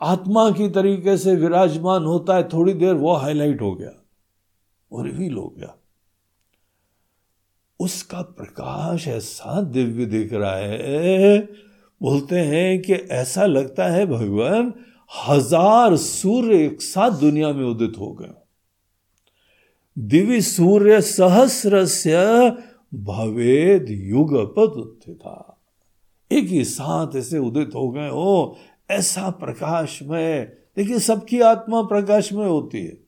आत्मा 0.00 0.50
की 0.50 0.68
तरीके 0.68 1.16
से 1.16 1.34
विराजमान 1.36 2.04
होता 2.04 2.36
है, 2.36 2.48
थोड़ी 2.48 2.74
देर 2.74 2.94
वो 2.94 3.12
हाईलाइट 3.12 3.60
हो 3.60 3.74
गया 3.74 4.04
और 4.92 5.04
रिवील 5.04 5.34
हो 5.34 5.54
गया। 5.58 5.78
उसका 7.80 8.22
प्रकाश 8.22 9.08
ऐसा 9.08 9.62
दिव्य 9.62 10.06
दिख 10.06 10.32
रहा 10.32 10.56
है 10.56 11.67
बोलते 12.02 12.38
हैं 12.38 12.82
कि 12.82 12.92
ऐसा 12.92 13.46
लगता 13.46 13.86
है 13.86 14.06
भगवान, 14.06 14.74
हज़ार 15.28 15.96
सूर्य 15.96 16.64
एक 16.64 16.82
साथ 16.82 17.10
दुनिया 17.10 17.52
में 17.52 17.64
उदित 17.64 17.92
हो 17.98 18.12
गए। 18.12 18.34
दिव्य 19.98 20.40
सूर्य 20.40 21.00
सहस्र 21.00 21.86
से 21.86 22.50
भवेद 22.94 23.86
युगपत 23.90 25.02
था 25.10 25.54
एक 26.32 26.44
ही 26.44 26.64
साथ 26.64 27.16
ऐसे 27.16 27.38
उदित 27.38 27.70
हो 27.74 27.90
गए 27.90 28.08
हो, 28.08 28.58
ऐसा 28.90 29.30
प्रकाश 29.30 30.02
में 30.02 30.58
देखिए, 30.76 30.98
सबकी 30.98 31.40
आत्मा 31.40 31.82
प्रकाश 31.82 32.32
में 32.32 32.46
होती 32.46 32.86
है। 32.86 32.98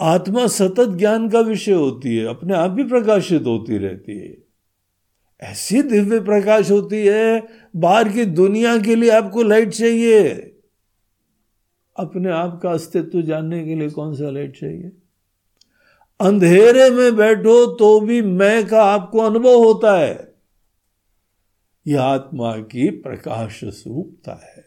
आत्मा 0.00 0.46
सतत 0.46 0.88
ज्ञान 0.88 1.28
का 1.28 1.40
विषय 1.40 1.72
होती 1.72 2.16
है, 2.16 2.26
अपने 2.26 2.54
आप 2.54 2.70
भी 2.70 2.84
प्रकाशित 2.84 3.42
होती 3.42 3.78
रहती 3.78 4.18
है। 4.18 4.43
ऐसी 5.40 5.82
दिव्य 5.82 6.20
प्रकाश 6.20 6.70
होती 6.70 7.06
है, 7.06 7.46
बाहर 7.76 8.08
की 8.08 8.24
दुनिया 8.24 8.78
के 8.78 8.94
लिए 8.94 9.10
आपको 9.10 9.42
लाइट 9.42 9.68
चाहिए। 9.68 10.28
अपने 11.96 12.30
आप 12.30 12.60
का 12.62 12.70
अस्तित्व 12.70 13.22
जानने 13.22 13.64
के 13.64 13.74
लिए 13.74 13.90
कौन 13.90 14.14
सा 14.14 14.30
लाइट 14.30 14.60
चाहिए? 14.60 14.92
अंधेरे 16.20 16.90
में 16.90 17.16
बैठो 17.16 17.74
तो 17.74 18.00
भी 18.00 18.22
मैं 18.22 18.66
का 18.66 18.84
आपको 18.84 19.18
अनुभव 19.18 19.64
होता 19.64 19.98
है। 19.98 20.34
यह 21.86 22.02
आत्मा 22.02 22.56
की 22.56 22.90
प्रकाश 22.90 23.60
स्वरूपता 23.64 24.32
है। 24.32 24.64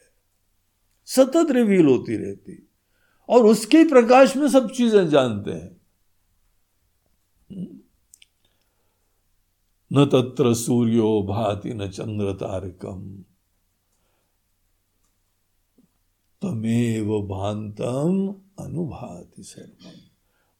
सतत 1.06 1.48
रिवील 1.52 1.86
होती 1.86 2.18
रहती। 2.18 2.68
और 3.30 3.46
उसके 3.46 3.84
प्रकाश 3.84 4.38
में 4.38 4.48
सब 4.48 4.72
चीज़ें 4.72 5.10
जानते 5.10 5.52
हैं। 5.52 5.77
न 9.94 10.06
तत्र 10.06 10.54
सूर्यो 10.54 11.24
भाति 11.24 11.74
न 11.74 11.88
चंद्र 11.88 12.34
तारकम 12.34 13.24
तमेव 16.42 17.22
भांतम 17.22 18.36
अनुभाति 18.60 19.44
सर्वम। 19.44 19.92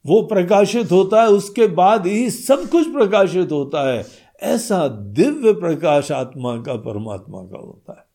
वो 0.06 0.22
प्रकाशित 0.22 0.92
होता 0.92 1.22
है, 1.22 1.28
उसके 1.28 1.68
बाद 1.68 2.08
ही 2.08 2.30
सब 2.30 2.70
कुछ 2.70 2.92
प्रकाशित 2.92 3.52
होता 3.52 3.90
है। 3.90 4.06
ऐसा 4.42 4.88
दिव्य 4.88 5.54
प्रकाश 5.54 6.12
आत्मा 6.12 6.62
का, 6.62 6.76
परमात्मा 6.76 7.42
का 7.42 7.58
होता 7.58 7.94
है। 7.94 8.08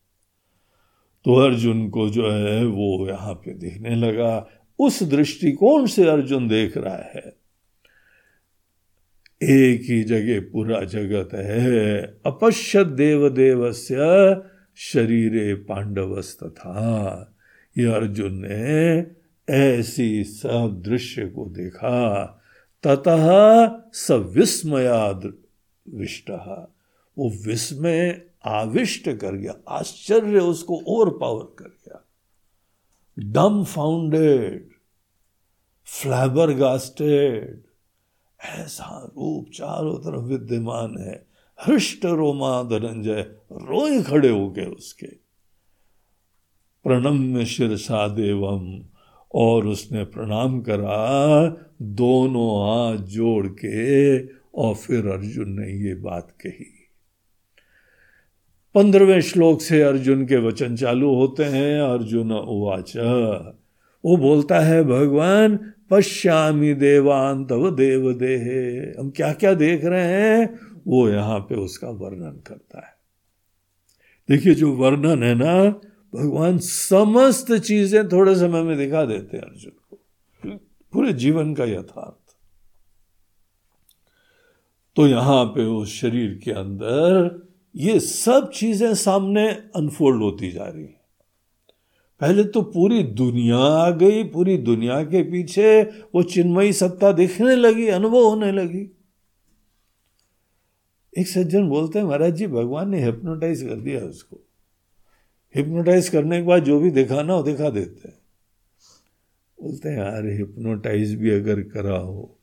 तो 1.25 1.35
अर्जुन 1.35 1.89
को 1.89 2.09
जो 2.09 2.31
है, 2.31 2.65
वो 2.65 3.07
यहाँ 3.07 3.33
पे 3.33 3.53
देखने 3.53 3.95
लगा, 3.95 4.47
उस 4.79 5.03
दृष्टिकोण 5.03 5.85
से 5.85 6.09
अर्जुन 6.09 6.47
देख 6.47 6.77
रहा 6.77 6.95
है। 6.95 7.42
एक 9.41 9.81
ही 9.81 10.03
जगह 10.03 10.39
पूरा 10.39 10.81
जगत 10.83 11.29
है। 11.33 12.01
अपश्य 12.25 12.83
देव 12.85 13.29
देवस्य 13.29 13.95
शरीरे 14.75 15.53
पांडवस्त 15.55 16.43
था 16.43 17.35
ये 17.77 17.85
अर्जुन 17.85 18.45
ने 18.45 19.07
ऐसी 19.49 20.23
सब 20.23 20.83
दृश्य 20.85 21.25
को 21.25 21.45
देखा। 21.45 22.25
ततः 22.83 23.27
सविस्मयाद 23.93 25.33
विष्ट। 25.89 26.29
वो 27.17 27.29
विस्मय 27.47 28.21
आविष्ट 28.45 29.09
कर 29.09 29.35
गया। 29.35 29.55
आश्चर्य 29.67 30.39
उसको 30.39 30.81
ओवर 30.87 31.09
पावर 31.09 31.55
कर 31.59 31.65
गया। 31.65 32.05
डम 33.19 33.63
फाउंडेड 33.63 34.69
फ्लैबर 35.85 36.53
गास्टेड 36.53 37.61
ऐसा 38.43 39.11
रूप 39.17 39.45
चारों 39.53 39.97
तरफ़ 39.97 40.21
विद्यमान 40.21 40.97
है। 40.97 41.27
हृष्ट 41.67 42.05
रोमा 42.05 42.63
धनंजय, 42.63 43.21
रोए 43.51 44.03
खड़े 44.03 44.29
हो 44.29 44.49
गए 44.49 44.65
उसके। 44.65 45.07
प्रणम्य 46.83 47.45
शिरसा 47.45 48.07
देवम, 48.07 48.83
और 49.35 49.67
उसने 49.67 50.03
प्रणाम 50.03 50.61
करा, 50.61 51.47
दोनों 51.81 52.61
हाथ 52.61 52.97
जोड़ 52.97 53.47
के, 53.47 54.19
और 54.55 54.75
फिर 54.75 55.07
अर्जुन 55.07 55.49
ने 55.49 55.87
ये 55.87 55.95
बात 55.95 56.31
कही। 56.31 56.65
पंद्रहवें 58.75 59.21
श्लोक 59.21 59.61
से 59.61 59.81
अर्जुन 59.81 60.25
के 60.25 60.37
वचन 60.37 60.75
चालू 60.75 61.15
होते 61.15 61.43
हैं, 61.43 61.81
अर्जुन 61.81 62.31
उवाच, 62.31 62.93
वो 64.05 64.17
बोलता 64.17 64.59
है, 64.59 64.83
भगवान 64.83 65.72
पश्यामी 65.93 66.73
देवान 66.73 67.45
तव 67.45 67.69
देव 67.75 68.13
देह 68.13 68.45
हम 68.99 69.09
क्या 69.09 69.33
क्या 69.33 69.53
देख 69.53 69.85
रहे 69.85 70.03
हैं? 70.03 70.59
वो 70.87 71.09
यहाँ 71.09 71.39
पे 71.39 71.55
उसका 71.55 71.89
वर्णन 71.89 72.41
करता 72.47 72.87
है। 72.87 72.93
देखिए, 74.29 74.53
जो 74.55 74.73
वर्णन 74.73 75.23
है 75.23 75.35
ना, 75.35 75.69
भगवान 76.15 76.57
समस्त 76.57 77.53
चीज़ें 77.53 78.07
थोड़े 78.07 78.35
समय 78.35 78.63
में 78.63 78.77
दिखा 78.77 79.05
देते 79.05 79.37
हैं 79.37 79.43
अर्जुन 79.43 79.71
को। 79.71 79.99
पूरे 80.93 81.13
जीवन 81.13 81.53
का 81.53 81.65
यथार्थ। 81.65 82.35
तो 84.95 85.07
यहाँ 85.07 85.45
पे 85.45 85.63
उस 85.65 85.93
शरीर 86.01 86.41
के 86.43 86.51
अंदर 86.51 87.47
ये 87.75 87.99
सब 87.99 88.51
चीज़ें 88.51 88.95
सामने 88.95 89.49
अनफोल्ड 89.75 90.23
होती 90.23 90.51
जा 90.51 90.63
रही 90.63 90.83
हैं। 90.83 91.02
पहले 92.23 92.43
तो 92.43 92.61
पूरी 92.61 93.03
दुनिया 93.03 93.57
आ 93.57 93.89
गई, 93.89 94.23
पूरी 94.23 94.57
दुनिया 94.57 95.03
के 95.03 95.23
पीछे 95.23 95.83
वो 95.83 96.23
चिन्मयी 96.23 96.73
सत्ता 96.73 97.11
दिखने 97.11 97.55
लगी, 97.55 97.87
अनुभव 97.87 98.23
होने 98.23 98.51
लगी। 98.51 98.97
एक 101.17 101.27
सज्जन 101.27 101.69
बोलते 101.69 101.99
हैं, 101.99 102.05
महाराज 102.05 102.35
जी, 102.35 102.47
भगवान 102.47 102.89
ने 102.89 103.03
हिप्नोटाइज 103.05 103.61
कर 103.61 103.75
दिया 103.75 103.99
उसको। 104.01 104.39
हिप्नोटाइज 105.55 106.09
करने 106.09 106.37
के 106.37 106.43
बाद 106.43 106.63
जो 106.63 106.79
भी 106.79 106.91
दिखाना 106.91 107.33
हो, 107.33 107.43
दिखा 107.43 107.69
देते 107.69 108.07
हैं। 108.07 108.17
बोलते 109.61 109.89
हैं, 109.89 109.97
यार 109.97 110.25
हिप्नोटाइज 110.25 111.15
भी 111.15 111.29
अगर 111.29 111.61
करा 111.61 111.97
हो 111.97 112.39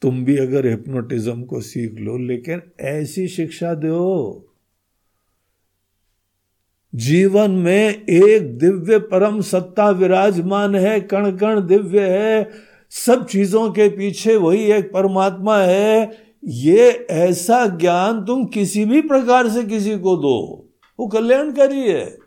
तुम 0.00 0.24
भी 0.24 0.36
अगर 0.36 0.66
हिप्नोटिज्म 0.66 1.42
को 1.42 1.60
सीख 1.60 1.94
लो, 1.94 2.18
लेकिन 2.18 2.62
ऐसी 2.80 3.28
शिक्षा 3.28 3.74
दो। 3.74 4.49
जीवन 6.94 7.50
में 7.50 8.06
एक 8.06 8.58
दिव्य 8.58 8.98
परम 8.98 9.40
सत्ता 9.40 9.90
विराजमान 9.90 10.74
है 10.74 11.00
कण 11.00 11.36
कण 11.36 11.66
दिव्य 11.66 12.00
है। 12.00 12.50
सब 12.90 13.26
चीज़ों 13.26 13.70
के 13.70 13.88
पीछे 13.88 14.36
वही 14.36 14.64
एक 14.64 14.92
परमात्मा 14.92 15.58
है। 15.58 16.18
ये 16.44 17.06
ऐसा 17.10 17.66
ज्ञान 17.66 18.24
तुम 18.24 18.44
किसी 18.44 18.84
भी 18.84 19.00
प्रकार 19.00 19.48
से 19.48 19.64
किसी 19.64 19.98
को 19.98 20.16
दो। 20.16 20.68
वो 21.00 21.06
कल्याणकारी 21.06 21.80
है। 21.80 22.18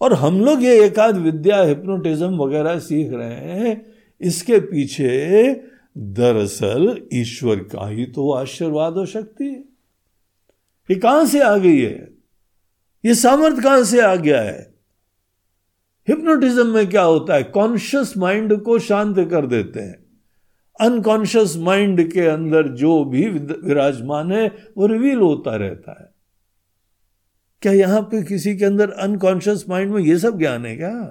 और 0.00 0.12
हम 0.12 0.44
लोग 0.44 0.62
ये 0.62 0.84
एकाध 0.84 1.16
विद्या 1.16 1.62
हिप्नोटिज्म 1.62 2.36
वगैरह 2.36 2.78
सीख 2.78 3.12
रहे 3.12 3.34
हैं। 3.34 3.86
इसके 4.20 4.58
पीछे 4.58 5.62
दरअसल 5.98 7.02
ईश्वर 7.14 7.56
का 7.56 7.88
ही 7.88 8.06
तो 8.06 8.32
आशीर्वाद 8.32 8.92
हो 8.92 9.06
शक्ति 9.06 9.44
है। 9.44 9.64
ये 10.90 10.94
कहाँ 10.94 11.26
से 11.26 11.40
आ 11.40 11.56
गई 11.56 11.80
है? 11.80 12.11
ये 13.04 13.14
सामर्थ्य 13.14 13.62
कहाँ 13.62 13.84
से 13.84 14.00
आ 14.00 14.14
गया 14.14 14.40
है। 14.40 14.74
हिप्नोटिज्म 16.08 16.66
में 16.66 16.90
क्या 16.90 17.02
होता 17.02 17.34
है? 17.34 17.42
कॉन्शियस 17.42 18.16
माइंड 18.16 18.62
को 18.62 18.78
शांत 18.78 19.16
कर 19.30 19.46
देते 19.46 19.80
हैं। 19.80 20.02
अनकॉन्शियस 20.80 21.56
माइंड 21.56 22.12
के 22.12 22.20
अंदर 22.20 22.68
जो 22.68 23.04
भी 23.04 23.28
विराजमान 23.28 24.32
है, 24.32 24.48
वो 24.76 24.86
रिवील 24.86 25.18
होता 25.18 25.56
रहता 25.56 26.00
है। 26.00 26.12
क्या 27.62 27.72
यहाँ 27.72 28.00
पे 28.00 28.22
किसी 28.22 28.56
के 28.56 28.64
अंदर 28.64 28.90
अनकॉन्शियस 28.90 29.68
माइंड 29.68 29.92
में 29.92 30.02
ये 30.02 30.18
सब 30.18 30.38
ज्ञान 30.38 30.66
है 30.66 30.76
क्या? 30.76 31.04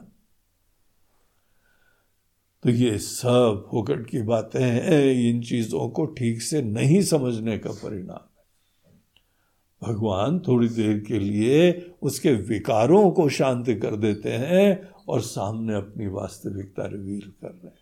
तो 2.64 2.70
ये 2.70 2.98
सब 2.98 3.68
फोकट 3.72 4.08
की 4.08 4.22
बातें 4.22 4.64
हैं, 4.64 5.30
इन 5.30 5.42
चीज़ों 5.42 5.90
को 5.90 6.06
ठीक 6.06 6.42
से 6.42 6.62
नहीं 6.62 7.02
समझने 7.02 7.58
का 7.58 7.72
परिणाम। 7.72 8.31
भगवान 9.84 10.40
थोड़ी 10.40 10.70
देर 10.70 11.00
के 11.00 11.20
लिए 11.20 11.92
उसके 12.02 12.34
विकारों 12.34 13.12
को 13.12 13.30
शांत 13.30 13.66
कर 13.70 13.96
देते 13.96 14.30
हैं 14.30 14.90
और 15.10 15.22
सामने 15.22 15.76
अपनी 15.76 16.08
वास्तविकता 16.08 16.86
रिवील 16.86 17.34
कर 17.42 17.48
रहे 17.48 17.68
हैं। 17.68 17.82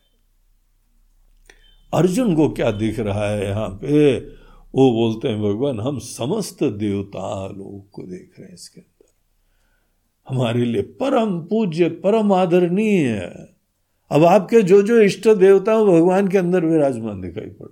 अर्जुन 1.93 2.35
को 2.35 2.49
क्या 2.49 2.71
दिख 2.71 2.99
रहा 2.99 3.29
है 3.29 3.47
यहाँ 3.47 3.69
पे? 3.69 4.19
वो 4.75 4.91
बोलते 4.91 5.27
हैं, 5.27 5.41
भगवान, 5.41 5.79
हम 5.79 5.99
समस्त 5.99 6.63
देवता 6.63 7.47
लोग 7.47 7.89
को 7.89 8.01
देख 8.03 8.31
रहे 8.39 8.47
हैं 8.47 8.53
इसके 8.53 8.81
अंदर। 8.81 8.99
हमारे 10.29 10.65
लिए 10.65 10.81
परम 10.81 11.41
पूज्य, 11.41 11.89
परम 11.89 12.33
आदरणीय 12.33 13.07
है। 13.07 13.55
अब 14.11 14.23
आपके 14.23 14.61
जो 14.61 14.81
जो 14.81 15.01
इष्ट 15.01 15.27
देवता 15.27 15.83
भगवान 15.83 16.27
के 16.27 16.37
अंदर 16.37 16.65
विराजमान 16.65 17.21
दिखाई 17.21 17.49
पड़ 17.49 17.67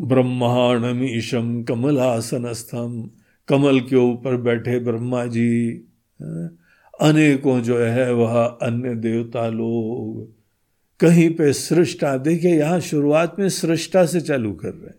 ब्रह्मांडमीशम 0.00 1.62
कमलासनस्थम 1.62 3.02
कमल 3.48 3.80
के 3.80 3.96
ऊपर 3.96 4.36
बैठे 4.36 4.78
ब्रह्मा 4.80 5.24
जी 5.26 5.70
अनेकों 7.00 7.60
जो 7.60 7.78
है 7.78 8.12
वह 8.14 8.42
अन्य 8.42 8.94
देवता 8.96 9.46
लोग। 9.48 10.28
कहीं 11.00 11.28
पे 11.30 11.52
सृष्टा, 11.52 12.16
देखिए 12.16 12.58
यहाँ 12.58 12.80
शुरुआत 12.80 13.36
में 13.38 13.48
सृष्टा 13.48 14.04
से 14.06 14.20
चालू 14.20 14.52
कर 14.52 14.68
रहे 14.68 14.86
हैं, 14.86 14.98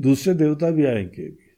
दूसरे 0.00 0.34
देवता 0.34 0.70
भी 0.70 0.84
आएँगे 0.84 1.22
भी। 1.22 1.50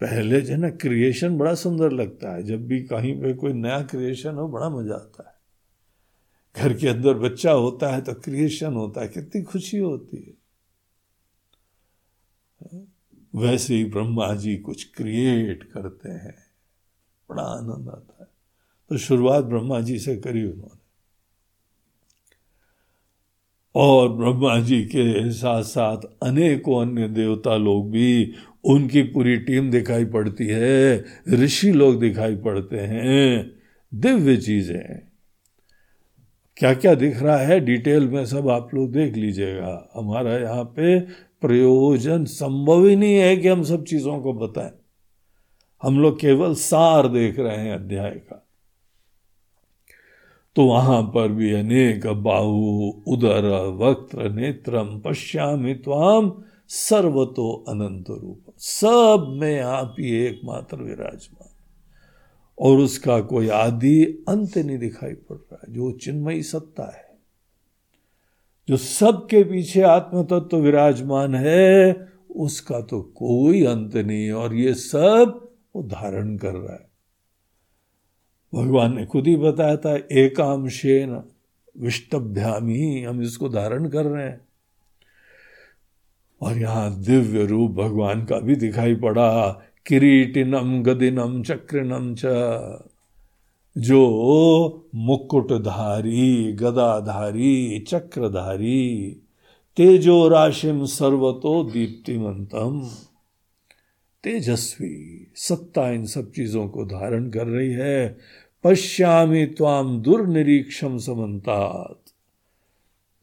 पहले 0.00 0.40
जो 0.40 0.52
है 0.52 0.58
ना 0.58 0.70
क्रिएशन 0.70 1.36
बड़ा 1.38 1.54
सुंदर 1.54 1.92
लगता 1.92 2.34
है, 2.34 2.42
जब 2.42 2.66
भी 2.66 2.80
कहीं 2.82 3.14
पे 3.20 3.32
कोई 3.34 3.52
नया 3.52 3.80
क्रिएशन 3.82 4.34
हो, 4.34 4.48
बड़ा 4.48 4.68
मज़ा 4.70 4.94
आता 4.94 5.28
है। 5.28 5.34
घर 6.54 6.76
के 6.78 6.88
अंदर 6.88 7.14
बच्चा 7.18 7.52
होता 7.52 7.94
है 7.94 8.00
तो 8.00 8.14
क्रिएशन 8.14 8.72
होता 8.74 9.00
है, 9.00 9.08
कितनी 9.08 9.42
खुशी 9.42 9.78
होती 9.78 10.16
है। 10.16 10.39
वैसे 13.34 13.74
ही 13.74 13.84
ब्रह्मा 13.84 14.34
जी 14.34 14.56
कुछ 14.56 14.84
क्रिएट 14.84 15.62
करते 15.62 16.08
हैं। 16.08 16.34
बड़ा 17.30 17.42
आनंद 17.42 17.88
आता 17.88 18.16
है। 18.20 18.26
तो 18.88 18.96
शुरुआत 18.98 19.44
ब्रह्मा 19.44 19.80
जी 19.80 19.98
से 19.98 20.16
करी 20.16 20.44
उन्होंने। 20.44 20.80
और 23.74 24.12
ब्रह्मा 24.12 24.60
जी 24.60 24.84
के 24.84 25.30
साथ 25.32 25.62
साथ 25.62 25.96
अनेकों 26.22 26.86
अन्य 26.86 27.08
देवता 27.08 27.56
लोग 27.56 27.90
भी, 27.90 28.34
उनकी 28.64 29.02
पूरी 29.02 29.36
टीम 29.36 29.70
दिखाई 29.70 30.04
पड़ती 30.04 30.46
है। 30.46 31.04
ऋषि 31.28 31.72
लोग 31.72 32.00
दिखाई 32.00 32.36
पड़ते 32.36 32.76
हैं। 32.76 33.52
दिव्य 33.94 34.36
चीज़ें 34.36 35.10
क्या 36.56 36.74
क्या 36.74 36.94
दिख 36.94 37.22
रहा 37.22 37.36
है? 37.36 37.60
डिटेल 37.60 38.08
में 38.08 38.26
सब 38.26 38.48
आप 38.48 38.74
लोग 38.74 38.92
देख 38.92 39.14
लीजिएगा। 39.14 39.90
हमारा 39.94 40.38
यहाँ 40.38 40.64
पे 40.64 41.00
प्रयोजन 41.40 42.24
संभव 42.24 42.86
ही 42.86 42.96
नहीं 42.96 43.14
है 43.14 43.36
कि 43.36 43.48
हम 43.48 43.62
सब 43.62 43.84
चीज़ों 43.84 44.20
को 44.20 44.32
बताएँ। 44.32 44.70
हम 45.82 46.00
लोग 46.00 46.20
केवल 46.20 46.54
सार 46.54 47.08
देख 47.08 47.38
रहे 47.38 47.56
हैं 47.56 47.74
अध्याय 47.74 48.10
का। 48.10 48.46
तो 50.56 50.64
वहाँ 50.64 51.02
पर 51.02 51.28
भी 51.28 51.52
अनेक 51.52 52.06
बाहु, 52.06 52.92
उदर 53.06 53.66
वक्त्र 53.66 54.30
नेत्रम, 54.30 55.00
पश्यामि 55.00 55.74
त्वाम, 55.74 56.42
सर्वतो 56.68 57.64
अनंत 57.68 58.10
रूप। 58.10 58.52
सब 58.58 59.36
में 59.40 59.60
आप 59.60 59.96
ही 59.98 60.10
एकमात्र 60.10 60.76
विराजमान। 60.76 61.48
और 62.58 62.78
उसका 62.78 63.20
कोई 63.20 63.48
आदि 63.48 64.24
अंत 64.28 64.58
नहीं 64.58 64.78
दिखाई 64.78 65.12
पड़ 65.12 65.36
रहा 65.36 65.58
है, 65.68 65.74
जो 65.74 65.92
चिन्मयी 65.92 66.42
सत्ता 66.42 66.96
है। 66.96 67.09
जो 68.70 68.76
सबके 68.76 69.44
पीछे 69.44 69.82
आत्म 69.82 70.22
तत्व 70.24 70.40
तो 70.40 70.60
विराजमान 70.60 71.34
है, 71.34 72.08
उसका 72.36 72.80
तो 72.80 73.02
कोई 73.02 73.64
अंत 73.64 73.96
नहीं 73.96 74.30
और 74.30 74.54
ये 74.54 74.74
सब 74.74 75.50
वो 75.76 75.82
धारण 75.82 76.36
कर 76.36 76.52
रहा 76.52 76.72
है। 76.72 76.90
भगवान 78.54 78.96
ने 78.96 79.06
खुद 79.06 79.26
ही 79.26 79.36
बताया 79.36 79.76
था, 79.76 79.96
एकांशेन 80.12 81.22
विष्टभ्यामी, 81.78 83.02
हम 83.02 83.22
इसको 83.22 83.48
धारण 83.48 83.88
कर 83.88 84.04
रहे 84.04 84.24
हैं। 84.24 84.40
और 86.42 86.58
यहाँ 86.58 87.02
दिव्य 87.02 87.46
रूप 87.46 87.70
भगवान 87.70 88.24
का 88.24 88.38
भी 88.38 88.56
दिखाई 88.56 88.94
पड़ा, 88.94 89.62
किरीटिनम, 89.86 90.82
गदिनम, 90.82 91.42
चक्रिनम 91.42 92.14
च। 92.14 92.26
जो 93.80 94.90
मुकुटधारी, 94.94 96.52
गदाधारी, 96.52 97.78
चक्रधारी 97.78 99.10
तेजो 99.76 100.28
राशिम 100.28 100.84
सर्वतो 100.84 101.64
दीप्तिमंतम। 101.64 102.90
तेजस्वी 104.24 105.32
सत्ता 105.34 105.90
इन 105.90 106.06
सब 106.06 106.30
चीज़ों 106.30 106.68
को 106.68 106.84
धारण 106.84 107.30
कर 107.30 107.46
रही 107.46 107.72
है। 107.72 108.18
पश्यामी 108.64 109.46
त्वाम 109.46 110.02
दुर्निरीक्षम 110.02 110.98
समन्तात। 110.98 112.02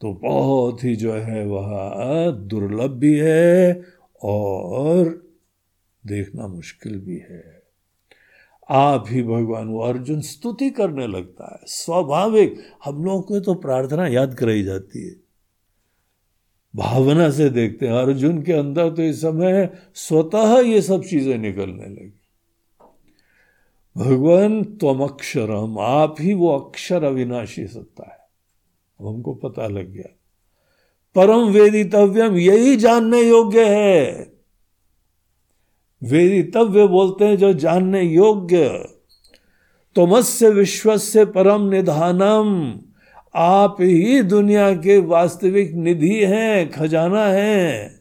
तो 0.01 0.13
बहुत 0.13 0.83
ही 0.83 0.95
जो 0.95 1.13
है 1.13 1.45
वह 1.45 2.31
दुर्लभ 2.31 2.91
भी 2.91 3.17
है 3.17 3.83
और 4.23 5.27
देखना 6.07 6.47
मुश्किल 6.47 6.99
भी 6.99 7.17
है। 7.17 7.56
आप 8.69 9.05
ही 9.09 9.23
भगवान, 9.23 9.67
वो 9.67 9.79
अर्जुन 9.79 10.21
स्तुति 10.21 10.69
करने 10.69 11.07
लगता 11.07 11.53
है। 11.53 11.59
स्वाभाविक, 11.65 12.63
हम 12.85 13.05
लोगों 13.05 13.21
को 13.21 13.39
तो 13.39 13.53
प्रार्थना 13.53 14.07
याद 14.07 14.35
कराई 14.35 14.63
जाती 14.63 15.07
है। 15.07 15.15
भावना 16.75 17.29
से 17.29 17.49
देखते 17.49 17.87
हैं, 17.87 17.93
अर्जुन 17.93 18.41
के 18.41 18.53
अंदर 18.53 18.89
तो 18.89 19.01
इस 19.01 19.21
समय 19.21 19.69
स्वतः 19.95 20.59
ये 20.59 20.81
सब 20.81 21.03
चीज़ें 21.03 21.37
निकलने 21.37 21.85
लगी। 21.85 22.21
भगवान 23.97 24.63
तुम 24.63 25.01
अक्षरम, 25.01 25.79
आप 25.79 26.15
ही 26.19 26.33
वो 26.33 26.57
अक्षर 26.57 27.03
अविनाशी 27.03 27.67
सत्ता 27.67 28.03
है। 28.03 28.17
हमको 29.07 29.33
पता 29.33 29.67
लग 29.67 29.91
गया। 29.91 30.13
परम 31.15 31.39
वेदितव्यम, 31.39 32.37
यही 32.37 32.75
जानने 32.75 33.21
योग्य 33.21 33.65
है। 33.65 34.36
वेदितव्य 36.03 36.87
बोलते 36.87 37.25
हैं 37.25 37.37
जो 37.37 37.53
जानने 37.53 38.01
योग्य। 38.01 38.69
तमस्य 39.95 40.49
विश्व 40.49 40.97
से 40.97 41.25
परम 41.25 41.61
निधानम। 41.61 42.73
आप 43.35 43.77
ही 43.79 44.21
दुनिया 44.21 44.73
के 44.73 44.99
वास्तविक 44.99 45.73
निधि 45.73 46.15
हैं, 46.15 46.71
खजाना 46.71 47.25
हैं। 47.25 47.97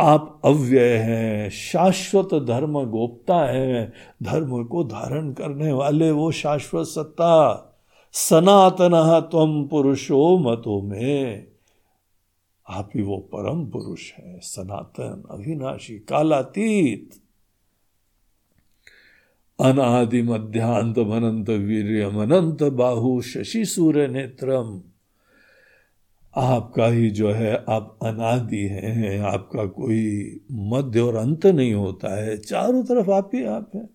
आप 0.00 0.40
अव्यय 0.44 0.96
हैं, 0.96 1.50
शाश्वत 1.50 2.28
धर्म 2.34 2.84
गोप्ता 2.84 3.40
है। 3.40 3.92
धर्म 4.22 4.64
को 4.64 4.84
धारण 4.84 5.32
करने 5.32 5.72
वाले 5.72 6.10
वो 6.10 6.30
शाश्वत 6.30 6.86
सत्ता। 6.86 7.64
सनातन 8.12 9.20
तम 9.32 9.68
पुरुषो 9.70 10.38
मतो 10.38 10.82
में। 10.82 11.46
आप 12.68 12.90
ही 12.96 13.02
वो 13.02 13.16
परम 13.16 13.66
पुरुष 13.66 14.12
है, 14.12 14.40
सनातन, 14.40 15.22
अविनाशी, 15.30 15.94
कालातीत। 15.94 17.10
अनादि 19.60 20.22
मध्यांत 20.22 20.98
अनंत 20.98 21.50
वीर 21.50 22.04
अनंत 22.04 22.62
बाहु 22.62 23.22
शशि 23.22 23.64
सूर्य 23.64 24.08
नेत्रम। 24.08 24.82
आपका 26.36 26.86
ही 26.86 27.10
जो 27.10 27.32
है, 27.32 27.64
आप 27.68 27.98
अनादि 28.02 28.66
हैं, 28.66 29.20
आपका 29.20 29.66
कोई 29.66 30.40
मध्य 30.52 31.00
और 31.00 31.16
अंत 31.16 31.46
नहीं 31.46 31.74
होता 31.74 32.22
है, 32.22 32.36
चारों 32.36 32.84
तरफ़ 32.84 33.10
आप 33.10 33.30
ही 33.34 33.44
आप 33.44 33.70
हैं। 33.74 33.88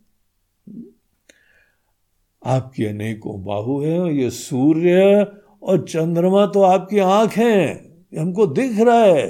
आपकी 2.45 2.85
अनेकों 2.85 3.43
बाहु 3.43 3.81
है 3.81 3.99
और 3.99 4.11
ये 4.11 4.29
सूर्य 4.29 5.27
और 5.63 5.85
चंद्रमा 5.87 6.45
तो 6.45 6.61
आपकी 6.61 6.99
आँख 6.99 7.31
है। 7.31 7.92
हमको 8.19 8.45
दिख 8.47 8.79
रहा 8.79 9.03
है, 9.03 9.27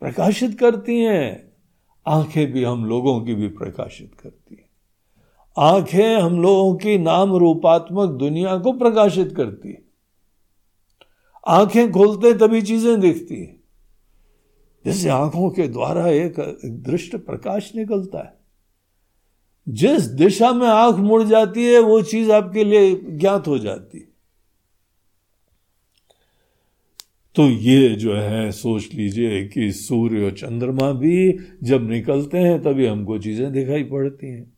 प्रकाशित 0.00 0.58
करती 0.58 1.00
हैं। 1.00 1.52
आँखें 2.06 2.52
भी 2.52 2.64
हम 2.64 2.84
लोगों 2.84 3.20
की 3.20 3.34
भी 3.34 3.48
प्रकाशित 3.48 4.14
करती 4.22 4.54
हैं। 4.54 4.70
आँखें 5.58 6.16
हम 6.16 6.42
लोगों 6.42 6.74
की 6.74 6.98
नाम 6.98 7.34
रूपात्मक 7.36 8.10
दुनिया 8.10 8.56
को 8.56 8.72
प्रकाशित 8.72 9.34
करती 9.36 9.68
है। 9.68 9.82
आँखें 11.46 11.92
खोलते 11.92 12.34
तभी 12.34 12.62
चीज़ें 12.62 13.00
दिखती 13.00 13.40
है। 13.40 13.60
जैसे 14.84 15.08
आँखों 15.08 15.50
के 15.50 15.68
द्वारा 15.68 16.08
एक 16.08 16.58
दृष्ट 16.64 17.16
प्रकाश 17.16 17.72
निकलता 17.76 18.18
है। 18.18 18.40
जिस 19.68 20.02
दिशा 20.02 20.52
में 20.52 20.68
आँख 20.68 20.96
मुड़ 20.96 21.22
जाती 21.22 21.64
है, 21.64 21.78
वो 21.78 22.02
चीज़ 22.02 22.32
आपके 22.32 22.64
लिए 22.64 22.94
ज्ञात 22.94 23.48
हो 23.48 23.58
जाती 23.58 23.98
है। 23.98 24.09
तो 27.40 27.50
ये 27.50 27.88
जो 27.88 28.14
है, 28.14 28.52
सोच 28.52 28.94
लीजिए 28.94 29.48
कि 29.48 29.72
सूर्य 29.72 30.24
और 30.24 30.30
चंद्रमा 30.30 30.92
भी 30.92 31.38
जब 31.62 31.90
निकलते 31.90 32.38
हैं, 32.38 32.62
तभी 32.62 32.86
हमको 32.86 33.18
चीज़ें 33.18 33.52
दिखाई 33.52 33.84
पड़ती 33.84 34.26
हैं। 34.26 34.52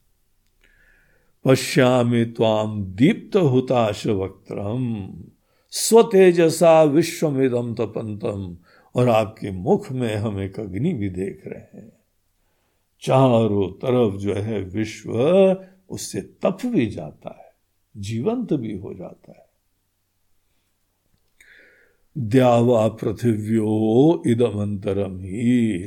पश्यामि 1.45 2.24
ताम 2.24 2.85
दीप्त 2.85 3.37
हुताश 3.37 4.07
वक्त्रम, 4.07 5.09
स्वतेजसा 5.70 6.83
विश्वमिदम 6.83 7.74
तपंतम 7.74 8.57
और 8.95 9.09
आपके 9.09 9.51
मुख 9.51 9.93
में 9.93 10.16
हम 10.16 10.41
एक 10.41 10.61
अग्नि 10.61 10.93
भी 10.93 11.09
देख 11.09 11.43
रहे 11.47 11.80
हैं। 11.80 11.93
चारों 13.03 13.68
तरफ़ 13.68 14.16
जो 14.16 14.35
है, 14.35 14.62
विश्व 14.62 15.12
उससे 15.91 16.20
तप 16.20 16.59
भी 16.66 16.87
जाता 16.87 17.39
है, 17.39 17.53
जीवंत 17.97 18.53
भी 18.53 18.78
हो 18.78 18.95
जाता 18.95 19.33
है। 19.33 19.52
द्यावा 22.17 22.87
पृथ्व्यो 22.89 24.23
इदमंतरम 24.27 25.19
ही। 25.19 25.79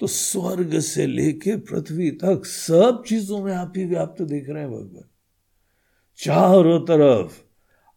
तो 0.00 0.06
स्वर्ग 0.06 0.78
से 0.78 1.06
लेके 1.06 1.56
पृथ्वी 1.56 2.10
तक 2.10 2.44
सब 2.44 3.02
चीज़ों 3.06 3.42
में 3.44 3.52
आप 3.54 3.72
ही 3.76 3.84
व्याप्त 3.84 4.22
देख 4.22 4.48
रहे 4.48 4.62
हैं 4.62 4.70
भगवान। 4.70 5.04
चारों 6.18 6.80
तरफ़ 6.80 7.40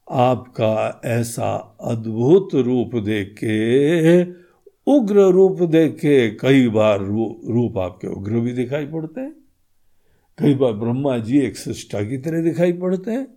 आपका 0.08 1.02
ऐसा 1.06 1.78
अद्भुत 1.82 2.56
रूप 2.56 2.96
देख, 2.96 3.44
उग्र 4.88 5.30
रूप 5.32 5.62
देख, 5.64 6.00
कई 6.42 6.68
बार 6.68 7.00
रूप 7.00 7.78
आपके 7.78 8.08
उग्र 8.08 8.40
भी 8.40 8.54
दिखाई 8.54 8.86
पड़ते 8.86 9.22
हैं, 9.22 9.34
कई 10.38 10.56
बार 10.56 10.74
ब्रह्मा 10.74 11.18
जी 11.18 11.40
एक 11.40 11.58
सृष्टा 11.58 12.02
की 12.04 12.18
तरह 12.18 12.42
दिखाई 12.42 12.74
पड़ते 12.74 13.12
हैं। 13.12 13.28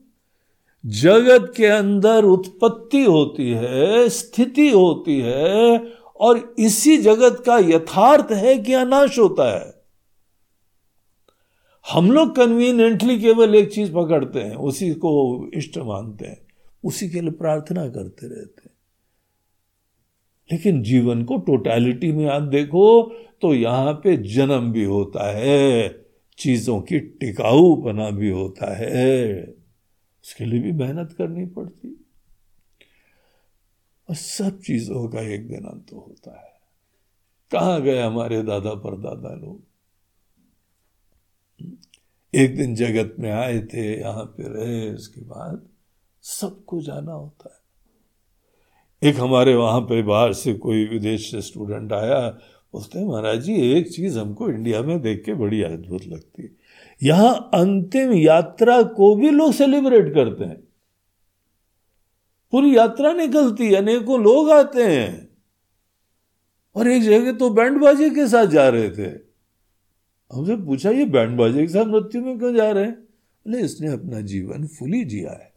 जगत 0.86 1.54
के 1.56 1.66
अंदर 1.66 2.24
उत्पत्ति 2.24 3.04
होती 3.04 3.50
है, 3.50 4.08
स्थिति 4.08 4.70
होती 4.70 5.20
है, 5.20 5.78
और 6.20 6.54
इसी 6.58 6.96
जगत 6.98 7.42
का 7.46 7.58
यथार्थ 7.58 8.32
है 8.32 8.58
कि 8.58 8.72
अनाश 8.72 9.18
होता 9.18 9.58
है। 9.58 9.82
हम 11.92 12.10
लोग 12.10 12.36
कन्वीनियंटली 12.36 13.20
केवल 13.20 13.54
एक 13.54 13.72
चीज़ 13.72 13.92
पकड़ते 13.92 14.38
हैं, 14.38 14.56
उसी 14.56 14.94
को 14.94 15.46
इष्ट 15.54 15.78
मानते 15.78 16.24
हैं, 16.26 16.46
उसी 16.84 17.10
के 17.10 17.20
लिए 17.20 17.30
प्रार्थना 17.30 17.88
करते 17.88 18.26
रहते 18.26 18.62
हैं। 18.64 18.72
लेकिन 20.52 20.82
जीवन 20.82 21.24
को 21.24 21.36
टोटलिटी 21.36 22.12
में 22.12 22.26
आप 22.26 22.42
देखो 22.42 23.02
तो 23.42 23.54
यहाँ 23.54 23.92
पे 23.92 24.16
जन्म 24.16 24.72
भी 24.72 24.84
होता 24.84 25.30
है, 25.36 26.04
चीज़ों 26.38 26.80
की 26.80 27.00
टिकाऊपना 27.00 28.10
भी 28.10 28.30
होता 28.30 28.76
है। 28.76 29.61
उसके 30.24 30.44
लिए 30.44 30.60
भी 30.60 30.72
मेहनत 30.72 31.12
करनी 31.12 31.46
पड़ती। 31.46 32.06
और 34.08 34.14
सब 34.14 34.60
चीज़ों 34.60 35.08
का 35.08 35.20
एक 35.20 35.48
दिन 35.48 35.64
अंत 35.64 35.86
तो 35.90 35.96
होता 35.96 36.40
है। 36.40 36.52
कहा 37.52 37.78
गए 37.78 38.02
हमारे 38.02 38.42
दादा 38.42 38.74
परदादा 38.74 39.34
लोग? 39.34 39.62
एक 42.34 42.56
दिन 42.56 42.74
जगत 42.74 43.16
में 43.18 43.30
आए 43.30 43.60
थे, 43.60 44.00
यहाँ 44.00 44.24
पे 44.24 44.42
रहे, 44.42 44.94
उसके 44.94 45.20
बाद 45.20 45.68
सबको 46.22 46.82
जाना 46.82 47.12
होता 47.12 47.54
है। 47.54 47.62
एक 49.10 49.16
हमारे 49.16 49.54
वहाँ 49.54 49.80
पे 49.80 50.02
बाहर 50.02 50.32
से 50.32 50.54
कोई 50.54 50.86
विदेश 50.86 51.30
से 51.30 51.42
स्टूडेंट 51.42 51.92
आया, 51.92 52.28
बोलते 52.72 52.98
हैं, 52.98 53.06
महाराज 53.06 53.40
जी, 53.40 53.72
एक 53.72 53.92
चीज़ 53.92 54.18
हमको 54.18 54.50
इंडिया 54.50 54.82
में 54.82 55.00
देख 55.00 55.24
के 55.24 55.34
बड़ी 55.34 55.62
अद्भुत 55.62 56.04
लगती 56.06 56.42
है। 56.42 56.61
यहाँ 57.02 57.50
अंतिम 57.54 58.12
यात्रा 58.12 58.82
को 58.82 59.14
भी 59.14 59.30
लोग 59.30 59.52
सेलिब्रेट 59.52 60.14
करते 60.14 60.44
हैं। 60.44 60.62
पूरी 62.50 62.76
यात्रा 62.76 63.12
निकलती 63.12 63.66
है, 63.66 63.74
अनेकों 63.74 64.22
लोग 64.22 64.50
आते 64.50 64.82
हैं। 64.82 65.28
और 66.74 66.88
एक 66.88 67.02
जगह 67.02 67.32
तो 67.32 67.50
बैंड 67.50 67.80
बाजे 67.80 68.10
के 68.10 68.28
साथ 68.28 68.46
जा 68.46 68.68
रहे 68.68 68.90
थे। 68.90 69.08
हमसे 70.32 70.56
पूछा, 70.56 70.90
ये 70.90 71.04
बैंड 71.04 71.38
बाजे 71.38 71.62
के 71.62 71.68
साथ 71.68 71.84
मृत्यु 71.84 72.22
में 72.22 72.38
क्यों 72.38 72.54
जा 72.54 72.70
रहे 72.70 72.84
हैं? 72.84 73.00
बोले, 73.00 73.60
इसने 73.60 73.92
अपना 73.92 74.20
जीवन 74.20 74.66
फुली 74.66 75.04
जिया 75.04 75.32
है। 75.32 75.52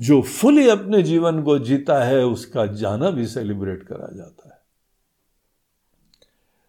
जो 0.00 0.22
फुली 0.22 0.68
अपने 0.68 1.02
जीवन 1.02 1.42
को 1.42 1.58
जीता 1.58 2.04
है, 2.04 2.24
उसका 2.24 2.66
जाना 2.66 3.10
भी 3.10 3.26
सेलिब्रेट 3.26 3.82
करा 3.82 4.16
जाता 4.16 4.48
है। 4.48 4.60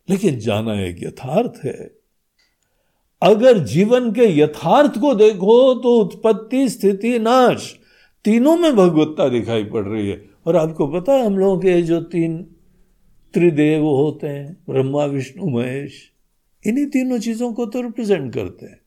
लेकिन 0.09 0.39
जाना 0.39 0.73
एक 0.81 1.03
यथार्थ 1.03 1.65
है। 1.65 1.98
अगर 3.21 3.57
जीवन 3.57 4.11
के 4.11 4.39
यथार्थ 4.39 4.99
को 4.99 5.15
देखो 5.15 5.73
तो 5.73 5.99
उत्पत्ति, 5.99 6.69
स्थिति, 6.69 7.19
नाश 7.19 7.79
तीनों 8.25 8.57
में 8.57 8.75
भगवत्ता 8.75 9.29
दिखाई 9.29 9.63
पड़ 9.63 9.83
रही 9.83 10.09
है। 10.09 10.29
और 10.47 10.55
आपको 10.55 10.87
पता 10.87 11.13
है 11.13 11.25
हम 11.25 11.37
लोगों 11.37 11.59
के 11.59 11.81
जो 11.81 12.01
तीन 12.01 12.43
त्रिदेव 13.33 13.83
होते 13.83 14.27
हैं, 14.27 14.63
ब्रह्मा, 14.69 15.05
विष्णु, 15.05 15.49
महेश, 15.49 16.11
इन्हीं 16.67 16.85
तीनों 16.85 17.19
चीज़ों 17.19 17.53
को 17.53 17.65
तो 17.65 17.81
रिप्रेजेंट 17.81 18.33
करते 18.33 18.65
हैं। 18.65 18.81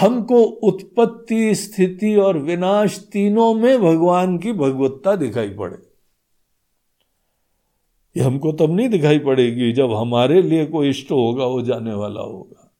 हमको 0.00 0.42
उत्पत्ति, 0.42 1.54
स्थिति 1.54 2.16
और 2.16 2.38
विनाश 2.38 3.08
तीनों 3.12 3.54
में 3.54 3.82
भगवान 3.82 4.38
की 4.38 4.52
भगवत्ता 4.52 5.16
दिखाई 5.16 5.48
पड़े। 5.48 5.91
ये 8.16 8.22
हमको 8.22 8.52
तब 8.52 8.70
नहीं 8.70 8.88
दिखाई 8.88 9.18
पड़ेगी 9.18 9.72
जब 9.72 9.92
हमारे 9.92 10.42
लिए 10.42 10.66
कोई 10.66 10.88
इष्ट 10.88 11.10
होगा, 11.10 11.46
वो 11.46 11.62
जाने 11.62 11.94
वाला 11.94 12.20
होगा। 12.20 12.74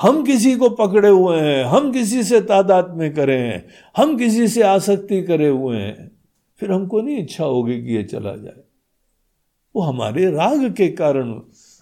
हम 0.00 0.24
किसी 0.24 0.56
को 0.56 0.68
पकड़े 0.68 1.08
हुए 1.08 1.40
हैं, 1.40 1.64
हम 1.64 1.92
किसी 1.92 2.22
से 2.22 2.40
तादाद 2.40 2.96
में 2.96 3.14
करें 3.14 3.62
हम 3.96 4.16
किसी 4.16 4.48
से 4.48 4.62
आसक्ति 4.62 5.22
करे 5.22 5.48
हुए 5.48 5.76
हैं, 5.76 6.12
फिर 6.56 6.72
हमको 6.72 7.00
नहीं 7.00 7.18
इच्छा 7.18 7.44
होगी 7.44 7.82
कि 7.82 7.96
ये 7.96 8.02
चला 8.02 8.36
जाए। 8.36 8.62
वो 9.76 9.82
हमारे 9.82 10.30
राग 10.30 10.72
के 10.72 10.88
कारण 10.88 11.40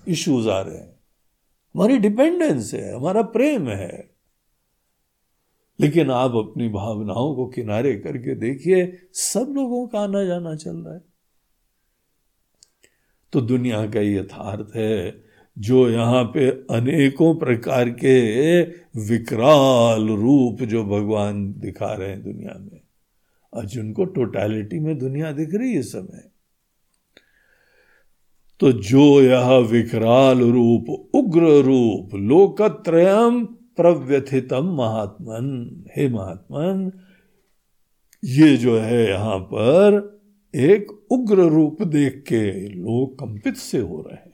इश्यूज़ 0.09 0.49
आ 0.49 0.61
रहे 0.61 0.77
हैं। 0.77 1.01
हमारी 1.75 1.99
डिपेंडेंस 1.99 2.75
है, 2.75 2.97
हमारा 2.97 3.23
प्रेम 3.23 3.69
है। 3.69 4.11
लेकिन 5.81 6.11
आप 6.11 6.35
अपनी 6.35 6.69
भावनाओं 6.69 7.35
को 7.35 7.47
किनारे 7.47 7.95
करके 7.95 8.35
देखिए, 8.35 8.99
सब 9.13 9.47
लोगों 9.51 9.87
का 9.87 10.01
आना 10.01 10.25
जाना 10.25 10.57
चल 10.57 10.77
रहा 10.77 10.95
है। 10.95 11.10
तो 13.33 13.41
दुनिया 13.41 13.87
का 13.87 14.01
यथार्थ 14.01 14.77
है, 14.77 15.23
जो 15.59 15.91
यहाँ 15.91 16.25
पे 16.25 16.49
अनेकों 16.49 17.35
प्रकार 17.35 17.91
के 17.91 18.63
विकराल 19.09 20.09
रूप 20.09 20.63
जो 20.63 20.85
भगवान 20.85 21.55
दिखा 21.59 21.93
रहे 21.93 22.09
हैं 22.09 22.23
दुनिया 22.23 22.59
में। 22.59 22.81
अर्जुन 23.55 23.93
को 23.93 24.05
टोटलिटी 24.05 24.79
में 24.79 24.99
दुनिया 24.99 25.33
दिख 25.33 25.55
रही 25.55 25.75
है 25.75 25.83
समय। 25.83 26.31
तो 28.61 28.73
जो 28.73 29.23
यह 29.23 29.57
विकराल 29.57 30.41
रूप, 30.41 31.11
उग्र 31.15 31.41
रूप 31.41 32.15
लोकत्रयम 32.15 33.45
प्रव्यथितम 33.77 34.65
महात्मन, 34.65 35.85
हे 35.97 36.09
महात्मन, 36.09 36.93
ये 38.25 38.57
जो 38.57 38.79
है 38.79 39.09
यहाँ 39.09 39.39
पर 39.39 40.21
एक 40.55 41.00
उग्र 41.11 41.37
रूप 41.37 41.83
देख 41.83 42.25
के 42.29 42.69
लोग 42.69 43.15
कंपित 43.15 43.57
से 43.57 43.79
हो 43.79 44.01
रहे 44.01 44.15
हैं। 44.15 44.31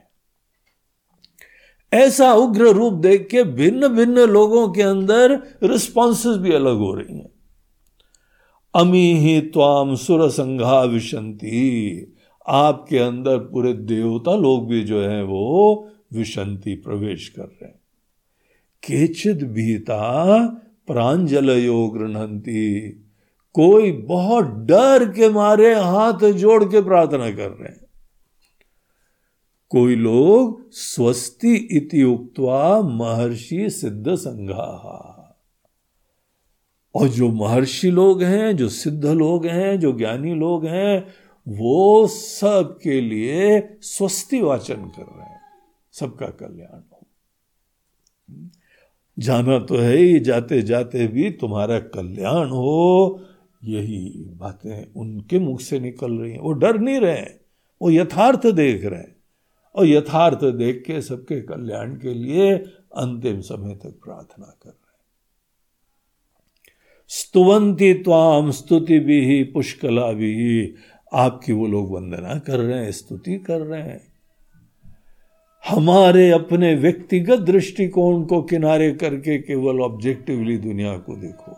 ऐसा 1.92 2.34
उग्र 2.34 2.64
रूप 2.64 2.92
देख 2.92 3.28
के 3.30 3.44
भिन्न 3.44 3.88
भिन्न 3.88 4.18
लोगों 4.18 4.68
के 4.68 4.82
अंदर 4.82 5.42
रिस्पॉन्सेस 5.62 6.36
भी 6.36 6.52
अलग 6.52 6.76
हो 6.76 6.94
रही 6.94 7.18
हैं। 7.18 7.30
अमी 8.74 9.14
ही 9.14 9.40
त्वाम 9.40 9.94
सुर 9.94 10.30
संघा 10.30 10.82
विशंति। 10.82 12.14
आपके 12.48 12.98
अंदर 12.98 13.38
पूरे 13.38 13.72
देवता 13.72 14.36
लोग 14.36 14.68
भी 14.68 14.82
जो 14.82 15.00
है 15.00 15.24
वो 15.24 15.88
विशंति 16.12 16.74
प्रवेश 16.74 17.28
कर 17.28 17.42
रहे 17.42 17.64
हैं। 17.64 17.80
केचित 18.82 19.44
भीता 19.44 20.46
प्रांजल 20.86 21.50
योग 21.50 21.98
कोई 23.56 23.92
बहुत 23.92 24.44
डर 24.44 25.12
के 25.12 25.28
मारे 25.28 25.74
हाथ 25.74 26.32
जोड़ 26.32 26.64
के 26.64 26.82
प्रार्थना 26.82 27.30
कर 27.30 27.48
रहे 27.48 27.68
हैं। 27.68 27.86
कोई 29.68 29.96
लोग 29.96 30.72
स्वस्ति 30.72 31.54
इति 31.54 32.02
उक्तवा 32.02 32.80
महर्षि 32.80 33.70
सिद्ध 33.70 34.14
संघा। 34.14 34.82
और 36.94 37.08
जो 37.08 37.28
महर्षि 37.28 37.90
लोग 37.90 38.22
हैं, 38.22 38.56
जो 38.56 38.68
सिद्ध 38.68 39.06
लोग 39.06 39.46
हैं, 39.46 39.80
जो 39.80 39.92
ज्ञानी 39.92 40.34
लोग 40.34 40.66
हैं, 40.66 41.06
वो 41.48 42.06
सब 42.06 42.78
के 42.82 43.00
लिए 43.00 43.68
स्वस्ति 43.80 44.40
वाचन 44.40 44.76
कर 44.76 45.16
रहे 45.16 45.26
हैं। 45.26 45.40
सबका 45.92 46.26
कल्याण 46.26 46.78
हो। 46.78 47.06
जाना 49.18 49.58
तो 49.58 49.76
है 49.76 49.96
ही 49.96 50.20
जाते 50.20 50.62
जाते 50.62 51.06
भी 51.06 51.30
तुम्हारा 51.30 51.80
कल्याण 51.80 52.48
हो 52.48 53.20
यही 53.66 54.12
बातें 54.18 54.92
उनके 54.96 55.38
मुख 55.38 55.60
से 55.60 55.80
निकल 55.80 56.12
रही 56.12 56.32
हैं। 56.32 56.38
वो 56.38 56.52
डर 56.52 56.78
नहीं 56.78 57.00
रहे 57.00 57.26
वो 57.82 57.90
यथार्थ 57.90 58.46
देख 58.46 58.84
रहे 58.84 59.00
हैं। 59.00 59.16
और 59.74 59.86
यथार्थ 59.86 60.44
देख 60.44 60.84
के 60.86 61.02
सबके 61.02 61.40
कल्याण 61.40 61.94
के 61.94 62.14
लिए 62.14 62.52
अंतिम 62.96 63.40
समय 63.40 63.74
तक 63.74 64.00
प्रार्थना 64.04 64.56
कर 64.62 64.68
रहे 64.68 64.70
हैं। 64.70 64.86
स्तुवंती 67.08 67.94
त्वाम 67.94 68.50
स्तुति 68.50 68.98
भी 68.98 69.44
पुष्कला 69.44 70.12
भी 70.12 70.74
आपकी 71.12 71.52
वो 71.52 71.66
लोग 71.66 71.92
वंदना 71.92 72.38
कर 72.38 72.58
रहे 72.58 72.84
हैं, 72.84 72.92
स्तुति 72.92 73.38
कर 73.38 73.60
रहे 73.60 73.82
हैं। 73.82 74.16
हमारे 75.68 76.30
अपने 76.30 76.74
व्यक्तिगत 76.74 77.38
दृष्टिकोण 77.38 78.24
को 78.24 78.42
किनारे 78.42 78.92
करके 78.92 79.38
केवल 79.38 79.80
ऑब्जेक्टिवली 79.80 80.58
दुनिया 80.58 80.98
को 80.98 81.16
देखो। 81.16 81.55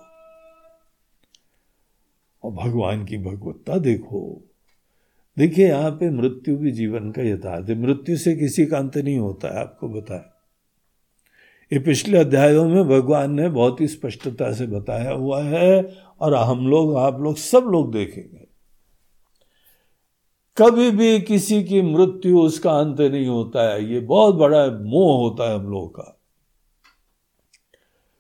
और 2.49 2.55
भगवान 2.55 3.05
की 3.05 3.19
भगवत्ता 3.19 3.79
देखो। 3.79 4.45
देखिए, 5.39 5.69
यहाँ 5.69 5.91
पे 5.91 6.11
मृत्यु 6.11 6.57
भी 6.57 6.71
जीवन 6.71 7.11
का 7.11 7.23
यथार्थ 7.23 7.69
है। 7.69 7.75
मृत्यु 7.75 8.17
से 8.17 8.37
किसी 8.37 8.67
का 8.67 8.79
अंत 8.79 8.97
नहीं 8.97 9.19
होता 9.19 9.55
है, 9.55 9.61
आपको 9.61 9.89
बताया 9.89 10.35
ये 11.73 11.79
पिछले 11.79 12.19
अध्यायों 12.19 12.69
में 12.69 12.89
भगवान 12.89 13.33
ने 13.33 13.49
बहुत 13.49 13.81
ही 13.81 13.87
स्पष्टता 13.87 14.53
से 14.53 14.67
बताया 14.67 15.11
हुआ 15.11 15.43
है 15.43 15.97
और 16.21 16.35
हम 16.35 16.69
लोग, 16.69 16.97
आप 16.97 17.21
लोग 17.21 17.37
सब 17.37 17.65
लोग 17.65 17.93
देखेंगे। 17.93 18.49
कभी 20.57 20.91
भी 20.91 21.21
किसी 21.21 21.65
की 21.65 21.83
मृत्यु 21.83 22.41
उसका 22.41 22.71
अंत 22.71 23.01
नहीं 23.01 23.27
होता 23.27 23.73
है। 23.73 23.93
ये 23.93 24.01
बहुत 24.01 24.35
बड़ा 24.35 24.67
मोह 24.67 25.17
होता 25.19 25.51
है 25.51 25.59
हम 25.59 25.67
लोगों 25.67 25.89
का। 25.89 26.21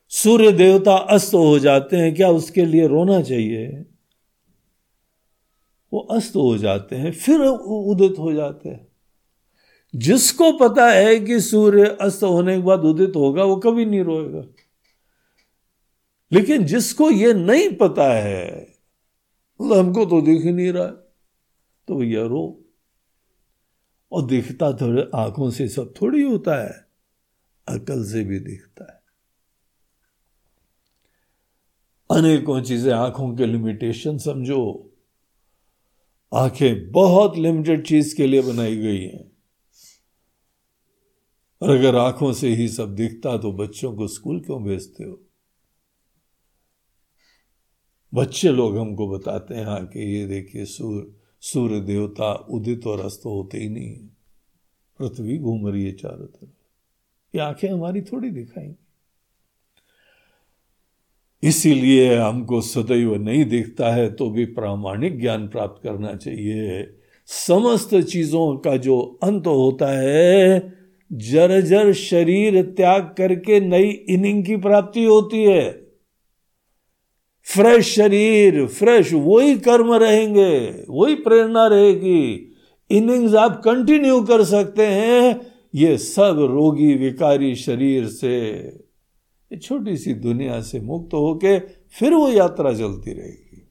सूर्य 0.08 0.52
देवता 0.52 0.96
अस्त 0.96 1.34
हो 1.34 1.58
जाते 1.58 1.96
हैं, 1.96 2.14
क्या 2.14 2.28
उसके 2.28 2.64
लिए 2.64 2.86
रोना 2.86 3.22
चाहिए? 3.22 3.84
वो 5.92 6.00
अस्त 6.00 6.36
हो 6.36 6.58
जाते 6.58 6.96
हैं, 6.96 7.12
फिर 7.12 7.40
उदित 7.40 8.18
हो 8.18 8.32
जाते 8.32 8.68
हैं। 8.68 8.86
जिसको 9.94 10.52
पता 10.52 10.90
है 10.90 11.20
कि 11.20 11.40
सूर्य 11.40 11.86
अस्त 12.00 12.22
होने 12.22 12.56
के 12.56 12.62
बाद 12.62 12.80
उदित 12.80 13.12
होगा, 13.16 13.44
वो 13.44 13.56
कभी 13.56 13.84
नहीं 13.84 14.02
रोएगा। 14.02 14.44
लेकिन 16.32 16.64
जिसको 16.64 17.10
ये 17.10 17.34
नहीं 17.34 17.76
पता 17.76 18.12
है 18.12 18.74
हमको 19.60 20.04
तो 20.04 20.20
दिख 20.20 20.42
ही 20.44 20.52
नहीं 20.52 20.72
रहा 20.72 20.86
तो 21.88 21.96
भैया 21.96 22.26
रो। 22.26 22.64
और 24.12 24.26
दिखता 24.26 24.72
थोड़े, 24.72 25.10
आँखों 25.14 25.50
से 25.50 25.68
सब 25.68 25.94
थोड़ी 26.02 26.22
होता 26.22 26.62
है, 26.64 26.86
अकल 27.68 28.04
से 28.04 28.24
भी 28.24 28.38
दिखता 28.40 28.84
है। 28.84 28.98
अनेकों 32.10 32.60
चीज़ें 32.60 32.92
आँखों 32.92 33.36
के 33.36 33.46
लिमिटेशन 33.46 34.18
समझो। 34.18 34.87
आँखें 36.34 36.92
बहुत 36.92 37.36
लिमिटेड 37.36 37.86
चीज़ 37.86 38.16
के 38.16 38.26
लिए 38.26 38.42
बनाई 38.42 38.76
गई 38.76 39.00
हैं। 39.00 39.32
और 41.62 41.70
अगर 41.70 41.96
आँखों 41.96 42.32
से 42.32 42.48
ही 42.48 42.68
सब 42.68 42.94
दिखता 42.94 43.38
तो 43.38 43.52
बच्चों 43.52 43.96
को 43.96 44.08
स्कूल 44.08 44.40
क्यों 44.40 44.64
भेजते 44.64 45.04
हो? 45.04 45.20
बच्चे 48.14 48.48
लोग 48.48 48.78
हमको 48.78 49.08
बताते 49.08 49.54
हैं 49.54 49.64
हाँ 49.64 49.86
कि 49.86 50.00
ये 50.00 50.26
देखिए 50.26 50.64
सूर्य 50.64 51.14
सूर्य 51.40 51.80
देवता 51.80 52.32
उदित 52.32 52.86
और 52.86 53.00
अस्त 53.00 53.22
होते 53.26 53.58
ही 53.58 53.68
नहीं 53.68 53.88
है। 53.88 54.06
पृथ्वी 54.98 55.38
घूम 55.38 55.68
रही 55.68 55.84
है 55.84 55.92
चारों 55.92 56.26
तरफ़। 56.26 56.50
ये 57.36 57.40
आँखें 57.40 57.68
हमारी 57.68 58.02
थोड़ी 58.02 58.30
दिखाएँगी। 58.30 58.87
इसीलिए 61.42 62.14
हमको 62.14 62.60
सदैव 62.60 63.14
नहीं 63.14 63.44
दिखता 63.44 63.90
है 63.90 64.10
तो 64.10 64.30
भी 64.30 64.44
प्रामाणिक 64.44 65.20
ज्ञान 65.20 65.48
प्राप्त 65.48 65.82
करना 65.82 66.14
चाहिए। 66.14 66.86
समस्त 67.26 67.94
चीज़ों 67.94 68.56
का 68.56 68.76
जो 68.76 69.00
अंत 69.22 69.46
होता 69.46 69.90
है 69.98 70.74
जर्जर 71.12 71.92
शरीर 71.92 72.62
त्याग 72.62 73.14
करके 73.18 73.60
नई 73.60 73.90
इनिंग 74.08 74.44
की 74.44 74.56
प्राप्ति 74.56 75.04
होती 75.04 75.42
है। 75.42 75.70
फ्रेश 77.46 77.94
शरीर, 77.94 78.66
फ्रेश, 78.66 79.12
वही 79.12 79.54
कर्म 79.58 79.92
रहेंगे, 79.94 80.84
वही 80.90 81.14
प्रेरणा 81.14 81.66
रहेगी। 81.66 82.54
इनिंग्स 82.90 83.34
आप 83.34 83.60
कंटिन्यू 83.64 84.20
कर 84.22 84.44
सकते 84.44 84.86
हैं, 84.86 85.40
ये 85.74 85.96
सब 85.98 86.36
रोगी, 86.50 86.94
विकारी 86.94 87.54
शरीर 87.54 88.06
से। 88.06 88.87
छोटी 89.56 89.96
सी 89.96 90.14
दुनिया 90.14 90.60
से 90.60 90.80
मुक्त 90.80 91.14
होके 91.14 91.58
फिर 91.58 92.14
वो 92.14 92.28
यात्रा 92.28 92.74
चलती 92.74 93.12
रहेगी। 93.12 93.68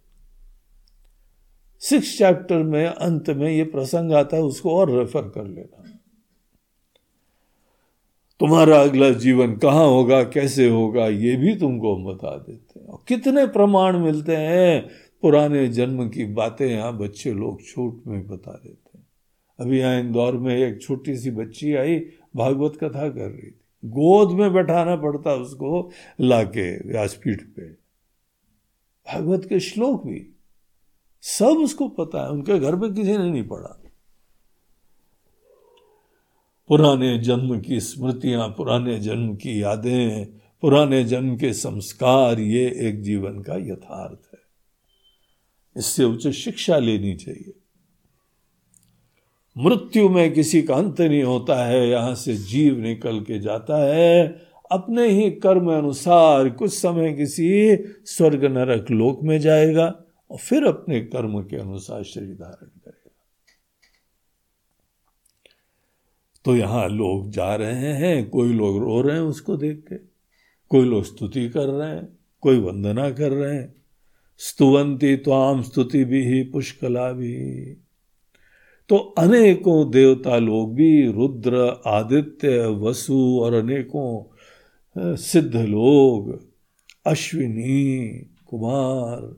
सिक्स 1.79 2.17
चैप्टर 2.17 2.63
में, 2.63 2.85
अंत 2.85 3.29
में 3.29 3.51
ये 3.51 3.63
प्रसंग 3.63 4.13
आता 4.13 4.37
है, 4.37 4.43
उसको 4.43 4.77
और 4.77 4.91
रेफर 4.91 5.21
कर 5.21 5.45
लेना। 5.45 5.83
तुम्हारा 8.39 8.81
अगला 8.81 9.09
जीवन 9.09 9.55
कहाँ 9.55 9.87
होगा, 9.87 10.23
कैसे 10.23 10.69
होगा, 10.69 11.07
ये 11.07 11.35
भी 11.35 11.55
तुमको 11.55 11.95
हम 11.95 12.05
बता 12.05 12.37
देते 12.37 12.79
हैं। 12.79 12.97
कितने 13.07 13.47
प्रमाण 13.47 13.97
मिलते 13.97 14.35
हैं, 14.35 14.89
पुराने 15.21 15.67
जन्म 15.67 16.09
की 16.09 16.25
बातें 16.25 16.67
यहाँ 16.67 16.97
बच्चे 16.97 17.33
लोग 17.33 17.61
छूट 17.63 18.01
में 18.07 18.27
बता 18.27 18.51
देते 18.51 18.97
हैं। 18.97 19.07
अभी 19.59 19.79
यहाँ 19.79 19.99
इंदौर 19.99 20.37
में 20.37 20.57
एक 20.57 20.81
छोटी 20.81 21.17
सी 21.17 21.31
बच्ची 21.31 21.73
आई, 21.73 21.99
भागवत 22.35 22.73
कथा 22.75 23.09
कर 23.09 23.29
रही 23.29 23.51
थी। 23.51 23.61
गोद 23.89 24.31
में 24.31 24.53
बैठाना 24.53 24.95
पड़ता 24.95 25.33
उसको 25.33 25.91
लाके 26.21 26.89
व्यासपीठ 26.89 27.41
पे। 27.41 27.69
भागवत 29.07 29.45
के 29.45 29.59
श्लोक 29.59 30.07
भी। 30.07 30.33
सब 31.21 31.45
उसको 31.45 31.87
पता 31.87 32.23
है, 32.23 32.29
उनके 32.29 32.59
घर 32.59 32.75
में 32.75 32.93
किसी 32.93 33.11
ने 33.11 33.31
नहीं 33.31 33.47
पढ़ा। 33.47 33.83
पुराने 36.67 37.19
जन्म 37.19 37.61
की 37.61 37.79
स्मृतियाँ, 37.79 38.47
पुराने 38.47 38.99
जन्म 38.99 39.35
की 39.35 39.63
यादें, 39.63 40.25
पुराने 40.61 41.03
जन्म 41.03 41.37
के 41.37 41.53
संस्कार, 41.53 42.39
ये 42.39 42.71
एक 42.71 43.01
जीवन 43.01 43.41
का 43.41 43.55
यथार्थ 43.55 44.33
है। 44.33 44.39
इससे 45.77 46.03
उच्च 46.03 46.27
शिक्षा 46.27 46.77
लेनी 46.77 47.15
चाहिए। 47.15 47.53
मृत्यु 49.57 50.09
में 50.09 50.33
किसी 50.33 50.61
का 50.61 50.75
अंत 50.75 51.01
नहीं 51.01 51.23
होता 51.23 51.65
है, 51.65 51.87
यहाँ 51.89 52.15
से 52.15 52.35
जीव 52.35 52.79
निकल 52.79 53.19
के 53.19 53.39
जाता 53.39 53.77
है। 53.85 54.27
अपने 54.71 55.07
ही 55.09 55.31
कर्म 55.31 55.71
अनुसार 55.73 56.49
कुछ 56.49 56.73
समय 56.73 57.13
किसी 57.13 57.77
स्वर्ग 58.05 58.45
नरक 58.45 58.91
लोक 58.91 59.23
में 59.23 59.39
जाएगा 59.39 59.85
और 60.31 60.37
फिर 60.37 60.65
अपने 60.65 60.99
कर्म 60.99 61.41
के 61.41 61.57
अनुसार 61.57 62.03
शरीर 62.03 62.33
धारण 62.33 62.67
करेगा। 62.67 63.11
तो 66.45 66.55
यहाँ 66.55 66.87
लोग 66.89 67.29
जा 67.31 67.55
रहे 67.55 67.93
हैं, 67.93 68.29
कोई 68.29 68.53
लोग 68.53 68.83
रो 68.83 69.01
रहे 69.01 69.15
हैं 69.15 69.23
उसको 69.23 69.57
देख 69.57 69.83
के, 69.89 69.95
कोई 70.71 70.85
लोग 70.85 71.03
स्तुति 71.03 71.49
कर 71.49 71.67
रहे 71.67 71.89
हैं, 71.89 72.17
कोई 72.41 72.59
वंदना 72.59 73.09
कर 73.11 73.31
रहे 73.31 73.55
हैं। 73.55 73.75
स्तुवंती 74.37 75.15
त्वाम 75.15 75.61
स्तुति 75.61 76.03
भी 76.05 76.43
पुष्कला 76.43 77.11
भी। 77.11 77.86
तो 78.89 78.97
अनेकों 78.97 79.91
देवता 79.91 80.37
लोग 80.37 80.75
भी, 80.75 81.11
रुद्र, 81.11 81.81
आदित्य, 81.85 82.65
वसु 82.65 83.39
और 83.39 83.53
अनेकों 83.53 84.35
सिद्ध 85.15 85.55
लोग, 85.55 86.39
अश्विनी, 87.05 88.09
कुमार, 88.47 89.37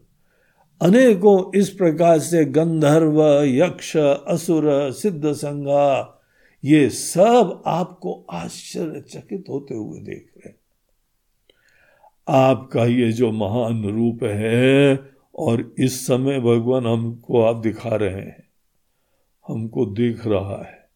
अनेकों 0.82 1.60
इस 1.60 1.70
प्रकार 1.70 2.20
से 2.20 2.46
गंधर्व, 2.46 3.44
यक्ष, 3.44 3.98
असुर, 3.98 4.92
सिद्ध 4.92 5.32
संगा, 5.32 6.20
ये 6.66 6.90
सब 6.90 7.64
आपको 7.66 8.26
आश्चर्यचकित 8.32 9.46
होते 9.50 9.76
हुए 9.76 10.00
देख 10.00 10.32
रहे 10.38 10.50
हैं। 10.50 10.60
आपका 12.30 12.86
ये 12.86 13.12
जो 13.12 13.32
महान 13.32 13.84
रूप 13.84 14.24
है 14.24 15.00
और 15.36 15.74
इस 15.80 16.08
समय 16.08 16.40
भगवान 16.40 16.86
हमको 16.86 17.42
आप 17.42 17.56
दिखा 17.56 17.96
रहे 17.96 18.22
हैं। 18.22 18.49
हमको 19.50 19.86
दिख 19.86 20.28
रहा 20.28 20.64
है। 20.64 20.90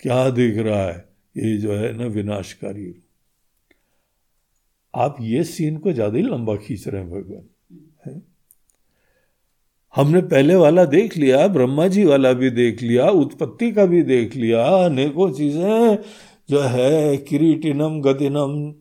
क्या 0.00 0.30
दिख 0.30 0.58
रहा 0.58 0.82
है? 0.82 1.08
ये 1.36 1.56
जो 1.56 1.72
है 1.72 1.92
ना 1.92 2.04
विनाशकारी 2.04 2.86
रूप। 2.86 3.02
आप 4.94 5.16
ये 5.20 5.44
सीन 5.44 5.76
को 5.76 5.92
ज़्यादा 5.92 6.16
ही 6.16 6.22
लंबा 6.22 6.56
खींच 6.56 6.88
रहे 6.88 7.02
हैं 7.02 7.10
भगवान 7.10 8.22
हमने 9.94 10.20
पहले 10.22 10.54
वाला 10.54 10.84
देख 10.84 11.16
लिया, 11.16 11.46
ब्रह्मा 11.48 11.86
जी 11.86 12.04
वाला 12.04 12.32
भी 12.32 12.50
देख 12.50 12.82
लिया, 12.82 13.08
उत्पत्ति 13.08 13.72
का 13.72 13.86
भी 13.86 14.02
देख 14.02 14.36
लिया, 14.36 14.64
अनेकों 14.64 15.32
चीज़ें 15.32 15.98
जो 16.50 16.60
है, 16.60 17.16
किरीटिनम, 17.16 18.00
गदिनम, 18.00 18.74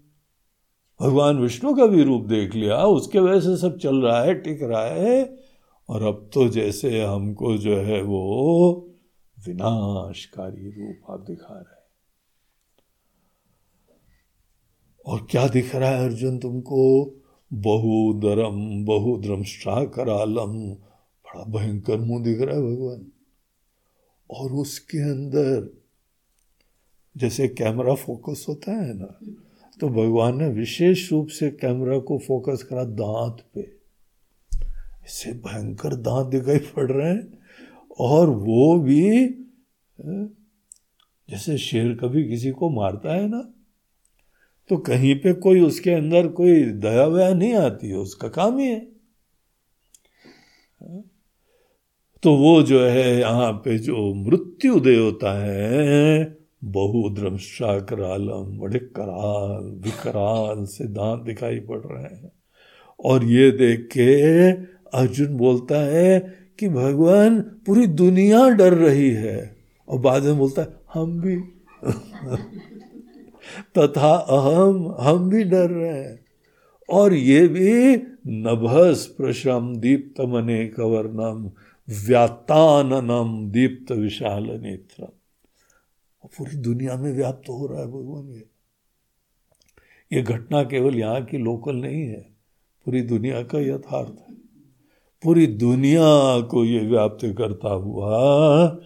भगवान 0.99 1.39
विष्णु 1.39 1.75
का 1.75 1.85
भी 1.85 2.03
रूप 2.03 2.25
देख 2.25 2.55
लिया, 2.55 2.77
उसके 2.77 3.19
वजह 3.19 3.39
से 3.39 3.57
सब 3.57 3.77
चल 3.77 3.95
रहा 3.95 4.23
है, 4.23 4.33
टिक 4.33 4.63
रहा 4.63 4.85
है। 4.85 5.40
और 5.91 6.03
अब 6.03 6.29
तो 6.33 6.47
जैसे 6.47 7.05
हमको 7.05 7.57
जो 7.57 7.77
है 7.77 8.01
वो 8.01 8.89
विनाशकारी 9.47 10.71
रूप 10.71 11.11
आप 11.11 11.19
दिखा 11.19 11.53
रहे 11.53 11.59
हैं। 11.59 11.81
और 15.05 15.27
क्या 15.31 15.47
दिख 15.47 15.75
रहा 15.75 15.89
है 15.89 16.05
अर्जुन 16.05 16.39
तुमको? 16.39 17.05
बहुदरम 17.53 18.85
बहुद्रमष्टा 18.85 19.85
करालम 19.85 20.71
बड़ा 21.25 21.43
भयंकर 21.43 21.97
मुँह 21.97 22.23
दिख 22.23 22.41
रहा 22.41 22.55
है 22.55 22.61
भगवान। 22.61 23.11
और 24.29 24.51
उसके 24.51 24.97
अंदर 24.97 25.81
जैसे 27.17 27.47
कैमरा 27.47 27.95
फोकस 27.95 28.45
होता 28.49 28.71
है 28.71 28.93
ना 28.93 29.19
तो 29.79 29.89
भगवान 29.89 30.37
ने 30.37 30.47
विशेष 30.47 31.11
रूप 31.11 31.27
से 31.27 31.49
कैमरा 31.51 31.99
को 31.99 32.17
फोकस 32.17 32.63
करा 32.63 32.83
दांत 32.83 33.45
पे। 33.53 33.80
इससे 35.01 35.31
भयंकर 35.45 35.95
दांत 35.97 36.27
दिखाई 36.27 36.57
पड़ 36.75 36.91
रहे 36.91 37.09
हैं। 37.09 37.39
और 37.99 38.29
वो 38.29 38.77
भी 38.79 39.27
जैसे 41.29 41.57
शेर 41.57 41.93
कभी 41.95 42.23
किसी 42.27 42.51
को 42.51 42.69
मारता 42.69 43.13
है 43.13 43.27
ना 43.27 43.41
तो 44.69 44.77
कहीं 44.79 45.15
पे 45.15 45.33
कोई 45.33 45.61
उसके 45.61 45.91
अंदर 45.91 46.27
कोई 46.29 46.63
दया 46.81 47.05
वया 47.05 47.33
नहीं 47.33 47.53
आती 47.55 47.89
है 47.89 47.95
उसका 47.95 48.27
काम 48.29 48.57
ही 48.59 48.67
है। 48.67 48.79
तो 52.23 52.35
वो 52.37 52.61
जो 52.63 52.79
है, 52.81 53.19
यहाँ 53.19 53.51
पे 53.65 53.77
जो 53.79 54.13
मृत्यु 54.15 54.79
देवता 54.79 55.33
है 55.39 56.23
बहुद्रमशा 56.63 57.79
करालम 57.81 58.57
बड़े 58.59 58.79
कराल, 58.79 59.63
विकराल 59.83 60.65
से 60.65 60.87
दांत 60.87 61.23
दिखाई 61.23 61.59
पड़ 61.59 61.79
रहे 61.79 62.03
हैं। 62.03 62.31
और 62.99 63.23
ये 63.25 63.51
देख 63.51 63.87
के 63.97 64.51
अर्जुन 64.93 65.37
बोलता 65.37 65.75
है 65.79 66.19
कि 66.59 66.69
भगवान, 66.69 67.41
पूरी 67.41 67.87
दुनिया 67.87 68.49
डर 68.49 68.73
रही 68.73 69.09
है। 69.09 69.55
और 69.87 69.99
बाद 69.99 70.23
में 70.23 70.37
बोलता 70.37 70.61
है, 70.61 70.67
हम 70.93 71.21
भी। 71.21 71.35
तथा 73.77 74.15
अहम, 74.15 74.95
हम 74.99 75.29
भी 75.29 75.43
डर 75.43 75.69
रहे 75.69 76.03
हैं। 76.03 76.25
और 76.89 77.13
ये 77.13 77.47
भी 77.47 77.95
नभस 78.27 79.13
प्रशम 79.17 79.75
दीप्त 79.77 80.21
मने 80.21 80.67
कवर्णम, 80.67 81.51
व्याताननम 81.89 83.51
दीप्त 83.51 83.91
विशाल 83.91 84.43
नेत्र। 84.43 85.07
पूरी 86.25 86.57
दुनिया 86.57 86.95
में 86.95 87.13
व्याप्त 87.13 87.49
हो 87.49 87.67
रहा 87.67 87.79
है 87.79 87.87
भगवान 87.87 88.25
ये। 88.25 88.43
ये 90.13 90.21
घटना 90.21 90.63
केवल 90.63 90.95
यहाँ 90.95 91.25
की 91.25 91.37
लोकल 91.37 91.75
नहीं 91.75 92.01
है, 92.01 92.29
पूरी 92.85 93.01
दुनिया 93.01 93.41
का 93.41 93.59
यथार्थ 93.59 94.29
है। 94.29 94.30
पूरी 95.23 95.47
दुनिया 95.47 96.39
को 96.41 96.65
ये 96.65 96.79
व्याप्त 96.79 97.25
करता 97.37 97.69
हुआ 97.69 98.77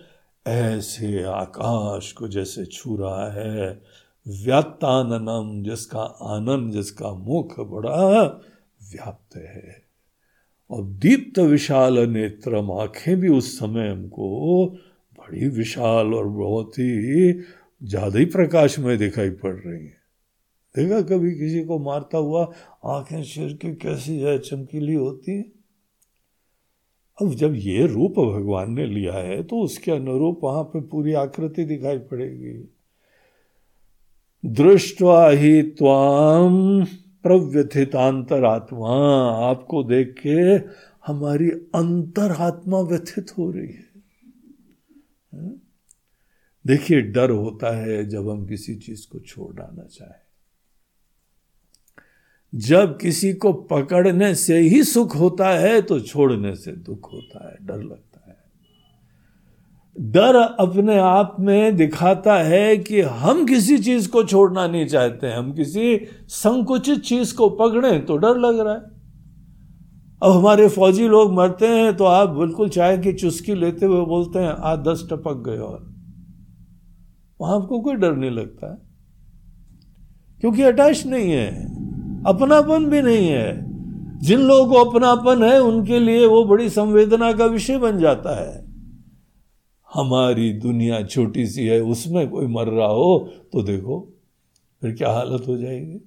ऐसे 0.47 1.23
आकाश 1.23 2.11
को 2.11 2.27
जैसे 2.27 2.65
छू 2.65 2.95
रहा 2.97 3.31
है 3.31 3.81
व्याताननम 4.27 5.63
जिसका 5.63 6.01
आनंद, 6.01 6.73
जिसका 6.73 7.13
मुख 7.13 7.59
बड़ा 7.59 8.23
व्याप्त 8.91 9.35
है। 9.37 9.85
और 10.69 10.83
दीप्त 10.83 11.39
विशाल 11.39 11.99
नेत्रम, 11.99 12.71
आँखें 12.71 13.19
भी 13.19 13.29
उस 13.29 13.59
समय 13.59 13.89
हमको 13.89 14.65
बड़ी 15.19 15.47
विशाल 15.47 16.13
और 16.13 16.27
बहुत 16.27 16.79
ही 16.79 17.33
ज़्यादा 17.83 18.19
ही 18.19 18.25
प्रकाश 18.25 18.79
में 18.79 18.97
दिखाई 18.97 19.29
पड़ 19.29 19.55
रही 19.55 19.85
है। 19.85 19.97
देखा 20.75 21.01
कभी 21.01 21.31
किसी 21.31 21.63
को 21.63 21.79
मारता 21.79 22.17
हुआ 22.17 22.51
आँखें 22.85 23.23
शेर 23.23 23.53
की 23.53 23.75
कैसी 23.75 24.19
है, 24.19 24.39
चमकीली 24.39 24.93
होती 24.93 25.31
है? 25.31 25.54
अब 27.21 27.33
जब 27.33 27.53
ये 27.55 27.87
रूप 27.87 28.11
भगवान 28.11 28.73
ने 28.73 28.85
लिया 28.85 29.13
है 29.13 29.43
तो 29.43 29.59
उसके 29.59 29.91
अनुरूप 29.91 30.39
वहाँ 30.43 30.63
पे 30.63 30.81
पूरी 30.81 31.13
आकृति 31.13 31.65
दिखाई 31.65 31.97
पड़ेगी। 31.97 32.69
दृष्टवा 34.45 35.29
ही 35.29 35.61
त्वाम 35.63 36.85
प्रव्यथितांतरात्मा। 37.23 38.95
आपको 39.49 39.83
देख 39.83 40.15
के 40.27 40.39
हमारी 41.07 41.49
अंतरात्मा 41.49 42.79
व्यथित 42.79 43.31
हो 43.37 43.51
रही 43.51 43.67
है। 43.67 43.85
देखिए, 46.67 47.01
डर 47.01 47.29
होता 47.29 47.75
है 47.77 48.05
जब 48.09 48.29
हम 48.29 48.45
किसी 48.45 48.75
चीज़ 48.75 49.07
को 49.09 49.19
छोड़ 49.19 49.55
डालना 49.55 49.83
चाहें। 49.83 50.24
जब 52.55 52.97
किसी 52.97 53.33
को 53.33 53.51
पकड़ने 53.69 54.33
से 54.35 54.57
ही 54.59 54.83
सुख 54.83 55.15
होता 55.15 55.49
है 55.49 55.81
तो 55.81 55.99
छोड़ने 55.99 56.55
से 56.55 56.71
दुख 56.71 57.11
होता 57.13 57.47
है, 57.47 57.55
डर 57.61 57.77
लगता 57.77 58.23
है। 58.27 58.35
डर 59.95 60.35
अपने 60.35 60.97
आप 60.97 61.35
में 61.39 61.75
दिखाता 61.75 62.35
है 62.35 62.77
कि 62.77 63.01
हम 63.01 63.45
किसी 63.45 63.77
चीज़ 63.77 64.09
को 64.09 64.23
छोड़ना 64.23 64.67
नहीं 64.67 64.85
चाहते, 64.87 65.27
हम 65.27 65.51
किसी 65.53 65.97
संकुचित 66.27 67.01
चीज़ 67.01 67.35
को 67.35 67.49
पकड़े 67.49 67.99
तो 67.99 68.17
डर 68.17 68.37
लग 68.37 68.59
रहा 68.59 68.73
है। 68.73 68.79
अब 70.21 70.31
हमारे 70.31 70.67
फौजी 70.69 71.07
लोग 71.07 71.33
मरते 71.33 71.67
हैं 71.67 71.95
तो 71.97 72.03
आप 72.03 72.29
बिल्कुल 72.29 72.69
चाय 72.69 72.97
की 72.97 73.13
चुस्की 73.13 73.55
लेते 73.55 73.85
हुए 73.85 74.05
बोलते 74.05 74.39
हैं 74.39 74.53
आज 74.63 74.79
दस 74.79 75.07
टपक 75.11 75.43
गए 75.47 75.57
और। 75.57 75.79
वहाँ 77.39 77.55
आपको 77.55 77.79
कोई 77.81 77.95
डर 77.95 78.15
नहीं 78.15 78.31
लगता 78.31 78.67
क्योंकि 80.43 80.61
अटैच 80.61 81.05
नहीं 81.05 81.31
है। 81.31 81.64
अपनापन 82.25 82.85
भी 82.85 83.01
नहीं 83.01 83.27
है। 83.27 83.75
जिन 84.19 84.39
लोगों 84.39 84.73
को 84.73 84.89
अपनापन 84.89 85.43
है, 85.43 85.59
उनके 85.59 85.99
लिए 85.99 86.25
वो 86.25 86.45
बड़ी 86.45 86.69
संवेदना 86.69 87.31
का 87.33 87.45
विषय 87.45 87.77
बन 87.77 87.99
जाता 87.99 88.35
है। 88.43 88.65
हमारी 89.93 90.53
दुनिया 90.53 91.03
छोटी 91.03 91.47
सी 91.47 91.67
है, 91.67 91.79
उसमें 91.81 92.29
कोई 92.29 92.47
मर 92.47 92.67
रहा 92.67 92.87
हो 92.87 93.29
तो 93.53 93.61
देखो, 93.61 94.13
फिर 94.81 94.95
क्या 94.95 95.09
हालत 95.09 95.47
हो 95.47 95.57
जाएगी? 95.57 95.97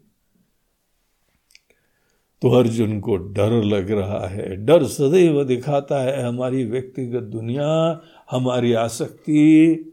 तो 2.43 2.51
अर्जुन 2.51 3.01
को 3.01 3.17
डर 3.17 3.65
लग 3.65 3.91
रहा 3.91 4.27
है। 4.27 4.57
डर 4.57 4.85
सदैव 4.85 5.45
दिखाता 5.45 6.03
है, 6.03 6.23
हमारी 6.23 6.65
व्यक्तिगत 6.65 7.23
दुनिया, 7.23 8.01
हमारी 8.31 8.73
आसक्ति, 8.73 9.85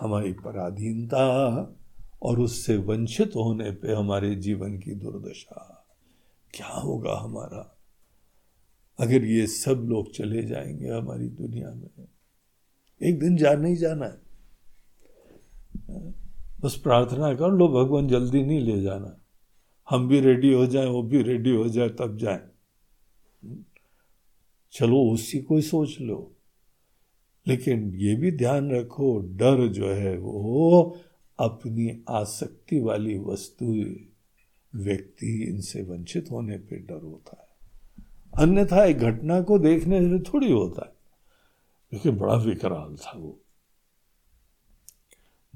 हमारी 0.00 0.32
पराधीनता 0.32 1.24
और 2.22 2.40
उससे 2.40 2.76
वंचित 2.76 3.28
होने 3.28 3.70
पे 3.70 3.92
हमारे 3.92 4.34
जीवन 4.34 4.78
की 4.78 4.90
दुर्दशा। 4.90 5.86
क्या 6.54 6.68
होगा 6.68 7.18
हमारा? 7.18 7.78
अगर 9.00 9.24
ये 9.24 9.46
सब 9.46 9.74
लोग 9.74 10.12
चले 10.12 10.42
जाएँगे 10.42 10.88
हमारी 10.88 11.28
दुनिया 11.28 11.70
में, 11.70 12.08
एक 13.02 13.18
दिन 13.18 13.36
जा 13.36 13.52
नहीं 13.52 13.76
जाना 13.76 14.06
है। 14.06 14.28
बस 16.60 16.76
प्रार्थना 16.76 17.34
कर, 17.34 17.48
लो, 17.48 17.68
भगवान 17.68 18.08
जल्दी 18.08 18.42
नहीं 18.44 18.60
ले 18.60 18.82
जाना। 18.82 19.20
हम 19.90 20.08
भी 20.08 20.20
रेडी 20.20 20.52
हो 20.52 20.66
जाएँ, 20.66 20.86
वो 20.86 21.02
भी 21.02 21.22
रेडी 21.22 21.50
हो 21.50 21.68
जाए, 21.68 21.88
तब 21.88 22.18
जाए। 22.18 22.48
चलो, 24.72 25.10
उसी 25.10 25.38
को 25.38 25.56
ही 25.56 25.62
सोच 25.62 26.00
लो। 26.00 26.36
लेकिन 27.46 27.94
ये 27.94 28.14
भी 28.14 28.30
ध्यान 28.30 28.70
रखो, 28.70 29.18
डर 29.18 29.68
जो 29.68 29.88
है 29.88 30.18
वो 30.18 30.98
अपनी 31.40 32.04
आसक्ति 32.08 32.80
वाली 32.80 33.18
वस्तु 33.18 33.66
व्यक्ति 34.74 35.46
इनसे 35.48 35.82
वंचित 35.82 36.26
होने 36.30 36.58
पे 36.58 36.76
डर 36.76 37.02
होता 37.02 37.36
है। 37.40 37.48
अन्यथा 38.38 38.84
एक 38.84 38.98
घटना 38.98 39.40
को 39.40 39.58
देखने 39.58 40.00
से 40.00 40.20
थोड़ी 40.20 40.52
होता 40.52 40.86
है। 40.86 40.98
लेकिन 41.92 42.16
बड़ा 42.16 42.34
विकराल 42.34 42.96
था 42.96 43.18
वो। 43.18 43.40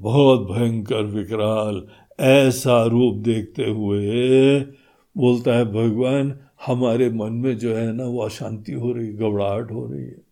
बहुत 0.01 0.41
भयंकर 0.41 1.03
विकराल, 1.03 1.89
ऐसा 2.21 2.85
रूप 2.85 3.15
देखते 3.15 3.65
हुए 3.65 4.61
बोलता 5.17 5.55
है, 5.55 5.65
भगवान, 5.65 6.39
हमारे 6.67 7.11
मन 7.11 7.33
में 7.33 7.59
जो 7.59 7.77
है 7.77 7.93
ना, 7.93 8.05
वो 8.05 8.19
अशांति 8.19 8.73
हो 8.73 8.93
रही 8.93 9.13
घबराहट 9.13 9.73
हो 9.73 9.87
रही 9.87 10.05
है। 10.05 10.23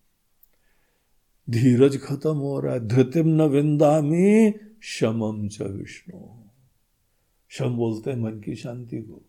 धीरज 1.50 2.00
खत्म 2.00 2.36
हो 2.36 2.60
रहा 2.60 2.74
है। 2.74 2.88
धृतिम 2.88 3.28
न 3.28 3.42
विंदामी 3.42 4.54
शमम 4.82 5.48
च 5.48 5.62
विष्णु। 5.62 6.20
शम 7.48 7.76
बोलते 7.76 8.10
हैं 8.10 8.18
मन 8.18 8.30
की 8.30 8.54
शांति 8.54 8.98
को। 8.98 9.22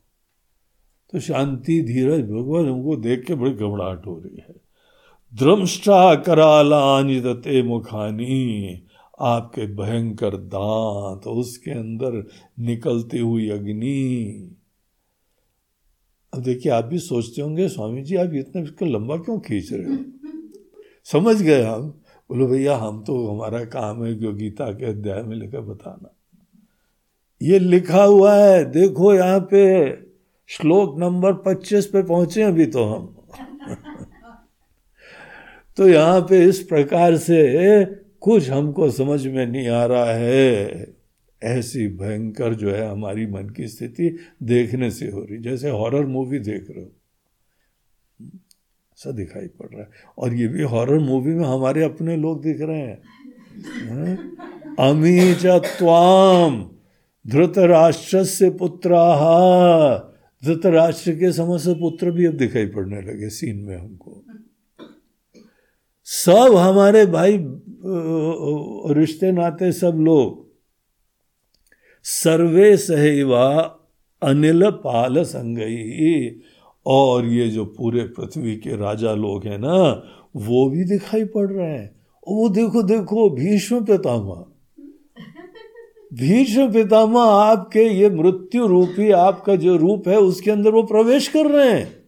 तो 1.12 1.20
शांति 1.20 1.82
धीरज 1.82 2.22
भगवान 2.22 2.70
हमको 2.70 2.96
देख 2.96 3.26
के 3.26 3.36
बड़ी 3.36 3.52
घबराहट 3.52 4.08
हो 4.08 4.20
रही 4.20 4.38
है। 4.38 4.56
द्रमष्टा 5.34 6.16
करालानिदते 6.16 7.64
मुखानी, 7.64 8.84
आपके 9.20 9.68
भयंकर 9.68 10.38
दांत, 10.38 11.28
उसके 11.28 11.72
अंदर 11.72 12.28
निकलती 12.60 13.18
हुई 13.18 13.50
अग्नि। 13.50 14.56
अब 16.34 16.42
देखिए, 16.42 16.72
आप 16.72 16.86
भी 16.86 16.98
सोचते 17.00 17.42
होंगे, 17.42 17.70
स्वामी 17.70 18.02
जी, 18.02 18.16
आप 18.16 18.34
इतना 18.34 18.62
इसको 18.62 18.86
लंबा 18.86 19.18
क्यों 19.18 19.40
खींच 19.40 19.74
रहे 19.74 19.96
हो? 19.96 20.04
समझ 21.04 21.42
गए 21.42 21.64
हम 21.64 22.01
बोलो, 22.32 22.48
भैया, 22.48 22.76
हम 22.76 23.04
तो 23.04 23.28
हमारा 23.28 23.66
काम 23.66 24.06
है 24.06 24.14
जो 24.14 24.34
गीता 24.34 24.72
के 24.72 24.86
अध्याय 24.86 25.24
में 25.24 25.36
लिखा, 25.36 25.60
बताना। 25.60 26.16
ये 27.42 27.60
लिखा 27.60 28.04
हुआ 28.04 28.36
है, 28.36 28.66
देखो 28.66 29.14
यहाँ 29.14 29.40
पे 29.40 29.92
श्लोक 30.48 31.00
नंबर 31.00 31.34
25 31.34 31.86
पे 31.86 32.04
पहुँचे 32.04 32.42
अभी 32.42 32.66
तो 32.66 32.84
हम। 32.84 33.16
तो 35.78 35.88
यहाँ 35.90 36.22
पे 36.22 36.46
इस 36.46 36.60
प्रकार 36.64 37.18
से 37.18 37.86
कुछ 38.20 38.50
हमको 38.50 38.90
समझ 38.90 39.28
में 39.28 39.48
नहीं 39.48 39.68
आ 39.68 39.86
रहा 39.86 40.14
है। 40.14 40.88
ऐसी 41.44 41.88
भयंकर 41.88 42.54
जो 42.54 42.72
है 42.72 42.90
हमारी 42.90 43.26
मन 43.26 43.50
की 43.50 43.68
स्थिति 43.68 44.18
देखने 44.44 44.92
से 44.92 45.08
हो 45.08 45.22
रही 45.22 45.38
जैसे 45.38 45.70
हॉरर 45.70 46.06
मूवी 46.06 46.40
देख 46.40 46.68
रहे 46.72 46.86
हो। 46.86 47.01
ऐसा 49.02 49.12
दिखाई 49.12 49.48
पड़ 49.48 49.68
रहा 49.68 49.82
है। 49.82 49.90
और 50.18 50.34
ये 50.34 50.48
भी 50.48 50.64
हॉरर 50.64 51.00
मूवी 51.00 51.34
में 51.34 51.46
हमारे 51.46 51.84
अपने 51.84 52.18
लोग 52.18 52.42
दिख 52.42 52.58
रहे 52.62 52.78
हैं। 52.78 53.02
अमी 54.80 55.34
चाम 55.34 56.70
धृतराष्ट्र 57.28 58.24
से 58.24 58.50
पुत्र। 58.50 58.90
धृतराष्ट्र 60.46 61.12
के 61.12 61.32
समस्त 61.32 61.68
पुत्र 61.68 62.12
भी 62.12 62.26
अब 62.26 62.34
दिखाई 62.34 62.66
पड़ने 62.66 63.02
लगे 63.02 63.30
सीन 63.30 63.58
में 63.58 63.78
हमको। 63.78 64.24
सब 66.04 66.56
हमारे 66.56 67.06
भाई 67.06 67.38
रिश्ते 68.96 69.32
नाते 69.32 69.72
सब 69.72 69.98
लोग। 69.98 70.50
सर्वे 72.04 72.78
सहवा 72.78 73.78
अनिल 74.22 74.70
पाल 74.72 75.24
संगई 75.24 76.42
और 76.86 77.26
ये 77.26 77.48
जो 77.48 77.66
पूरे 77.66 78.04
पृथ्वी 78.04 78.56
के 78.56 78.76
राजा 78.76 79.14
लोग 79.14 79.46
हैं 79.46 79.58
ना, 79.58 80.04
वो 80.36 80.70
भी 80.70 80.84
दिखाई 80.84 81.26
पड़ 81.26 81.52
रहे 81.52 81.72
हैं। 81.72 82.02
और 82.28 82.36
वो 82.36 82.50
देखो 82.50 82.84
देखो, 82.84 83.30
भीष्म 83.30 83.86
पितामह। 83.86 84.46
भीष्म 86.14 86.74
पितामह 86.74 87.22
आपके 87.22 87.80
ये 87.80 88.10
मृत्यु 88.10 88.68
रूपी 88.68 89.12
आपका 89.12 89.56
जो 89.56 89.78
रूप 89.78 90.08
है, 90.08 90.20
उसके 90.20 90.52
अंदर 90.52 90.72
वो 90.72 90.84
प्रवेश 90.84 91.28
कर 91.28 91.46
रहे 91.46 91.72
हैं। 91.72 92.02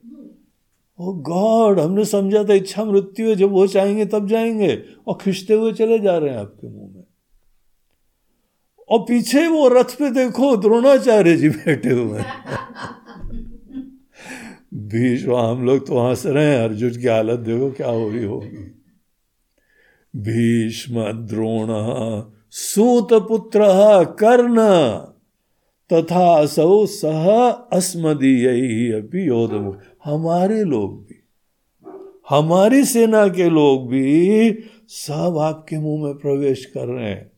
ओ 0.99 1.13
गॉड, 1.13 1.79
हमने 1.79 2.05
समझा 2.05 2.43
था, 2.43 2.53
इच्छा 2.53 2.85
मृत्यु 2.85 3.29
है, 3.29 3.35
जब 3.35 3.51
वो 3.51 3.67
चाहेंगे 3.67 4.05
तब 4.05 4.27
जाएँगे। 4.27 4.83
और 5.07 5.17
खिंचते 5.21 5.53
हुए 5.53 5.73
चले 5.73 5.99
जा 5.99 6.17
रहे 6.17 6.29
हैं 6.29 6.37
आपके 6.37 6.67
मुँह 6.67 6.95
में। 6.95 7.03
और 8.89 8.99
पीछे 8.99 9.47
वो 9.47 9.67
रथ 9.67 9.83
पे 9.83 10.09
देखो, 10.09 10.57
द्रोणाचार्य 10.57 11.37
जी 11.37 11.49
बैठे 11.49 11.89
हुए 11.89 12.19
हैं। 12.19 12.45
भीष्म, 14.93 15.35
हम 15.35 15.65
लोग 15.65 15.85
तो 15.87 15.99
हंस 15.99 16.25
रहे 16.25 16.45
हैं, 16.45 16.63
अर्जुन 16.63 16.89
की 16.91 17.07
हालत 17.07 17.39
देखो 17.39 17.71
क्या 17.71 17.89
हो 17.89 18.09
रही 18.09 18.25
होगी 18.25 18.69
भीष्म, 20.13 21.03
द्रोण, 21.27 21.67
सूत 22.51 23.13
पुत्र, 23.27 23.61
कर्ण, 24.19 24.57
तथा 25.89 26.45
सौ 26.45 26.85
सह 26.85 27.27
अस्मदीय 27.73 28.91
अभी 28.93 29.25
योधमुख 29.25 29.79
हमारे 30.05 30.63
लोग 30.63 30.95
भी, 30.99 31.19
हमारी 32.29 32.83
सेना 32.85 33.27
के 33.29 33.49
लोग 33.49 33.87
भी 33.89 34.51
सब 34.89 35.37
आपके 35.41 35.77
मुँह 35.77 36.03
में 36.03 36.13
प्रवेश 36.15 36.65
कर 36.65 36.87
रहे 36.87 37.09
हैं। 37.09 37.31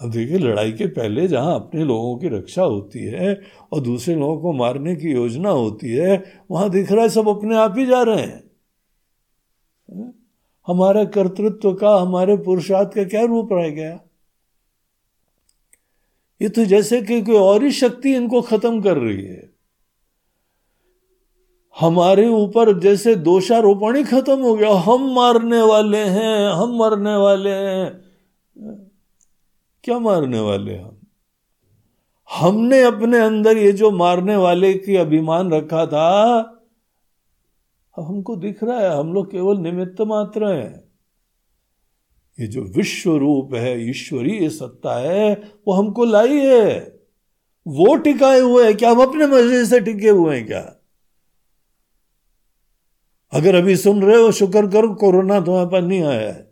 अब 0.00 0.10
देखिए, 0.10 0.38
लड़ाई 0.38 0.72
के 0.72 0.86
पहले 0.86 1.28
जहाँ 1.28 1.54
अपने 1.54 1.84
लोगों 1.84 2.16
की 2.18 2.28
रक्षा 2.28 2.62
होती 2.62 2.98
है 2.98 3.42
और 3.72 3.80
दूसरे 3.80 4.14
लोगों 4.14 4.38
को 4.38 4.52
मारने 4.52 4.96
की 4.96 5.12
योजना 5.12 5.50
होती 5.50 5.88
है, 5.88 6.24
वहाँ 6.50 6.70
दिख 6.70 6.92
रहा 6.92 7.02
है 7.02 7.08
सब 7.08 7.28
अपने 7.28 7.56
आप 7.56 7.74
ही 7.78 7.86
जा 7.86 8.02
रहे 8.02 8.20
हैं। 8.20 8.46
हमारे 10.66 11.06
कर्तृत्व 11.06 11.74
का, 11.74 11.96
हमारे 11.96 12.36
पुरुषार्थ 12.36 12.94
का 12.94 13.04
क्या 13.04 13.24
रूप 13.24 13.48
रह 13.52 13.68
गया? 13.68 14.00
ये 16.42 16.48
तो 16.48 16.64
जैसे 16.64 17.02
कि 17.02 17.22
कोई 17.22 17.36
और 17.36 17.64
ही 17.64 17.70
शक्ति 17.70 18.14
इनको 18.14 18.42
खत्म 18.42 18.82
कर 18.82 18.96
रही 18.98 19.24
है। 19.24 19.50
हमारे 21.80 22.28
ऊपर 22.28 22.78
जैसे 22.78 23.14
दोषारोपण 23.14 23.96
ही 23.96 24.04
खत्म 24.04 24.38
हो 24.40 24.54
गया। 24.54 24.74
हम 24.74 25.14
मारने 25.14 25.62
वाले 25.62 25.98
हैं, 25.98 26.48
हम 26.48 26.76
मरने 26.76 27.16
वाले 27.16 27.50
हैं? 27.50 28.85
क्या 29.86 29.98
मारने 29.98 30.40
वाले 30.40 30.76
हम? 30.76 31.00
हमने 32.32 32.82
अपने 32.82 33.18
अंदर 33.18 33.56
ये 33.56 33.72
जो 33.72 33.90
मारने 33.90 34.36
वाले 34.36 34.74
की 34.74 34.96
अभिमान 34.96 35.52
रखा 35.52 35.86
था, 35.86 36.38
अब 37.98 38.04
हमको 38.04 38.36
दिख 38.36 38.64
रहा 38.64 38.80
है, 38.80 38.98
हम 38.98 39.12
लोग 39.12 39.30
केवल 39.30 39.56
निमित्त 39.56 40.00
मात्र 40.00 40.46
हैं। 40.46 40.84
ये 42.40 42.46
जो 42.46 42.62
विश्व 42.62 43.16
रूप 43.16 43.54
है, 43.54 43.90
ईश्वरीय 43.90 44.50
सत्ता 44.50 44.94
है, 44.94 45.34
वो 45.68 45.72
हमको 45.72 46.04
लाई 46.04 46.38
है। 46.38 47.00
वो 47.68 47.96
टिकाए 47.96 48.40
हुए 48.40 48.64
हैं 48.64 48.76
क्या? 48.76 48.90
हम 48.90 49.02
अपने 49.02 49.26
मज़े 49.26 49.64
से 49.64 49.80
टिके 49.80 50.08
हुए 50.08 50.36
हैं 50.36 50.46
क्या? 50.46 50.76
अगर 53.32 53.54
अभी 53.54 53.76
सुन 53.76 54.02
रहे 54.02 54.22
हो, 54.22 54.32
शुक्र 54.32 54.66
करो, 54.66 54.94
कोरोना 54.94 55.40
तुम्हारे 55.40 55.68
पास 55.68 55.84
नहीं 55.84 56.02
आया 56.02 56.32
है। 56.32 56.45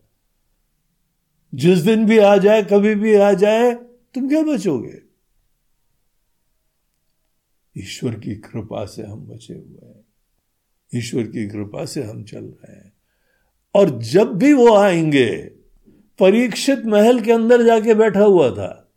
जिस 1.54 1.78
दिन 1.78 2.06
भी 2.06 2.18
आ 2.18 2.36
जाए, 2.36 2.62
कभी 2.62 2.94
भी 2.94 3.14
आ 3.14 3.32
जाए, 3.32 3.74
तुम 4.14 4.28
क्या 4.28 4.42
बचोगे? 4.42 5.00
ईश्वर 7.78 8.14
की 8.14 8.34
कृपा 8.34 8.86
से 8.86 9.02
हम 9.02 9.20
बचे 9.20 9.54
हुए 9.54 9.88
हैं। 9.88 10.04
ईश्वर 10.94 11.22
की 11.22 11.48
कृपा 11.48 11.84
से 11.84 12.02
हम 12.02 12.24
चल 12.24 12.44
रहे 12.44 12.72
हैं। 12.72 12.92
और 13.74 14.02
जब 14.02 14.32
भी 14.32 14.52
वो 14.52 14.74
आएँगे, 14.74 15.36
परीक्षित 16.18 16.86
महल 16.86 17.20
के 17.20 17.32
अंदर 17.32 17.62
जाके 17.62 17.94
बैठा 17.94 18.24
हुआ 18.24 18.50
था 18.50 18.92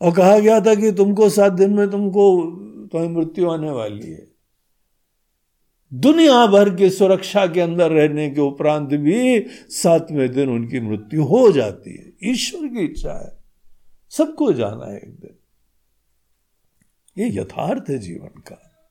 और 0.00 0.14
कहा 0.14 0.38
गया 0.38 0.60
था 0.60 0.74
कि 0.74 0.92
तुमको 0.92 1.30
सात 1.30 1.52
दिन 1.52 1.74
में 1.74 1.90
तुमको 1.90 2.42
तुम्हें 2.86 3.08
मृत्यु 3.08 3.50
आने 3.50 3.70
वाली 3.70 4.10
है। 4.10 4.27
दुनिया 5.94 6.46
भर 6.46 6.74
की 6.74 6.90
सुरक्षा 6.90 7.46
के 7.46 7.60
अंदर 7.60 7.90
रहने 7.90 8.30
के 8.30 8.40
उपरांत 8.40 8.88
भी 8.88 9.40
सातवें 9.68 10.32
दिन 10.32 10.48
उनकी 10.48 10.80
मृत्यु 10.80 11.24
हो 11.24 11.52
जाती 11.52 11.96
है। 11.96 12.12
ईश्वर 12.24 12.68
की 12.68 12.84
इच्छा 12.84 13.26
है। 13.26 13.44
सबको 14.10 14.52
जाना 14.52 14.86
है 14.86 14.96
एक 14.96 15.20
दिन। 15.20 15.34
ये 17.18 17.40
यथार्थ 17.40 17.84
है 17.90 17.98
जीवन 17.98 18.40
का। 18.40 18.90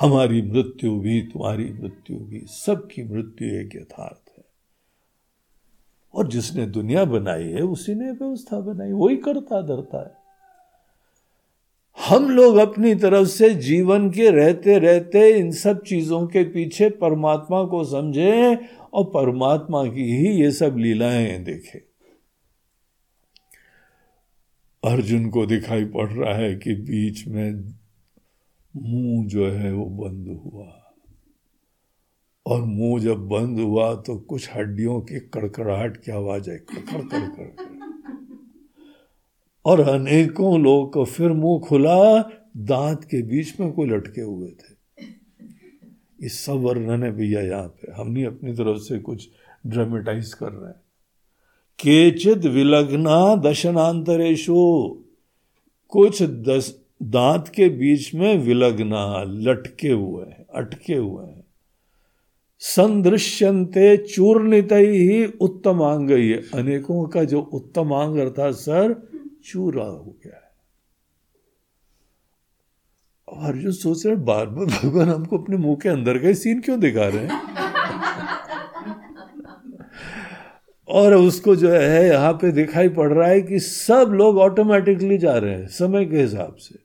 हमारी 0.00 0.42
मृत्यु 0.42 1.00
भी, 1.00 1.22
तुम्हारी 1.22 1.72
मृत्यु 1.72 2.18
भी, 2.18 2.42
सबकी 2.46 3.02
मृत्यु 3.02 3.48
एक 3.48 3.76
यथार्थ 3.76 4.38
है। 4.38 4.44
और 6.14 6.28
जिसने 6.28 6.66
दुनिया 6.66 7.04
बनाई 7.04 7.44
है, 7.44 7.60
उसी 7.60 7.94
ने 7.94 8.10
व्यवस्था 8.10 8.60
बनाई। 8.60 8.92
वही 8.92 9.16
करता 9.16 9.62
धरता 9.62 10.08
है। 10.08 10.19
हम 12.08 12.30
लोग 12.30 12.56
अपनी 12.56 12.94
तरफ़ 12.94 13.28
से 13.28 13.54
जीवन 13.54 14.10
के 14.10 14.30
रहते 14.30 14.78
रहते 14.78 15.30
इन 15.30 15.50
सब 15.52 15.82
चीज़ों 15.82 16.26
के 16.26 16.44
पीछे 16.44 16.90
परमात्मा 16.90 17.64
को 17.64 17.84
समझें 17.84 18.56
और 18.92 19.04
परमात्मा 19.04 19.84
की 19.84 20.16
ही 20.16 20.28
ये 20.42 20.50
सब 20.50 20.76
लीलाएँ 20.76 21.38
देखें। 21.38 21.80
अर्जुन 24.84 25.28
को 25.28 25.46
दिखाई 25.46 25.84
पड़ 25.84 26.08
रहा 26.08 26.34
है 26.34 26.54
कि 26.54 26.74
बीच 26.74 27.26
में 27.26 27.74
मुँह 28.76 29.26
जो 29.26 29.50
है 29.50 29.72
वो 29.72 29.84
बंद 29.84 30.40
हुआ। 30.44 30.94
और 32.46 32.62
मुँह 32.62 33.00
जब 33.00 33.28
बंद 33.28 33.60
हुआ 33.60 33.94
तो 33.94 34.18
कुछ 34.18 34.50
हड्डियों 34.54 35.00
की 35.00 35.20
कड़कड़ाहट 35.20 35.96
की 35.96 36.12
आवाज़ 36.12 36.50
आई 36.50 36.56
कड़कड़ 36.56 37.02
कड़कड़ 37.02 37.69
और 39.64 39.80
अनेकों 39.80 40.60
लोग 40.60 40.92
को 40.92 41.04
फिर 41.04 41.32
मुँह 41.32 41.60
खुला, 41.60 42.30
दांत 42.56 43.04
के 43.04 43.22
बीच 43.22 43.60
में 43.60 43.72
कोई 43.72 43.88
लटके 43.88 44.20
हुए 44.20 44.48
थे। 44.48 44.80
ये 46.22 46.28
सब 46.28 46.52
वर्णन 46.52 47.02
है 47.02 47.12
भैया 47.12 47.40
यहाँ 47.40 47.68
पे। 47.68 47.92
हम 47.92 48.10
नहीं 48.10 48.26
अपनी 48.26 48.52
तरफ़ 48.52 48.78
से 48.78 48.98
कुछ 48.98 49.28
ड्रामेटाइज 49.66 50.34
कर 50.34 50.52
रहे 50.52 50.68
हैं। 50.68 50.80
केचित 51.78 52.38
विलग्ना 52.38 53.36
दशनांतरेशु 53.36 54.98
कुछ 55.88 56.22
दस, 56.22 56.80
दांत 57.02 57.48
के 57.48 57.68
बीच 57.68 58.14
में 58.14 58.38
विलग्ना 58.38 59.24
लटके 59.26 59.88
हुए 59.88 60.24
हैं, 60.24 60.46
अटके 60.54 60.94
हुए 60.94 61.26
हैं। 61.26 61.44
संदृश्यंते 62.58 63.96
चूर्णित 63.96 64.68
ही 64.72 65.26
उत्तम 65.26 65.78
अंग 65.78 66.10
अनेकों 66.54 67.04
का 67.04 67.24
जो 67.24 67.40
उत्तम 67.40 67.90
अंग 67.90 68.18
अर्थात 68.18 68.54
सर 68.54 69.09
चूरा 69.44 69.84
हो 69.84 70.16
गया 70.24 70.36
है। 70.36 70.50
और 73.28 73.54
अर्जुन 73.54 73.72
सोच 73.72 74.06
रहे 74.06 74.16
बार 74.16 74.46
बार 74.46 74.66
भगवान 74.66 75.08
हमको 75.08 75.38
अपने 75.38 75.56
मुँह 75.56 75.76
के 75.76 75.88
अंदर 75.88 76.18
का 76.18 76.32
सीन 76.32 76.60
क्यों 76.60 76.80
दिखा 76.80 77.08
रहे 77.08 77.26
हैं? 77.26 77.50
और 80.88 81.14
उसको 81.14 81.56
जो 81.56 81.70
है, 81.70 82.08
यहाँ 82.08 82.32
पे 82.32 82.52
दिखाई 82.52 82.88
पड़ 82.88 83.12
रहा 83.12 83.28
है 83.28 83.40
कि 83.40 83.58
सब 83.58 84.10
लोग 84.12 84.38
ऑटोमेटिकली 84.38 85.18
जा 85.18 85.38
रहे 85.38 85.54
हैं, 85.54 85.66
समय 85.66 86.04
के 86.04 86.20
हिसाब 86.20 86.54
से। 86.54 86.78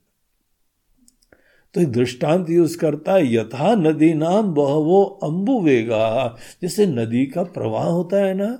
तो 1.74 1.80
एक 1.80 1.92
दृष्टांत 1.92 2.50
यूज़ 2.50 2.78
करता 2.78 3.12
है, 3.12 3.34
यथा 3.34 3.74
नदी 3.74 4.14
नाम 4.14 4.54
बहवो 4.54 5.04
अंबु 5.04 5.60
वेगा। 5.60 6.36
जैसे 6.62 6.86
नदी 6.86 7.26
का 7.26 7.42
प्रवाह 7.42 7.86
होता 7.86 8.16
है 8.16 8.34
ना, 8.34 8.58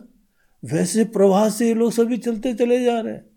वैसे 0.65 1.05
प्रवाह 1.05 1.49
से 1.49 1.69
ये 1.69 1.75
लोग 1.75 1.93
सभी 1.93 2.17
चलते 2.17 2.55
चले 2.55 2.85
जा 2.85 3.01
रहे 3.01 3.15
हैं। 3.15 3.36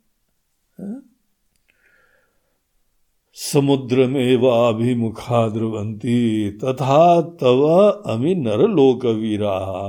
समुद्र 3.33 4.07
में 4.07 4.37
वाभिमुखा 4.37 5.49
ध्रुवंती 5.49 6.51
तथा 6.51 7.21
तव 7.21 7.63
अमी 8.07 8.35
नर 8.35 8.57
लोक 8.57 9.05
वीरा 9.05 9.85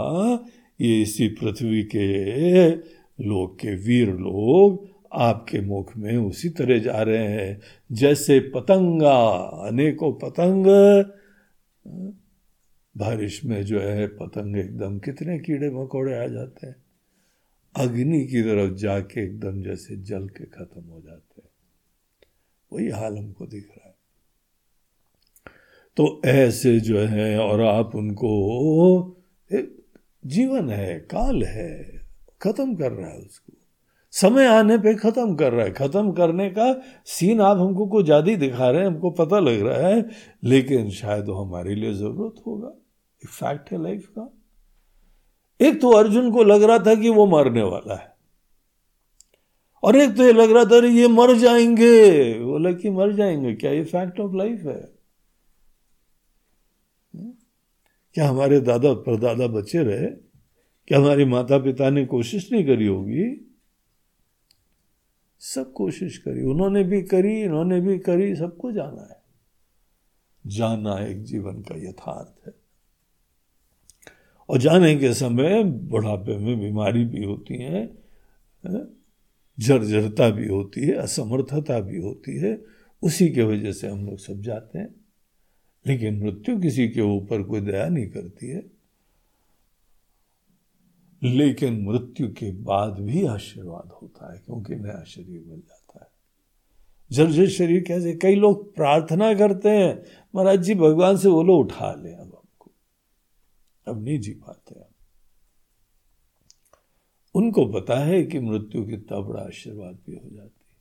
ये 0.81 1.03
इसी 1.03 1.29
पृथ्वी 1.29 1.83
के 1.83 2.71
लोक 3.27 3.59
के 3.61 3.75
वीर 3.75 4.09
लोग 4.09 4.89
आपके 5.13 5.61
मुख 5.61 5.97
में 5.97 6.17
उसी 6.17 6.49
तरह 6.49 6.79
जा 6.79 7.03
रहे 7.03 7.29
हैं। 7.29 7.61
जैसे 7.93 8.41
पतंगा, 8.41 9.33
अनेकों 9.69 10.13
पतंग। 10.13 10.67
बारिश 12.97 13.45
में 13.45 13.65
जो 13.65 13.81
है, 13.81 14.07
पतंग 14.07 14.57
एकदम 14.57 14.99
कितने 14.99 15.39
कीड़े 15.39 15.71
मकोड़े 15.71 16.19
आ 16.19 16.27
जाते 16.27 16.67
हैं। 16.67 16.80
अग्नि 17.75 18.25
की 18.25 18.43
तरफ़ 18.43 18.75
जाके 18.75 19.21
एकदम 19.25 19.63
जैसे 19.63 19.97
जल 19.97 20.29
के 20.29 20.45
खत्म 20.45 20.83
हो 20.83 21.01
जाते 21.01 21.43
हैं। 21.43 21.49
वही 22.73 22.89
हाल 22.89 23.19
हमको 23.19 23.47
दिख 23.47 23.69
रहा 23.79 23.89
है। 23.89 23.95
तो 25.97 26.23
ऐसे 26.25 26.81
जो 26.81 26.99
है 26.99 27.39
और 27.39 27.61
आप 27.61 27.95
उनको 27.95 29.17
जीवन 30.27 30.71
है, 30.71 30.99
काल 31.01 31.43
है, 31.43 32.03
खत्म 32.43 32.75
कर 32.75 32.93
रहा 32.93 33.11
है 33.11 33.19
उसको। 33.19 33.53
समय 34.13 34.47
आने 34.47 34.79
पे 34.79 34.95
खत्म 34.95 35.35
कर 35.35 35.53
रहा 35.53 35.65
है। 35.65 35.73
खत्म 35.73 36.13
करने 36.13 36.51
का 36.51 36.73
सीन 37.07 37.41
आप 37.41 37.59
हमको 37.59 37.87
को 37.87 38.03
ज़्यादा 38.03 38.35
दिखा 38.37 38.71
रहे 38.71 38.81
हैं, 38.81 38.89
हमको 38.89 39.11
पता 39.11 39.39
लग 39.39 39.61
रहा 39.61 39.89
है, 39.89 40.11
लेकिन 40.45 40.91
शायद 40.91 41.25
वो 41.25 41.35
हमारे 41.35 41.75
लिए 41.75 41.93
ज़रूरत 41.95 42.43
होगा। 42.47 42.73
फैक्ट 43.27 43.73
है 43.73 43.83
लाइफ 43.83 44.07
का। 44.07 44.40
एक 45.63 45.81
तो 45.81 45.91
अर्जुन 45.91 46.33
को 46.33 46.43
लग 46.43 46.63
रहा 46.63 46.79
था 46.79 46.95
कि 46.95 47.09
वो 47.09 47.27
मरने 47.27 47.63
वाला 47.63 47.95
है। 47.95 48.17
और 49.83 49.97
एक 49.97 50.17
तो 50.17 50.23
ये 50.23 50.33
लग 50.33 50.51
रहा 50.51 50.65
था 50.65 50.87
ये 50.87 51.09
मर 51.09 51.35
जाएँगे। 51.35 52.35
बोला 52.41 52.73
कि 52.73 52.91
मर 52.91 53.13
जाएँगे, 53.13 53.55
क्या 53.55 53.71
ये 53.71 53.85
फैक्ट 53.85 54.21
ऑफ़ 54.21 54.37
लाइफ 54.37 54.61
है? 54.61 55.01
क्या 58.15 58.29
हमारे 58.29 58.61
दादा 58.61 58.95
परदादा 58.95 59.47
बचे 59.47 59.79
रहे? 59.79 60.07
क्या 60.89 60.99
हमारे 60.99 61.25
माता 61.25 61.59
पिता 61.59 61.91
ने 61.91 62.07
कोशिश 62.07 62.53
नहीं 62.53 62.67
करी 62.67 62.87
होगी? 62.87 63.57
सब 65.39 65.73
कोशिश 65.73 66.19
करी। 66.19 66.43
उन्होंने 66.43 66.85
भी 66.85 67.03
करी, 67.03 67.41
इन्होंने 67.41 67.81
भी 67.81 67.99
करी, 67.99 68.37
सबको 68.37 68.73
जाना 68.73 69.09
है। 69.11 69.23
जाना 70.47 70.99
एक 71.07 71.23
जीवन 71.23 71.63
का 71.63 71.89
यथार्थ 71.89 72.49
है। 72.49 72.60
और 74.51 74.59
जाने 74.59 74.97
के 74.97 75.15
समय 75.15 75.65
बुढ़ापे 75.65 76.37
में 76.37 76.61
बीमारी 76.61 77.05
भी 77.05 77.25
होती 77.25 77.55
है 77.55 77.95
जर्जरता 79.61 80.31
भी 80.31 80.49
होती 80.49 80.81
है, 80.81 80.93
असमर्थता 80.93 81.81
भी 81.81 81.99
होती 81.99 82.37
है, 82.37 82.65
उसी 83.03 83.29
के 83.29 83.43
वजह 83.43 83.73
से 83.73 83.87
हम 83.87 84.07
लोग 84.07 84.19
सब 84.19 84.41
जाते 84.41 84.79
हैं। 84.79 84.95
लेकिन 85.87 86.25
मृत्यु 86.25 86.61
किसी 86.61 86.89
के 86.89 87.01
ऊपर 87.01 87.43
कोई 87.43 87.61
दया 87.61 87.89
नहीं 87.89 88.09
करती 88.09 88.49
है। 88.49 88.71
लेकिन 91.23 91.85
मृत्यु 91.85 92.29
के 92.29 92.53
बाद 92.53 92.93
भी 92.93 93.27
आशीर्वाद 93.27 93.91
होता 94.03 94.33
है, 94.33 94.43
क्योंकि 94.47 94.75
नया 94.75 95.05
शरीर 95.05 95.45
मिल 95.47 95.59
जाता 95.59 96.01
है। 96.03 96.11
जर्जर 97.13 97.49
शरीर 97.49 97.85
कैसे? 97.89 98.13
कई 98.13 98.35
लोग 98.35 98.75
प्रार्थना 98.75 99.35
करते 99.35 99.69
हैं, 99.69 100.03
महाराज 100.35 100.63
जी, 100.63 100.75
भगवान 100.75 101.17
से 101.17 101.29
बोलो 101.29 101.57
उठा 101.57 101.95
ले 101.95 102.13
अब। 102.13 102.40
अब 103.91 104.05
नहीं 104.05 104.19
जी 104.21 104.33
पाते 104.33 104.81
हम 104.81 104.87
उनको 107.35 107.67
पता 107.67 107.99
है 107.99 108.23
कि 108.23 108.39
मृत्यु 108.39 108.87
कितना 108.87 109.21
बड़ा 109.21 109.43
आशीर्वाद 109.43 109.99
भी 110.07 110.17
हो 110.17 110.31
जाती 110.31 110.77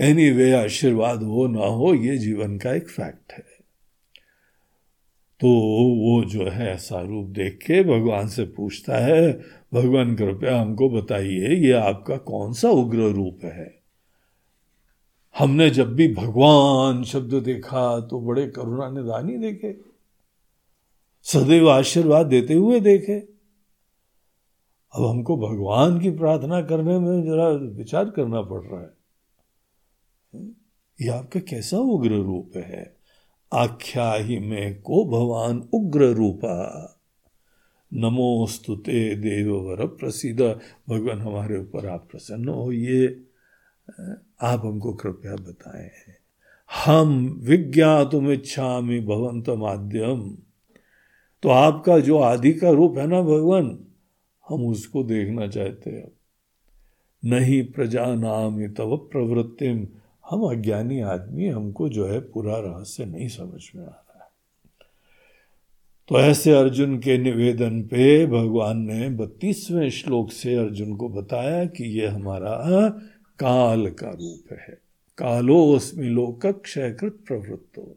है। 0.00 0.10
एनी 0.10 0.30
वे 0.30 0.52
आशीर्वाद 0.52 1.22
हो 1.22 1.46
ना 1.46 1.66
हो, 1.66 1.94
ये 1.94 2.18
जीवन 2.18 2.58
का 2.58 2.74
एक 2.74 2.88
फैक्ट 2.88 3.32
है। 3.32 3.62
तो 5.40 5.48
वो 5.96 6.24
जो 6.24 6.48
है 6.50 6.68
ऐसा 6.68 7.00
रूप 7.00 7.26
देख 7.26 7.56
के 7.56 7.82
भगवान 7.82 8.28
से 8.28 8.44
पूछता 8.44 8.96
है, 8.96 9.32
भगवान, 9.74 10.16
कृपया 10.16 10.60
हमको 10.60 10.88
बताइए, 10.90 11.48
ये 11.48 11.72
आपका 11.72 12.16
कौन 12.16 12.52
सा 12.52 12.70
उग्र 12.70 12.98
रूप 12.98 13.40
है? 13.44 13.82
हमने 15.38 15.70
जब 15.70 15.94
भी 15.94 16.14
भगवान 16.14 17.04
शब्द 17.04 17.34
देखा 17.34 18.00
तो 18.00 18.20
बड़े 18.20 18.46
करुणा 18.46 18.90
निदानी 18.90 19.38
देखे। 19.38 19.91
सदैव 21.22 21.70
आशीर्वाद 21.70 22.26
देते 22.26 22.54
हुए 22.54 22.80
देखे। 22.80 23.18
अब 24.94 25.06
हमको 25.06 25.36
भगवान 25.36 26.00
की 26.00 26.10
प्रार्थना 26.10 26.62
करने 26.62 26.98
में 26.98 27.22
जरा 27.22 27.48
विचार 27.48 28.10
करना 28.10 28.42
पड़ 28.42 28.60
रहा 28.60 28.80
है। 28.80 29.02
ये 31.00 31.08
आपका 31.08 31.40
कैसा 31.40 31.78
उग्र 31.78 32.10
रूप 32.10 32.52
है? 32.56 32.96
आख्या 33.52 34.12
ही 34.12 34.38
में 34.38 34.82
को 34.82 35.04
भगवान 35.04 35.68
उग्र 35.74 36.04
रूपा? 36.04 36.88
नमोस्तु 37.94 38.76
ते 38.76 39.14
देववर 39.14 39.86
प्रसिद्ध 39.86 40.40
भगवान 40.88 41.20
हमारे 41.20 41.58
ऊपर 41.58 41.86
आप 41.86 42.08
प्रसन्न 42.10 42.48
होइए। 42.48 43.06
आप 44.42 44.62
हमको 44.64 44.92
कृपया 44.92 45.34
बताएँ। 45.34 45.90
हम 46.84 47.36
विज्ञातुम 47.38 48.30
इच्छा 48.30 48.80
में 48.80 49.06
भवंत 49.06 49.48
माध्यम 49.48 50.38
तो 51.42 51.48
आपका 51.48 51.98
जो 51.98 52.18
आदि 52.18 52.52
का 52.52 52.70
रूप 52.70 52.98
है 52.98 53.06
ना 53.06 53.22
भगवान, 53.22 53.78
हम 54.48 54.66
उसको 54.66 55.02
देखना 55.02 55.46
चाहते 55.46 55.90
हैं। 55.90 56.12
नहीं 57.24 57.64
प्रजा 57.64 58.14
नाम 58.14 58.60
ये 58.60 58.68
तब 58.68 59.08
प्रवृत्तिम। 59.12 59.86
हम 60.30 60.42
अज्ञानी 60.42 61.00
आदमी, 61.00 61.46
हमको 61.46 61.88
जो 61.88 62.06
है 62.06 62.20
पूरा 62.20 62.58
रहस्य 62.58 63.04
नहीं 63.04 63.28
समझ 63.28 63.70
में 63.74 63.82
आ 63.82 63.86
रहा 63.86 64.24
है। 64.24 64.30
तो 66.08 66.20
ऐसे 66.20 66.52
अर्जुन 66.52 66.98
के 66.98 67.18
निवेदन 67.18 67.82
पे 67.82 68.26
भगवान 68.26 68.78
ने 68.78 69.08
बत्तीसवें 69.08 69.90
श्लोक 69.90 70.32
से 70.32 70.54
अर्जुन 70.54 70.96
को 70.96 71.08
बताया 71.08 71.64
कि 71.64 71.84
ये 71.84 72.06
हमारा 72.06 72.88
काल 73.38 73.90
का 73.90 74.10
रूप 74.10 74.52
है। 74.52 74.78
कालो 75.18 75.64
उसमें 75.64 76.08
लोक 76.08 76.46
क्षयकृत 76.46 77.18
प्रवृत्तो। 77.26 77.96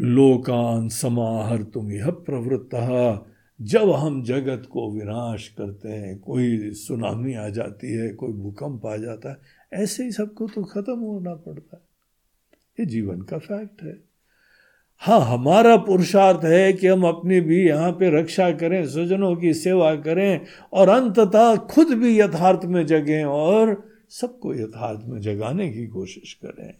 लोकान 0.00 0.88
समाहर 0.88 1.62
तुम 1.62 1.92
यह 1.92 2.10
प्रवृत्त। 2.10 3.26
जब 3.62 3.90
हम 3.90 4.22
जगत 4.22 4.62
को 4.70 4.90
विनाश 4.90 5.48
करते 5.48 5.88
हैं, 5.88 6.18
कोई 6.18 6.70
सुनामी 6.70 7.34
आ 7.34 7.48
जाती 7.48 7.92
है, 7.92 8.08
कोई 8.08 8.32
भूकंप 8.32 8.86
आ 8.86 8.96
जाता 8.96 9.30
है, 9.30 9.36
ऐसे 9.72 10.04
ही 10.04 10.12
सबको 10.12 10.46
तो 10.46 10.64
खत्म 10.64 10.98
होना 10.98 11.34
पड़ता 11.34 11.76
है। 11.76 11.82
ये 12.80 12.86
जीवन 12.86 13.20
का 13.20 13.38
फैक्ट 13.38 13.82
है। 13.82 13.98
हाँ 14.98 15.20
हमारा 15.20 15.76
पुरुषार्थ 15.76 16.44
है 16.44 16.72
कि 16.72 16.86
हम 16.86 17.04
अपनी 17.04 17.40
भी 17.40 17.68
यहाँ 17.68 17.92
पे 17.92 18.20
रक्षा 18.20 18.50
करें 18.50 18.86
स्वजनों 18.86 19.36
की 19.36 19.54
सेवा 19.54 19.94
करें 19.94 20.40
और 20.72 20.88
अंततः 20.88 21.56
खुद 21.56 21.88
भी 21.88 22.20
यथार्थ 22.20 22.60
में 22.64 22.86
जगें 22.86 23.24
और 23.24 23.88
सबको 24.10 24.54
यथार्थ 24.54 25.00
में 25.06 25.20
जगाने 25.20 25.68
की 25.68 25.86
कोशिश 25.86 26.38
करें। 26.44 26.74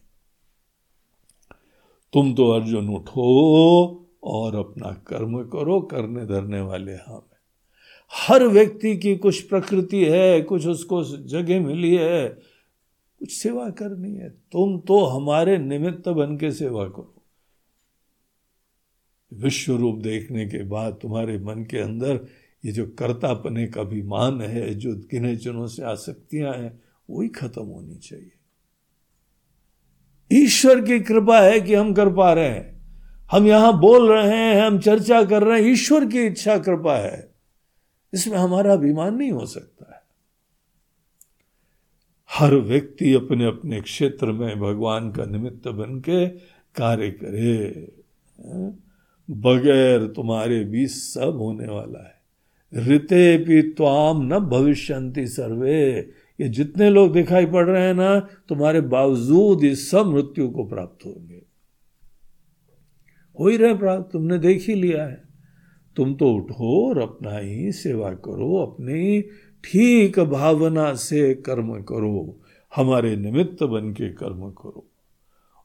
तुम 2.12 2.34
तो 2.34 2.50
अर्जुन 2.50 2.88
उठो 2.88 4.06
और 4.22 4.56
अपना 4.56 4.90
कर्म 5.06 5.42
करो, 5.44 5.80
करने 5.80 6.26
धरने 6.26 6.60
वाले 6.60 6.92
हम 6.92 7.26
हर 8.12 8.44
व्यक्ति 8.44 8.96
की 8.96 9.16
कुछ 9.16 9.40
प्रकृति 9.40 10.04
है, 10.04 10.42
कुछ 10.42 10.66
उसको 10.66 11.02
जगह 11.04 11.60
मिली 11.60 11.94
है, 11.96 12.28
कुछ 13.18 13.32
सेवा 13.32 13.70
करनी 13.70 14.14
है। 14.14 14.30
तुम 14.30 14.78
तो 14.78 15.04
हमारे 15.04 15.58
निमित्त 15.58 16.08
बन 16.08 16.36
के 16.36 16.50
सेवा 16.50 16.84
करो। 16.84 17.14
विश्व 19.32 19.76
रूप 19.76 19.98
देखने 19.98 20.46
के 20.46 20.62
बाद 20.64 20.98
तुम्हारे 21.02 21.38
मन 21.38 21.66
के 21.70 21.78
अंदर 21.78 22.26
ये 22.64 22.72
जो 22.72 22.86
कर्तापने 22.86 23.66
का 23.66 23.80
अभिमान 23.80 24.40
है, 24.40 24.74
जो 24.74 24.94
गिने 24.94 25.36
चुनों 25.36 25.66
से 25.66 25.82
आसक्तियाँ 25.82 26.54
हैं 26.54 26.82
वही 27.10 27.28
खत्म 27.28 27.62
होनी 27.62 27.94
चाहिए। 27.94 28.32
ईश्वर 30.32 30.80
की 30.80 31.00
कृपा 31.00 31.40
है 31.40 31.60
कि 31.60 31.74
हम 31.74 31.94
कर 31.94 32.12
पा 32.12 32.32
रहे 32.32 32.48
हैं। 32.48 32.70
हम 33.32 33.46
यहाँ 33.46 33.80
बोल 33.80 34.12
रहे 34.12 34.36
हैं, 34.36 34.62
हम 34.62 34.78
चर्चा 34.78 35.24
कर 35.24 35.42
रहे 35.42 35.62
हैं, 35.62 35.70
ईश्वर 35.70 36.06
की 36.06 36.26
इच्छा 36.26 36.58
कृपा 36.58 36.96
है। 36.96 37.34
इसमें 38.14 38.38
हमारा 38.38 38.72
अभिमान 38.72 39.14
नहीं 39.14 39.30
हो 39.30 39.46
सकता 39.46 39.92
है। 39.94 40.00
हर 42.30 42.54
व्यक्ति 42.54 43.14
अपने 43.14 43.44
अपने 43.44 43.80
क्षेत्र 43.80 44.32
में 44.32 44.60
भगवान 44.60 45.12
का 45.12 45.24
निमित्त 45.24 45.68
बन 45.68 46.00
के 46.00 46.28
कार्य 46.74 47.10
करे। 47.10 47.88
बगैर 49.30 50.06
तुम्हारे 50.06 50.64
भी 50.64 50.86
सब 50.86 51.36
होने 51.36 51.66
वाला 51.66 52.06
है। 52.06 52.20
ऋते 52.88 53.38
भी 53.38 53.62
त्वाम 53.62 54.34
न 54.34 54.38
भविष्यंति 54.38 55.26
सर्वे। 55.26 56.10
ये 56.40 56.48
जितने 56.48 56.90
लोग 56.90 57.12
दिखाई 57.12 57.46
पड़ 57.46 57.66
रहे 57.66 57.82
हैं 57.82 57.94
ना, 57.94 58.20
तुम्हारे 58.20 58.80
बावजूद 58.80 59.64
इस 59.64 59.90
सब 59.90 60.06
मृत्यु 60.06 60.48
को 60.48 60.64
प्राप्त 60.64 61.06
होंगे। 61.06 61.42
हो 63.40 63.48
ही 63.48 63.56
रहे 63.56 63.74
प्राप्त, 63.74 64.12
तुमने 64.12 64.38
देख 64.38 64.68
ही 64.68 64.74
लिया 64.74 65.04
है। 65.04 65.22
तुम 65.96 66.14
तो 66.14 66.32
उठो 66.32 66.88
और 66.88 66.98
अपना 66.98 67.36
ही 67.36 67.72
सेवा 67.72 68.10
करो, 68.10 68.56
अपनी 68.56 69.20
ठीक 69.64 70.20
भावना 70.20 70.94
से 70.94 71.34
कर्म 71.34 71.82
करो, 71.82 72.40
हमारे 72.76 73.16
निमित्त 73.16 73.62
बन 73.62 73.90
के 73.90 74.08
कर्म 74.08 74.50
करो। 74.50 74.86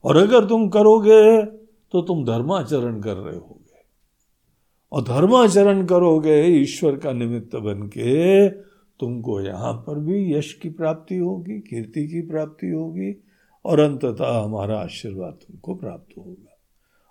और 0.04 0.16
अगर 0.16 0.44
तुम 0.44 0.68
करोगे 0.68 1.44
तो 1.92 2.02
तुम 2.02 2.24
धर्माचरण 2.24 3.00
कर 3.00 3.14
रहे 3.14 3.36
होगे। 3.36 3.76
और 4.92 5.02
धर्माचरण 5.02 5.86
करोगे, 5.86 6.42
ईश्वर 6.42 6.96
का 6.96 7.12
निमित्त 7.12 7.56
बन 7.56 7.82
के 7.82 8.48
तुमको 9.00 9.40
यहाँ 9.40 9.72
पर 9.72 9.98
भी 9.98 10.34
यश 10.34 10.52
की 10.52 10.70
प्राप्ति 10.70 11.16
होगी, 11.16 11.58
कीर्ति 11.60 12.06
की 12.08 12.20
प्राप्ति 12.20 12.68
होगी 12.68 13.14
और 13.64 13.80
अंततः 13.80 14.38
हमारा 14.40 14.78
आशीर्वाद 14.78 15.32
तुमको 15.32 15.74
प्राप्त 15.74 16.16
होगा। 16.18 16.58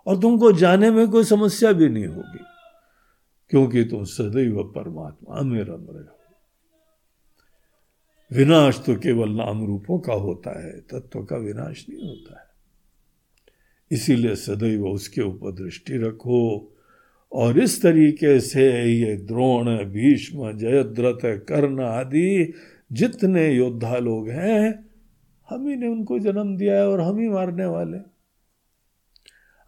और 0.07 0.22
तुमको 0.22 0.52
जाने 0.52 0.91
में 0.91 1.07
कोई 1.07 1.24
समस्या 1.24 1.72
भी 1.72 1.90
नहीं 1.90 2.06
होगी, 2.06 2.44
क्योंकि 3.49 3.84
तुम 3.84 4.03
सदैव 4.03 4.64
परमात्मा 4.76 5.41
में 5.41 5.62
रम 5.64 5.88
रहे 5.90 6.03
हो। 6.03 6.12
विनाश 8.32 8.82
तो 8.86 8.95
केवल 8.95 9.30
नाम 9.30 9.66
रूपों 9.66 9.99
का 9.99 10.14
होता 10.14 10.60
है, 10.64 10.80
तत्व 10.82 11.24
का 11.24 11.38
विनाश 11.38 11.86
नहीं 11.90 12.10
होता 12.10 12.40
है। 12.40 12.45
इसीलिए 13.91 14.36
सदैव 14.36 14.88
उसके 14.88 15.22
ऊपर 15.22 15.52
दृष्टि 15.52 15.98
रखो 15.98 16.72
और 17.36 17.60
इस 17.60 17.82
तरीके 17.82 18.40
से 18.40 18.64
ये 18.84 19.16
द्रोण, 19.18 19.68
भीष्म, 19.86 20.52
जयद्रथ, 20.57 21.26
कर्ण 21.48 21.84
आदि 21.84 22.53
जितने 22.91 23.49
योद्धा 23.52 23.98
लोग 23.98 24.30
हैं, 24.30 24.86
हम 25.49 25.68
ही 25.68 25.76
ने 25.76 25.88
उनको 25.88 26.20
जन्म 26.20 26.56
दिया 26.57 26.76
है 26.76 26.88
और 26.88 27.02
हम 27.02 27.20
ही 27.20 27.28
मारने 27.30 27.66
वाले 27.66 27.98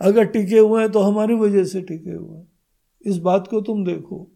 अगर 0.02 0.26
टिके 0.26 0.60
हुए 0.60 0.82
हैं 0.82 0.92
तो 0.92 1.00
हमारी 1.00 1.34
वजह 1.34 1.64
से 1.64 1.82
टिके 1.82 2.12
हुए 2.12 2.38
हैं। 2.38 2.48
इस 3.06 3.18
बात 3.18 3.48
को 3.48 3.62
तुम 3.62 3.84
देखो। 3.86 4.28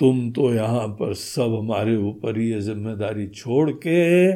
तुम 0.00 0.30
तो 0.32 0.52
यहाँ 0.54 0.86
पर 0.88 1.14
सब 1.14 1.54
हमारे 1.54 1.96
ऊपर 1.96 2.38
ये 2.38 2.60
ज़िम्मेदारी 2.60 3.26
छोड़ 3.28 3.70
के 3.86 4.30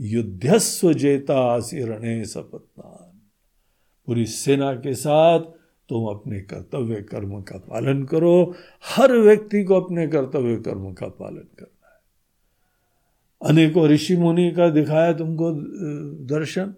युद्धस्व 0.00 0.92
जेता 0.92 1.40
रण 1.74 2.24
सपत्नान। 2.24 3.20
पूरी 4.08 4.26
सेना 4.26 4.72
के 4.74 4.94
साथ 4.94 5.40
तुम 5.88 6.06
अपने 6.08 6.40
कर्तव्य 6.40 7.02
कर्म 7.02 7.40
का 7.42 7.58
पालन 7.58 8.02
करो। 8.04 8.54
हर 8.86 9.12
व्यक्ति 9.12 9.64
को 9.64 9.80
अपने 9.80 10.06
कर्तव्य 10.06 10.56
कर्म 10.56 10.92
का 10.92 11.08
पालन 11.08 11.48
करना 11.58 11.88
है। 11.88 13.50
अनेकों 13.50 13.86
ऋषि 13.88 14.16
मुनि 14.16 14.50
का 14.50 14.68
दिखाया 14.70 15.12
तुमको 15.12 15.52
दर्शन 16.26 16.74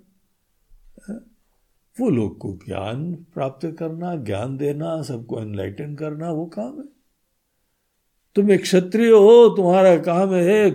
वो 1.96 2.08
लोग 2.10 2.38
को 2.38 2.52
ज्ञान 2.66 3.14
प्राप्त 3.14 3.76
करना, 3.78 4.14
ज्ञान 4.16 4.56
देना, 4.56 5.02
सबको 5.02 5.40
एनलाइटन 5.40 5.94
करना, 5.94 6.30
वो 6.30 6.46
काम 6.46 6.78
है। 6.78 6.84
तुम 8.34 8.50
एक 8.50 8.62
क्षत्रिय 8.62 9.10
हो, 9.10 9.48
तुम्हारा 9.48 9.96
काम 9.98 10.34
है 10.34 10.70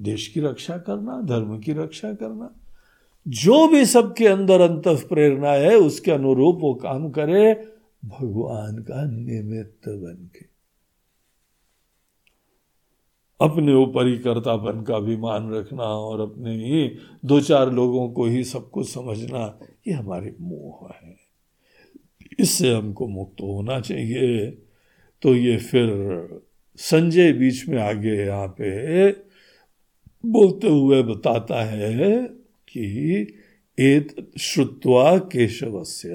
देश 0.00 0.26
की 0.28 0.40
रक्षा 0.40 0.78
करना, 0.78 1.20
धर्म 1.20 1.58
की 1.58 1.72
रक्षा 1.72 2.12
करना। 2.14 2.50
जो 3.28 3.68
भी 3.68 3.84
सबके 3.84 4.26
अंदर 4.26 4.60
अंत 4.60 5.08
प्रेरणा 5.08 5.52
है, 5.52 5.76
उसके 5.76 6.10
अनुरूप 6.10 6.58
वो 6.60 6.74
काम 6.74 7.10
करे, 7.10 7.54
भगवान 8.04 8.78
का 8.78 9.04
निमित्त 9.10 9.88
बन 9.88 10.30
के 10.36 10.56
अपने 13.40 13.74
ऊपर 13.74 14.06
ही 14.06 14.18
कर्तापन 14.18 14.82
का 14.82 14.96
अभिमान 14.96 15.52
रखना 15.52 15.82
और 15.82 16.20
अपने 16.20 16.54
ही 16.54 16.96
दो 17.24 17.40
चार 17.40 17.72
लोगों 17.72 18.10
को 18.10 18.26
ही 18.26 18.44
सब 18.44 18.70
कुछ 18.70 18.88
समझना, 18.88 19.58
ये 19.88 19.92
हमारे 19.92 20.34
मोह 20.40 20.92
है। 20.92 21.16
इससे 22.40 22.74
हमको 22.74 23.08
मुक्त 23.08 23.42
होना 23.42 23.80
चाहिए। 23.80 24.50
तो 25.22 25.34
ये 25.34 25.56
फिर 25.56 25.88
संजय 26.76 27.32
बीच 27.32 27.68
में 27.68 27.82
आगे 27.82 28.14
यहाँ 28.14 28.48
पे 28.48 29.10
बोलते 30.26 30.68
हुए 30.68 31.02
बताता 31.02 31.62
है 31.64 32.36
कि 32.76 33.34
एत 33.78 34.14
श्रुत्वा 34.40 35.18
केशवस्य। 35.32 36.08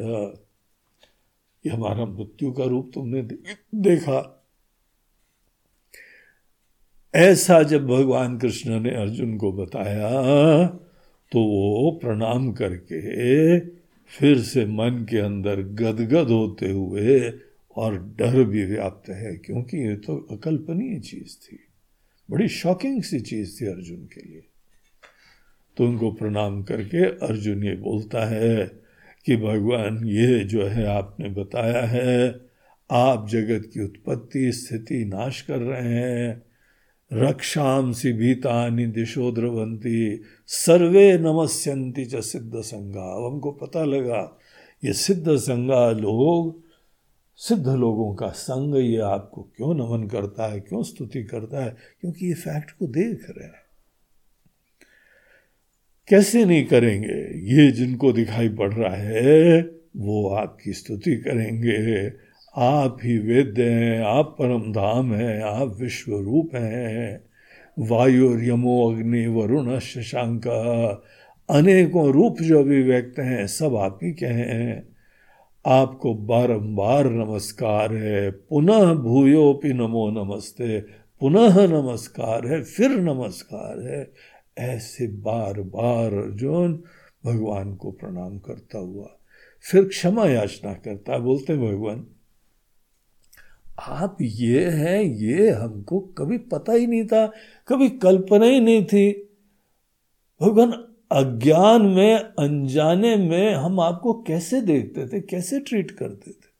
ये 1.65 1.69
हमारा 1.69 2.05
मृत्यु 2.05 2.51
का 2.51 2.63
रूप 2.63 2.91
तुमने 2.93 3.21
देखा। 3.75 4.37
ऐसा 7.13 7.61
जब 7.63 7.87
भगवान 7.87 8.37
कृष्ण 8.37 8.79
ने 8.79 8.95
अर्जुन 8.95 9.37
को 9.37 9.51
बताया 9.53 10.67
तो 11.31 11.39
वो 11.39 11.91
प्रणाम 12.01 12.51
करके 12.51 13.59
फिर 14.11 14.41
से 14.41 14.65
मन 14.65 15.05
के 15.09 15.17
अंदर 15.17 15.61
गदगद 15.61 16.29
होते 16.29 16.71
हुए 16.71 17.19
और 17.75 17.97
डर 18.17 18.43
भी 18.43 18.63
व्याप्त 18.65 19.09
है, 19.09 19.35
क्योंकि 19.35 19.77
ये 19.77 19.95
तो 19.95 20.17
अकल्पनीय 20.31 20.99
चीज़ 20.99 21.37
थी। 21.37 21.59
बड़ी 22.29 22.47
शॉकिंग 22.47 23.01
सी 23.03 23.19
चीज़ 23.19 23.61
थी 23.61 23.65
अर्जुन 23.65 24.05
के 24.05 24.21
लिए। 24.21 24.43
तो 25.77 25.85
उनको 25.85 26.11
प्रणाम 26.11 26.63
करके 26.63 27.05
अर्जुन 27.05 27.63
ये 27.63 27.75
बोलता 27.75 28.25
है 28.25 28.71
कि 29.25 29.35
भगवान, 29.35 30.07
ये 30.07 30.43
जो 30.43 30.65
है 30.65 30.85
आपने 30.85 31.29
बताया 31.29 31.81
है, 31.81 32.41
आप 32.91 33.29
जगत 33.29 33.69
की 33.73 33.83
उत्पत्ति, 33.83 34.51
स्थिति 34.51 35.05
नाश 35.05 35.41
कर 35.41 35.57
रहे 35.57 35.93
हैं। 35.93 36.43
रक्षाम 37.13 37.91
सी 37.91 38.13
भीतानी 38.13 38.85
दिशो 38.85 39.31
द्रवंती 39.31 40.21
सर्वे 40.47 41.17
नमस्यंती 41.17 42.05
च 42.05 42.15
सिद्ध 42.15 42.55
संगा 42.55 43.01
अब 43.01 43.33
हमको 43.33 43.51
पता 43.51 43.83
लगा, 43.83 44.37
ये 44.85 44.93
सिद्ध 44.93 45.35
संगा 45.35 45.91
लोग, 45.91 46.63
सिद्ध 47.35 47.67
लोगों 47.67 48.15
का 48.15 48.27
संग 48.27 48.75
ये 48.75 48.97
आपको 48.97 49.41
क्यों 49.41 49.73
नमन 49.73 50.07
करता 50.07 50.51
है, 50.51 50.59
क्यों 50.59 50.83
स्तुति 50.83 51.23
करता 51.23 51.63
है? 51.65 51.75
क्योंकि 52.01 52.27
ये 52.27 52.33
फैक्ट 52.33 52.71
को 52.71 52.87
देख 52.87 53.25
रहे 53.29 53.45
हैं। 53.45 53.60
कैसे 56.09 56.45
नहीं 56.45 56.65
करेंगे? 56.65 57.39
ये 57.55 57.71
जिनको 57.71 58.11
दिखाई 58.11 58.49
पड़ 58.49 58.73
रहा 58.73 58.95
है, 58.95 59.61
वो 59.97 60.29
आपकी 60.29 60.73
स्तुति 60.73 61.15
करेंगे। 61.15 62.11
आप 62.57 62.97
ही 63.03 63.17
वेद्य 63.17 63.63
हैं, 63.63 64.01
आप 64.01 64.35
परम 64.39 64.71
धाम 64.71 65.13
हैं, 65.13 65.41
आप 65.41 65.77
विश्व 65.81 66.19
रूप 66.19 66.55
हैं। 66.55 67.23
वायु 67.79 68.41
यमो, 68.41 68.91
अग्नि, 68.91 69.27
वरुण, 69.27 69.79
शशांक, 69.79 70.47
अनेकों 71.49 72.09
रूप 72.09 72.41
जो 72.41 72.63
भी 72.63 72.83
व्यक्त 72.83 73.19
हैं, 73.19 73.47
सब 73.47 73.75
आप 73.75 73.99
ही 74.03 74.15
हैं। 74.21 74.87
आपको 75.65 76.13
बारंबार 76.13 77.09
नमस्कार 77.09 77.93
है। 77.93 78.31
पुनः 78.31 78.93
भूयोपि 78.93 79.73
नमो 79.73 80.09
नमस्ते। 80.09 80.79
पुनः 81.19 81.67
नमस्कार 81.67 82.47
है, 82.47 82.63
फिर 82.63 82.89
नमस्कार 82.89 83.87
है। 83.87 84.11
ऐसे 84.61 85.07
बार 85.07 85.61
बार 85.61 86.13
अर्जुन 86.13 86.83
भगवान 87.25 87.75
को 87.75 87.91
प्रणाम 87.91 88.37
करता 88.37 88.77
हुआ, 88.77 89.07
फिर 89.71 89.83
क्षमा 89.83 90.25
याचना 90.25 90.73
करता 90.73 91.13
है 91.13 91.19
बोलते, 91.19 91.57
भगवान, 91.57 92.07
आप 93.79 94.17
ये 94.21 94.69
हैं, 94.69 95.01
ये 95.01 95.49
हमको 95.49 95.99
कभी 95.99 96.37
पता 96.37 96.73
ही 96.73 96.87
नहीं 96.87 97.05
था, 97.05 97.31
कभी 97.67 97.89
कल्पना 97.89 98.45
ही 98.45 98.59
नहीं 98.59 98.85
थी। 98.85 99.11
भगवान, 100.41 100.71
अज्ञान 101.11 101.81
में, 101.81 102.15
अनजाने 102.15 103.15
में 103.15 103.53
हम 103.53 103.79
आपको 103.79 104.13
कैसे 104.13 104.61
देखते 104.61 105.07
थे, 105.07 105.21
कैसे 105.21 105.59
ट्रीट 105.59 105.91
करते 105.91 106.31
थे? 106.31 106.51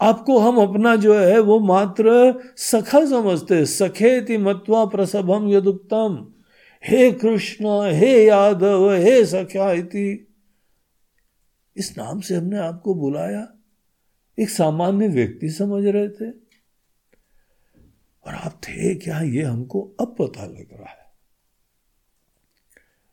आपको 0.00 0.38
हम 0.38 0.56
अपना 0.56 0.96
जो 0.96 1.14
है, 1.14 1.38
वो 1.38 1.60
मात्र 1.60 2.34
सखा 2.56 3.04
समझते 3.04 3.66
सखे 3.66 4.24
थी 4.28 4.36
मत्वा 4.36 4.84
प्रसभम 4.84 5.48
यदुक्तम। 5.48 6.33
हे 6.86 7.12
कृष्ण, 7.12 7.66
हे 7.92 8.26
यादव, 8.26 8.94
हे 8.94 9.26
सख्या 9.26 9.72
इस 11.76 11.98
नाम 11.98 12.20
से 12.20 12.34
हमने 12.34 12.58
आपको 12.58 12.94
बुलाया। 12.94 13.48
एक 14.38 14.50
सामान्य 14.50 15.08
व्यक्ति 15.08 15.50
समझ 15.50 15.84
रहे 15.86 16.08
थे। 16.08 16.30
और 18.26 18.34
आप 18.34 18.60
थे 18.64 18.94
क्या? 18.94 19.20
ये 19.20 19.42
हमको 19.42 19.96
अब 20.00 20.16
पता 20.18 20.46
लग 20.46 20.72
रहा 20.72 20.90
है। 20.90 21.04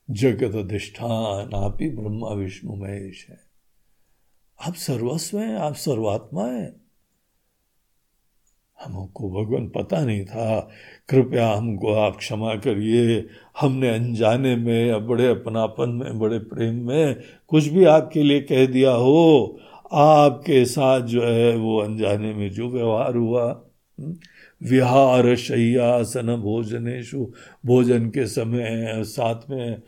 जगत 0.09 0.55
अधिष्ठान, 0.55 1.49
आप 1.55 1.77
ही 1.81 1.89
ब्रह्मा, 1.89 2.29
विष्णु, 2.29 2.75
महेश 2.75 3.27
है। 3.29 3.39
आप 4.67 4.73
सर्वस्व 4.73 5.39
हैं, 5.39 5.55
आप 5.55 5.75
सर्वात्मा 5.75 6.47
हैं। 6.47 6.80
हमको 8.85 9.45
भगवान 9.45 9.67
पता 9.67 10.05
नहीं 10.05 10.25
था। 10.25 10.69
कृपया 11.09 11.49
हमको 11.49 11.93
आप 11.93 12.17
क्षमा 12.17 12.55
करिए। 12.55 13.25
हमने 13.61 13.89
अनजाने 13.89 14.55
में 14.55 14.87
या 14.87 14.97
बड़े 14.97 15.27
अपनापन 15.27 15.89
में 15.89 16.19
बड़े 16.19 16.39
प्रेम 16.39 16.87
में 16.87 17.15
कुछ 17.47 17.67
भी 17.67 17.85
आपके 17.85 18.23
लिए 18.23 18.41
कह 18.41 18.65
दिया 18.65 18.91
हो 18.91 19.59
आपके 19.93 20.65
साथ 20.65 21.01
जो 21.01 21.23
है 21.23 21.55
वो 21.55 21.77
अनजाने 21.77 22.33
में 22.33 22.49
जो 22.51 22.69
व्यवहार 22.69 23.15
हुआ। 23.15 23.63
हम्म, 23.99 24.15
विहार 24.69 25.35
शय्यासन 25.35 26.35
भोजनेशु 26.35 27.31
भोजन 27.65 28.09
के 28.09 28.27
समय 28.27 28.95
साथ 29.03 29.35
में 29.49 29.81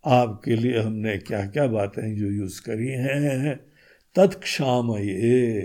आपके 0.06 0.56
लिए 0.56 0.80
हमने 0.80 1.18
क्या 1.18 1.48
क्या 1.48 1.68
बातें 1.68 2.16
जो 2.16 2.26
यूज़ 2.26 2.62
करी 2.62 2.88
हैं। 2.88 3.60
तत्क्षाम 4.16 4.98
ये 4.98 5.62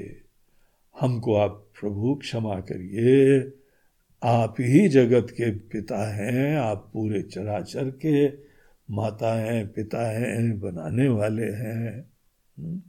हमको 1.01 1.35
आप 1.35 1.67
प्रभु 1.81 2.15
क्षमा 2.15 2.61
करिए। 2.61 3.41
आप 4.23 4.55
ही 4.61 4.89
जगत 4.89 5.27
के 5.31 5.51
पिता 5.51 6.15
हैं, 6.15 6.57
आप 6.57 6.91
पूरे 6.93 7.23
चराचर 7.23 7.91
के 7.91 8.29
माता 8.91 9.41
हैं, 9.41 9.69
पिता 9.69 10.11
हैं, 10.11 10.61
बनाने 10.61 11.09
वाले 11.09 11.47
हैं। 11.47 12.11
हम्म। 12.59 12.83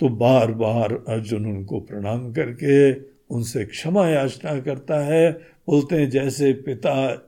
तो 0.00 0.08
बार 0.08 0.52
बार 0.52 1.04
अर्जुन 1.08 1.46
उनको 1.46 1.80
प्रणाम 1.80 2.32
करके 2.32 2.92
उनसे 3.34 3.64
क्षमा 3.64 4.08
याचना 4.08 4.60
करता 4.60 5.04
है। 5.04 5.32
बोलते 5.66 5.96
हैं, 5.96 6.10
जैसे 6.10 6.52
पिता 6.52 7.26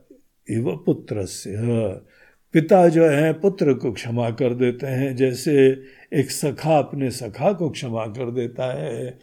एवं 0.51 0.77
पुत्र 0.85 1.25
से 1.25 1.55
पिता 2.53 2.87
जो 2.87 3.05
है, 3.05 3.33
पुत्र 3.33 3.73
को 3.73 3.91
क्षमा 3.91 4.29
कर 4.29 4.53
देते 4.53 4.87
हैं। 4.87 5.15
जैसे 5.15 5.83
एक 6.13 6.31
सखा 6.31 6.77
अपने 6.77 7.11
सखा 7.11 7.53
को 7.53 7.69
क्षमा 7.69 8.05
कर 8.05 8.31
देता 8.31 8.73
है, 8.73 9.19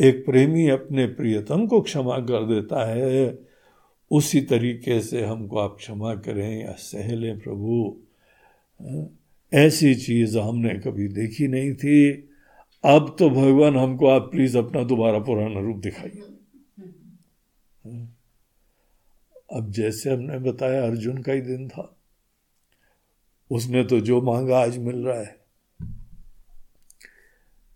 एक 0.00 0.26
प्रेमी 0.26 0.68
अपने 0.68 1.06
प्रियतम 1.06 1.66
को 1.66 1.80
क्षमा 1.80 2.18
कर 2.18 2.46
देता 2.46 2.90
है, 2.90 3.38
उसी 4.10 4.40
तरीके 4.40 5.00
से 5.00 5.22
हमको 5.22 5.58
आप 5.58 5.76
क्षमा 5.78 6.14
करें 6.14 6.64
या 6.64 6.72
सह 6.72 7.14
लें 7.14 7.38
प्रभु। 7.38 7.96
ऐसी 9.52 9.94
चीज़ 9.94 10.38
हमने 10.38 10.74
कभी 10.74 11.08
देखी 11.08 11.48
नहीं 11.48 11.74
थी। 11.74 12.12
अब 12.84 13.16
तो 13.18 13.30
भगवान 13.30 13.76
हमको 13.76 14.06
आप 14.06 14.22
प्लीज़ 14.22 14.58
अपना 14.58 14.82
दोबारा 14.82 15.18
पुराना 15.18 15.60
रूप 15.60 15.76
दिखाइए। 15.76 16.22
अब 19.52 19.70
जैसे 19.70 20.10
हमने 20.10 20.38
बताया 20.38 20.86
अर्जुन 20.86 21.18
का 21.18 21.32
ही 21.32 21.40
दिन 21.40 21.68
था। 21.68 21.96
उसने 23.50 23.84
तो 23.84 24.00
जो 24.00 24.20
मांगा 24.22 24.58
आज 24.58 24.78
मिल 24.78 24.96
रहा 24.96 25.18
है। 25.18 25.36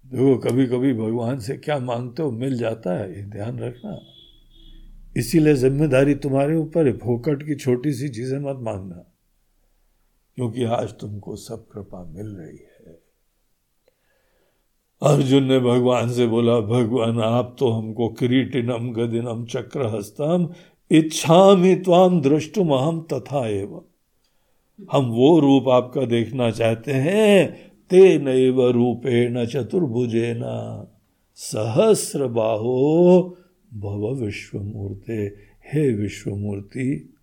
देखो 0.04 0.36
कभी 0.40 0.66
कभी 0.66 0.92
भगवान 0.94 1.38
से 1.38 1.56
क्या 1.56 1.78
मांगते 1.78 2.22
हो, 2.22 2.30
मिल 2.30 2.56
जाता 2.58 2.92
है, 2.92 3.10
ये 3.10 3.22
ध्यान 3.24 3.58
रखना। 3.58 3.98
इसीलिए 5.16 5.54
ज़िम्मेदारी 5.56 6.14
तुम्हारे 6.16 6.56
ऊपर 6.56 6.86
है, 6.86 6.92
फोकट 6.98 7.42
की 7.42 7.54
छोटी 7.56 7.92
सी 7.92 8.08
चीज़ें 8.08 8.38
मत 8.38 8.58
मांगना, 8.62 9.04
क्योंकि 10.38 10.64
आज 10.64 10.92
तुमको 11.00 11.36
सब 11.36 11.66
कृपा 11.68 12.04
मिल 12.06 12.26
रही 12.28 12.56
है। 12.56 12.96
अर्जुन 15.02 15.44
ने 15.44 15.58
भगवान 15.60 16.12
से 16.12 16.26
बोला, 16.26 16.58
भगवान, 16.60 17.20
आप 17.20 17.54
तो 17.58 17.70
हमको 17.70 18.08
किरीटिनम 18.10 18.90
गदिनम 18.92 19.44
चक्र 19.46 19.86
हस्तम 19.88 20.48
इच्छा 20.90 21.54
ताम 21.84 22.20
दृष्टुम 22.20 22.70
अहम 22.70 23.00
तथा 23.12 23.46
एवं। 23.48 23.84
हम 24.92 25.06
वो 25.06 25.38
रूप 25.40 25.68
आपका 25.68 26.04
देखना 26.04 26.50
चाहते 26.50 26.92
हैं। 26.92 27.70
ते 27.90 28.18
नैव 28.18 28.70
रूपेण 28.70 29.44
चतुर्भुजे 29.46 30.34
न 30.36 30.86
सहस्र 31.34 32.26
बाहो 32.26 33.36
भव 33.74 34.14
विश्वमूर्ते। 34.24 35.48
हे 35.72 35.92
विश्वमूर्ति, 35.92 37.14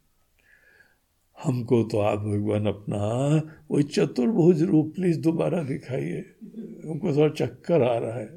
हमको 1.44 1.84
तो 1.84 2.00
आप 2.00 2.20
भगवान 2.20 2.66
अपना 2.66 3.02
वो 3.72 3.82
चतुर्भुज 3.82 4.64
रूप 4.64 4.94
प्लीज़ 4.96 5.20
दोबारा 5.20 5.64
दिखाइए। 5.64 6.26
हमको 6.86 7.16
थोड़ा 7.16 7.34
चक्कर 7.34 7.82
आ 7.82 7.98
रहा 7.98 8.20
है। 8.20 8.30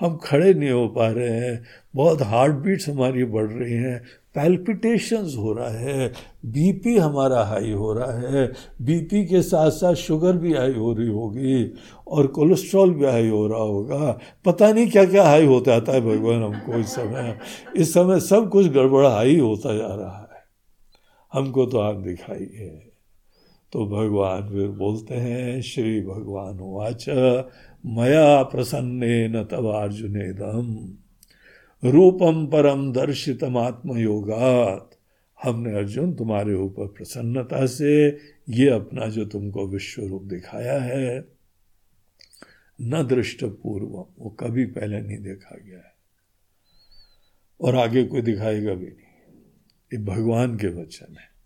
हम 0.00 0.16
खड़े 0.16 0.54
नहीं 0.54 0.70
हो 0.70 0.88
पा 0.88 1.08
रहे 1.08 1.30
हैं। 1.30 1.64
बहुत 1.94 2.22
हार्ट 2.22 2.54
बीट्स 2.54 2.88
हमारी 2.88 3.24
बढ़ 3.24 3.50
रही 3.50 3.74
हैं। 3.74 4.02
पैल्पिटेशंस 4.36 5.34
हो 5.36 5.52
रहा 5.52 5.70
है 5.70 6.08
बीपी 6.44 6.98
हमारा 6.98 7.42
हाई 7.44 7.72
हो 7.72 7.92
रहा 7.92 8.12
है 8.12 8.52
बीपी 8.82 9.24
के 9.26 9.42
साथ 9.42 9.70
साथ 9.70 9.94
शुगर 9.94 10.36
भी 10.36 10.54
हाई 10.54 10.74
हो 10.74 10.92
रही 10.92 11.08
होगी 11.08 11.72
और 12.08 12.26
कोलेस्ट्रॉल 12.26 12.90
भी 12.90 13.06
हाई 13.06 13.28
हो 13.28 13.46
रहा 13.46 13.58
होगा। 13.58 14.18
पता 14.44 14.72
नहीं 14.72 14.90
क्या 14.90 15.04
क्या 15.04 15.24
हाई 15.24 15.46
होता 15.46 15.74
आता 15.74 15.92
है 15.92 16.00
भगवान 16.00 16.42
हमको 16.42 16.78
इस 16.78 16.86
समय। 16.86 17.38
इस 17.76 17.94
समय 17.94 18.20
सब 18.20 18.50
कुछ 18.50 18.66
गड़बड़ 18.66 19.06
हाई 19.06 19.38
होता 19.38 19.74
जा 19.74 19.94
रहा 19.94 20.18
है। 20.18 20.44
हमको 21.32 21.66
तो 21.66 21.78
आप 21.78 21.96
दिखाइए। 21.96 22.92
तो 23.72 23.86
भगवान 23.86 24.48
फिर 24.48 24.68
बोलते 24.68 25.14
हैं, 25.14 25.62
श्री 25.62 26.00
भगवान 26.00 26.58
वाच, 26.60 27.04
मया 27.86 28.42
प्रसन्न 28.42 29.04
न 29.04 29.44
तब 29.44 29.66
अर्जुनेदम। 29.66 30.96
रूपम 31.90 32.46
परम 32.46 32.92
दर्शितम 32.92 33.58
आत्मयोगात 33.58 34.90
हमने 35.42 35.76
अर्जुन 35.76 36.14
तुम्हारे 36.14 36.54
ऊपर 36.54 36.86
प्रसन्नता 36.86 37.66
से 37.66 38.18
ये 38.50 38.68
अपना 38.68 39.06
जो 39.06 39.24
तुमको 39.24 39.66
विश्व 39.68 40.06
रूप 40.06 40.22
दिखाया 40.22 40.80
है, 40.80 41.24
न 42.82 43.06
दृष्ट 43.06 43.44
पूर्व 43.44 44.06
वो 44.18 44.30
कभी 44.30 44.66
पहले 44.66 45.00
नहीं 45.00 45.18
देखा 45.18 45.58
गया 45.66 45.76
है। 45.76 45.96
और 47.60 47.76
आगे 47.76 48.04
कोई 48.04 48.20
दिखाएगा 48.20 48.74
भी 48.74 48.86
नहीं। 48.86 49.34
ये 49.92 49.98
भगवान 49.98 50.56
के 50.56 50.68
वचन 50.68 51.16
है। 51.18 51.36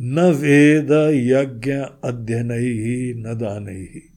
न 0.00 0.20
वेद 0.20 0.90
यज्ञ 1.14 1.72
अध्ययन 2.04 2.50
ही 2.50 3.14
न 3.14 3.22
दान। 3.22 3.68
ही 3.68 4.08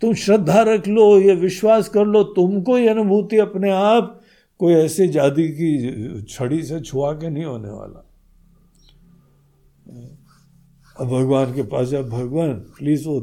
तुम 0.00 0.14
श्रद्धा 0.14 0.62
रख 0.62 0.88
लो, 0.88 1.20
ये 1.20 1.34
विश्वास 1.34 1.88
कर 1.88 2.04
लो, 2.04 2.22
तुमको 2.22 2.78
ये 2.78 2.88
अनुभूति 2.88 3.36
अपने 3.36 3.70
आप 3.70 4.20
कोई 4.64 4.74
ऐसे 4.74 5.08
जादी 5.08 5.48
की 5.48 6.22
छड़ी 6.22 6.62
से 6.62 6.80
छुआ 6.80 7.12
के 7.12 7.30
नहीं 7.30 7.44
होने 7.44 7.68
वाला। 7.68 8.10
अब 11.00 11.06
भगवान 11.06 11.54
के 11.54 11.62
पास 11.62 11.88
जब 11.88 12.08
भगवान 12.08 12.54
प्लीज़ 12.54 13.08
वो 13.08 13.20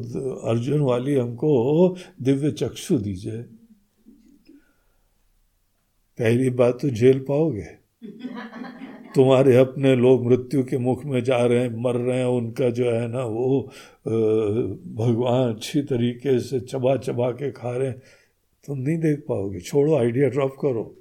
अर्जुन 0.50 0.82
वाली 0.82 1.16
हमको 1.16 1.98
दिव्य 2.22 2.52
चक्षु 2.52 2.98
दीजिए। 2.98 3.42
पहली 6.20 6.50
बात 6.50 6.78
तो 6.82 6.90
झेल 6.90 7.20
पाओगे। 7.20 7.66
तुम्हारे 9.16 9.58
अपने 9.58 9.96
लोग 9.96 10.26
मृत्यु 10.26 10.64
के 10.64 10.78
मुख 10.78 11.06
में 11.06 11.24
जा 11.24 11.46
रहे 11.46 11.60
हैं, 11.60 11.82
मर 11.82 11.96
रहे 11.96 12.18
हैं, 12.18 12.26
उनका 12.26 12.70
जो 12.70 12.92
है 12.92 13.08
ना 13.08 13.26
वो 13.26 13.62
भगवान 14.96 15.54
अच्छी 15.54 15.82
तरीके 15.82 16.40
से 16.40 16.60
चबा 16.60 16.98
चबा 16.98 17.32
के 17.32 17.52
खा 17.52 17.78
रहे 17.78 17.88
हैं। 17.88 18.02
तुम 18.68 18.78
नहीं 18.78 18.98
देख 18.98 19.20
पाओगे। 19.20 19.60
छोड़ो 19.60 19.96
आइडिया 19.96 20.30
ड्रॉप 20.30 20.56
करो? 20.62 21.01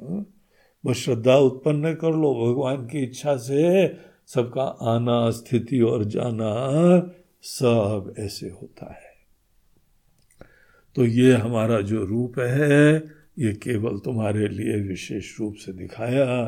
बस 0.00 0.96
श्रद्धा 0.96 1.36
उत्पन्न 1.36 1.94
कर 1.94 2.10
लो, 2.10 2.34
भगवान 2.34 2.76
की 2.76 3.02
इच्छा 3.02 3.36
से 3.36 3.96
सबका 4.26 4.62
आना, 4.62 5.30
स्थिति 5.30 5.80
और 5.80 6.04
जाना 6.04 6.52
सब 7.42 8.14
ऐसे 8.18 8.48
होता 8.48 8.92
है। 8.92 9.14
तो 10.96 11.04
ये 11.04 11.32
हमारा 11.32 11.80
जो 11.80 12.04
रूप 12.04 12.38
है, 12.38 12.96
ये 13.38 13.52
केवल 13.52 13.98
तुम्हारे 13.98 14.48
लिए 14.48 14.80
विशेष 14.88 15.40
रूप 15.40 15.54
से 15.54 15.72
दिखाया। 15.72 16.44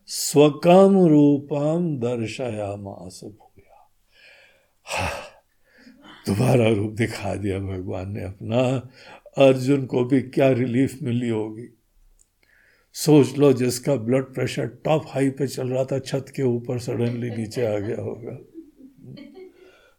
स्वकम 0.07 1.07
रूपम 1.07 1.97
दर्शया 1.97 2.77
मास 2.77 3.21
भूया 3.25 3.91
दोबारा 6.29 6.69
रूप 6.69 6.93
दिखा 6.93 7.35
दिया 7.35 7.59
भगवान 7.59 8.13
ने 8.13 8.25
अपना। 8.25 8.89
अर्जुन 9.47 9.87
को 9.87 10.05
भी 10.05 10.23
क्या 10.23 10.51
रिलीफ 10.51 10.99
मिली 11.03 11.29
होगी? 11.29 11.67
सोच 12.93 13.39
लो 13.39 13.53
जिसका 13.53 13.97
ब्लड 13.97 14.25
प्रेशर 14.25 14.67
टॉप 14.67 15.05
हाई 15.09 15.31
पे 15.31 15.47
चल 15.47 15.69
रहा 15.69 15.85
था, 15.85 15.99
छत 15.99 16.27
के 16.37 16.43
ऊपर 16.43 16.79
सडनली 16.79 17.31
नीचे 17.31 17.67
आ 17.67 17.79
गया 17.79 18.01
होगा। 18.01 18.39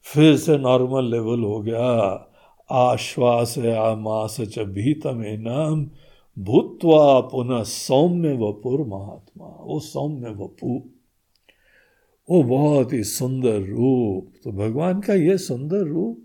फिर 0.03 0.38
से 0.38 0.57
नॉर्मल 0.57 1.11
लेवल 1.11 1.43
हो 1.43 1.61
गया। 1.61 2.31
आश्वास 2.72 3.57
आमास 3.57 4.38
च 4.41 4.60
भीतम 4.60 5.23
नाम 5.27 5.89
भूतवा 6.39 7.19
पुनः 7.19 7.64
सौम्य 7.64 8.34
वपुर 8.34 8.88
महात्मा। 8.88 9.45
वो 9.45 9.80
सौम्य 9.80 10.30
वपु 10.30 10.89
वो 12.30 12.41
बहुत 12.43 12.93
ही 12.93 13.03
सुंदर 13.03 13.60
रूप 13.61 14.31
तो 14.43 14.52
भगवान 14.53 15.02
का 15.02 15.14
ये 15.14 15.38
सुंदर 15.39 15.84
रूप। 15.85 16.22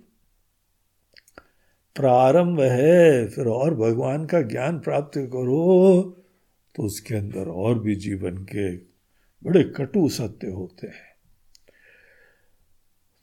प्रारंभ 1.96 2.60
है, 2.60 3.26
फिर 3.28 3.46
और 3.46 3.74
भगवान 3.74 4.24
का 4.26 4.40
ज्ञान 4.42 4.78
प्राप्त 4.78 5.18
करो 5.18 6.02
तो 6.74 6.82
उसके 6.82 7.14
अंदर 7.14 7.48
और 7.48 7.78
भी 7.78 7.94
जीवन 7.96 8.36
के 8.44 8.70
बड़े 9.42 9.62
कटु 9.76 10.08
सत्य 10.08 10.50
होते 10.50 10.86
हैं। 10.86 11.08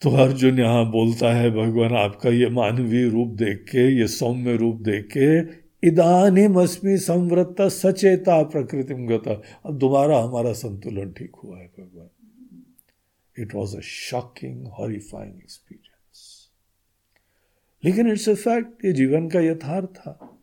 तो 0.02 0.10
अर्जुन 0.18 0.60
यहाँ 0.60 0.86
बोलता 0.92 1.34
है, 1.34 1.50
भगवान 1.52 1.96
आपका 1.96 2.30
ये 2.30 2.50
मानवीय 2.50 3.08
रूप 3.10 3.28
देख 3.36 3.64
के, 3.70 3.88
ये 3.92 4.08
सौम्य 4.08 4.56
रूप 4.56 4.82
देख 4.82 5.08
के 5.08 5.88
इदानीम 5.88 6.60
अस्मी 6.62 6.98
संवृत्त 6.98 7.62
सचेता 7.72 8.42
प्रकृति 8.44 8.94
गता। 9.06 9.42
अब 9.66 9.78
दोबारा 9.78 10.20
हमारा 10.20 10.54
संतुलन 10.54 11.12
ठीक 11.12 11.36
हुआ 11.36 11.58
है, 11.58 11.68
भगवान। 11.70 12.10
It 13.40 13.56
was 13.56 13.78
a 13.78 13.80
shocking 13.80 14.68
horrifying 14.68 15.36
experience 15.36 15.88
लेकिन 17.86 18.12
इट्स 18.12 18.30
अ 18.30 18.34
फैक्ट, 18.34 18.86
ये 18.86 18.94
जीवन 18.94 19.30
का 19.30 19.40
यथार्थ 19.40 19.88
था। 19.88 20.40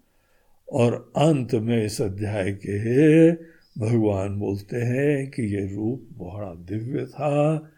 और 0.72 1.12
अंत 1.16 1.54
में 1.54 1.84
इस 1.84 2.02
अध्याय 2.02 2.52
के 2.52 3.32
भगवान 3.80 4.38
बोलते 4.38 4.76
हैं 4.76 5.30
कि 5.30 5.42
ये 5.42 5.74
रूप 5.74 6.08
बड़ा 6.12 6.54
दिव्य 6.54 7.06
था। 7.06 7.70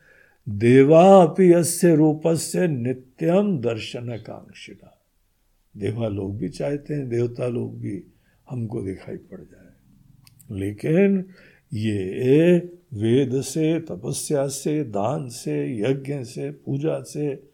देवापि 0.48 1.52
अस्य 1.52 1.97
रूपस्य 1.97 2.68
नित्यम 2.68 3.60
दर्शन 3.60 4.16
कांक्षिणा 4.16 5.02
देवा 5.76 6.09
लोग 6.09 6.38
भी 6.38 6.48
चाहते 6.48 6.94
हैं, 6.94 7.09
देवता 7.09 7.48
लोग 7.48 7.80
भी 7.80 8.05
हमको 8.51 8.82
दिखाई 8.82 9.16
पड़ 9.16 9.40
जाए। 9.40 9.72
लेकिन 10.59 11.24
ये 11.72 12.59
वेद 12.94 13.40
से, 13.40 13.80
तपस्या 13.80 14.48
से, 14.48 14.84
दान 14.84 15.28
से, 15.28 15.80
यज्ञ 15.80 16.24
से, 16.24 16.50
पूजा 16.50 17.02
से 17.02 17.50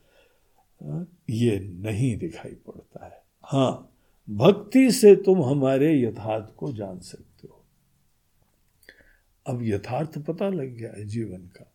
ये 1.31 1.59
नहीं 1.61 2.17
दिखाई 2.17 2.53
पड़ता 2.53 3.07
है। 3.07 3.23
हाँ 3.43 3.89
भक्ति 4.31 4.91
से 4.93 5.17
तुम 5.17 5.43
हमारे 5.43 6.03
यथार्थ 6.03 6.55
को 6.57 6.73
जान 6.73 6.99
सकते 7.01 7.49
हो। 7.49 7.65
अब 9.47 9.63
यथार्थ 9.63 10.19
पता 10.19 10.49
लग 10.49 10.77
गया 10.77 10.93
है 10.93 11.05
जीवन 11.05 11.39
का। 11.39 11.73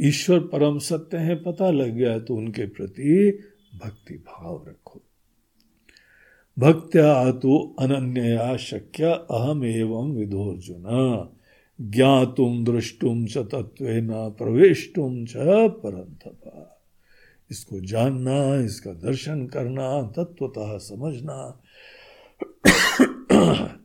ईश्वर 0.00 0.40
परम 0.40 0.78
सत्य 0.78 1.16
है, 1.16 1.34
पता 1.34 1.70
लग 1.70 1.90
गया 1.90 2.12
है 2.12 2.20
तो 2.20 2.34
उनके 2.34 2.66
प्रति 2.66 3.38
भक्ति 3.84 4.14
भाव 4.14 4.64
रखो। 4.68 5.02
भक्त्या 6.58 7.32
तो 7.32 7.76
अनन्या 7.80 8.56
शक्य 8.56 9.04
अहम 9.04 9.64
एवं 9.64 10.12
विधोर्जुन 10.12 10.84
ज्ञातुम 11.80 12.64
दृष्टुम 12.64 13.26
च 13.26 13.38
तत्व 13.38 13.84
न 13.84 14.34
प्रवेशुम 14.38 15.24
च 15.24 15.32
परंतपा 15.70 16.76
इसको 17.50 17.80
जानना, 17.80 18.64
इसका 18.64 18.92
दर्शन 18.92 19.46
करना 19.46 20.02
तत्वतः 20.02 20.78
समझना 20.78 21.62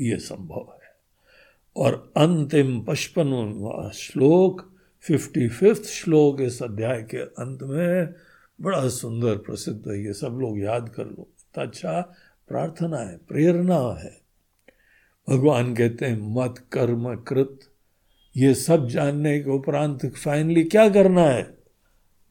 ये 0.00 0.16
संभव 0.16 0.72
है। 0.72 0.94
और 1.76 2.12
अंतिम 2.16 2.80
पचपन 2.80 3.90
श्लोक 3.94 4.74
फिफ्टी 5.00 5.48
फिफ्थ 5.48 5.84
श्लोक 5.84 6.40
इस 6.40 6.62
अध्याय 6.62 7.02
के 7.02 7.16
अंत 7.16 7.62
में 7.62 8.14
बड़ा 8.60 8.88
सुंदर 8.88 9.36
प्रसिद्ध 9.36 9.88
है, 9.88 10.04
ये 10.04 10.12
सब 10.12 10.38
लोग 10.40 10.60
याद 10.60 10.88
कर 10.88 11.06
लो। 11.06 11.28
इतना 11.38 11.64
अच्छा 11.64 12.00
प्रार्थना 12.48 12.98
है, 12.98 13.16
प्रेरणा 13.16 14.00
है। 14.00 14.21
भगवान 15.30 15.74
कहते 15.74 16.06
हैं, 16.06 16.34
मत 16.34 16.54
कर्म 16.72 17.14
कृत। 17.14 17.60
ये 18.36 18.54
सब 18.54 18.88
जानने 18.88 19.40
के 19.40 19.50
उपरांत 19.50 20.06
फाइनली 20.06 20.64
क्या 20.64 20.88
करना 20.88 21.22
है? 21.22 21.58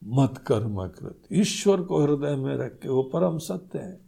मत 0.04 0.44
कर्म 0.46 0.88
कृत। 0.88 1.22
ईश्वर 1.32 1.82
को 1.82 2.02
हृदय 2.02 2.36
में 2.36 2.56
रख 2.56 2.78
के, 2.78 2.88
वो 2.88 3.02
परम 3.02 3.38
सत्य 3.38 3.78
है। 3.78 4.00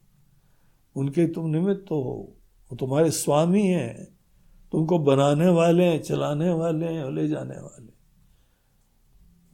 उनके 0.97 1.27
तुम 1.27 1.51
निमित्त 1.51 1.85
हो। 1.91 2.37
वो 2.71 2.77
तुम्हारे 2.77 3.11
स्वामी 3.11 3.67
हैं। 3.67 4.15
तुमको 4.73 4.99
बनाने 4.99 5.49
वाले 5.49 5.85
हैं, 5.85 6.03
चलाने 6.03 6.51
वाले 6.51 6.87
हैं, 6.87 7.11
ले 7.11 7.29
जाने 7.29 7.55
वाले 7.55 7.95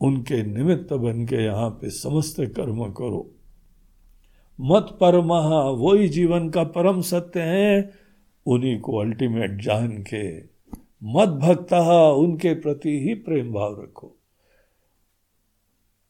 उनके 0.00 0.42
निमित्त 0.42 0.92
बन 0.92 1.26
के 1.26 1.36
यहाँ 1.36 1.70
पे 1.70 1.90
समस्त 1.90 2.36
कर्म 2.40 2.84
करो। 2.84 3.34
मत 4.60 4.98
परमा 5.00 5.62
वही 5.70 6.08
जीवन 6.08 6.50
का 6.50 6.64
परम 6.64 7.00
सत्य 7.00 7.40
है। 7.40 7.99
उन्हीं 8.50 8.78
को 8.80 8.96
अल्टीमेट 8.98 9.60
जान 9.62 9.90
के 10.04 10.24
मत 11.02 11.28
भक्ता 11.40 11.80
उनके 12.12 12.54
प्रति 12.54 12.98
ही 13.00 13.14
प्रेम 13.14 13.52
भाव 13.52 13.80
रखो। 13.82 14.14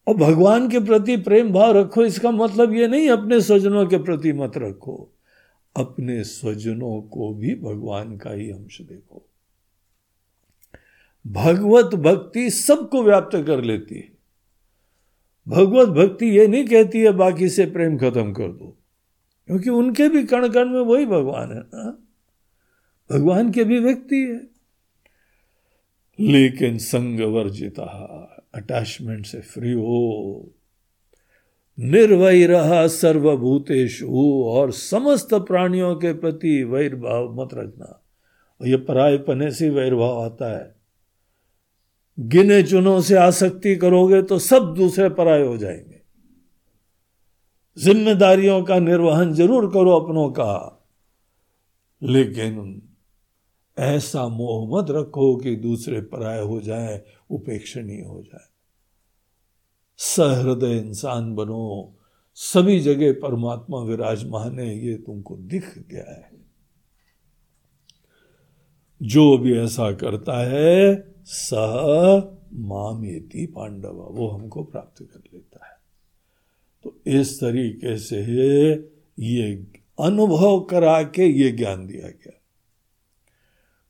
और 0.06 0.14
भगवान 0.14 0.68
के 0.68 0.78
प्रति 0.80 1.16
प्रेम 1.16 1.52
भाव 1.52 1.76
रखो, 1.78 2.04
इसका 2.04 2.30
मतलब 2.30 2.74
ये 2.74 2.86
नहीं 2.88 3.08
अपने 3.10 3.40
स्वजनों 3.40 3.86
के 3.86 3.98
प्रति 3.98 4.32
मत 4.32 4.56
रखो, 4.56 5.08
अपने 5.76 6.22
स्वजनों 6.24 7.00
को 7.02 7.32
भी 7.34 7.54
भगवान 7.54 8.16
का 8.18 8.30
ही 8.30 8.50
अंश 8.50 8.80
देखो। 8.80 9.22
भगवत 11.24 11.94
भक्ति 11.94 12.50
सबको 12.50 13.02
व्याप्त 13.02 13.36
कर 13.36 13.62
लेती 13.62 13.94
है। 13.94 14.08
भगवत 15.46 15.88
भक्ति 15.88 16.26
ये 16.26 16.46
नहीं 16.46 16.64
कहती 16.64 17.00
है, 17.00 17.12
बाकी 17.12 17.48
से 17.48 17.66
प्रेम 17.66 17.96
खत्म 17.98 18.32
कर 18.32 18.48
दो, 18.48 18.76
क्योंकि 19.48 19.70
उनके 19.70 20.08
भी 20.08 20.22
कण 20.24 20.48
कण 20.48 20.68
में 20.68 20.80
वही 20.80 21.06
भगवान 21.06 21.52
है 21.52 21.60
ना। 21.60 21.96
भगवान 23.12 23.52
के 23.52 23.64
भी 23.64 23.78
व्यक्ति 23.78 24.16
है। 24.16 24.50
लेकिन 26.20 26.78
संग 26.78 27.20
वर्जिता 27.20 27.82
अटैचमेंट 28.54 29.26
से 29.26 29.40
फ्री 29.40 29.72
हो। 29.72 30.50
निर्वय 31.80 32.46
रहा 32.46 32.86
सर्वभूतेशु 32.86 34.42
और 34.46 34.72
समस्त 34.72 35.34
प्राणियों 35.34 35.96
के 35.96 36.12
प्रति 36.12 36.64
वैर 36.64 36.96
भाव 36.96 37.42
मत 37.42 37.48
रखना। 37.54 38.02
और 38.60 38.68
ये 38.68 38.76
पराय 38.76 39.18
पने 39.18 39.50
से 39.50 39.70
वैर 39.70 39.94
भाव 39.94 40.24
आता 40.24 40.58
है। 40.58 40.74
गिने 42.20 42.62
चुनों 42.62 43.00
से 43.00 43.14
आसक्ति 43.14 43.76
करोगे 43.76 44.22
तो 44.22 44.38
सब 44.38 44.74
दूसरे 44.76 45.08
पराय 45.08 45.42
हो 45.42 45.56
जाएँगे। 45.56 46.00
जिम्मेदारियों 47.78 48.62
का 48.62 48.78
निर्वहन 48.78 49.34
ज़रूर 49.34 49.70
करो 49.72 49.90
अपनों 49.90 50.28
का। 50.30 50.86
लेकिन 52.02 52.82
ऐसा 53.80 54.28
मोह 54.28 54.78
मत 54.78 54.90
रखो 54.90 55.36
कि 55.36 55.56
दूसरे 55.56 56.00
पराय 56.00 56.40
हो 56.40 56.60
जाए, 56.60 57.02
उपेक्षणीय 57.30 58.02
हो 58.02 58.22
जाए। 58.22 58.46
सहृदय 59.96 60.78
इंसान 60.78 61.34
बनो, 61.34 61.96
सभी 62.34 62.80
जगह 62.80 63.12
परमात्मा 63.12 63.78
विराजमान 63.78 64.58
है, 64.58 64.86
ये 64.86 64.94
तुमको 64.94 65.36
दिख 65.36 65.78
गया 65.78 66.12
है। 66.12 66.30
जो 69.02 69.38
भी 69.38 69.58
ऐसा 69.58 69.92
करता 69.92 70.44
है, 70.50 71.14
सह 71.24 72.36
मामेती 72.54 73.46
पांडव, 73.46 73.92
वो 73.92 74.28
हमको 74.28 74.64
प्राप्त 74.64 75.02
कर 75.02 75.20
लेता 75.34 75.66
है। 75.66 75.80
तो 76.84 77.00
इस 77.06 77.40
तरीके 77.40 77.96
से 77.96 78.16
ये 79.18 79.66
अनुभव 80.00 80.60
करा 80.60 81.02
के 81.02 81.26
ये 81.26 81.52
ज्ञान 81.52 81.86
दिया 81.86 82.08
गया। 82.08 82.39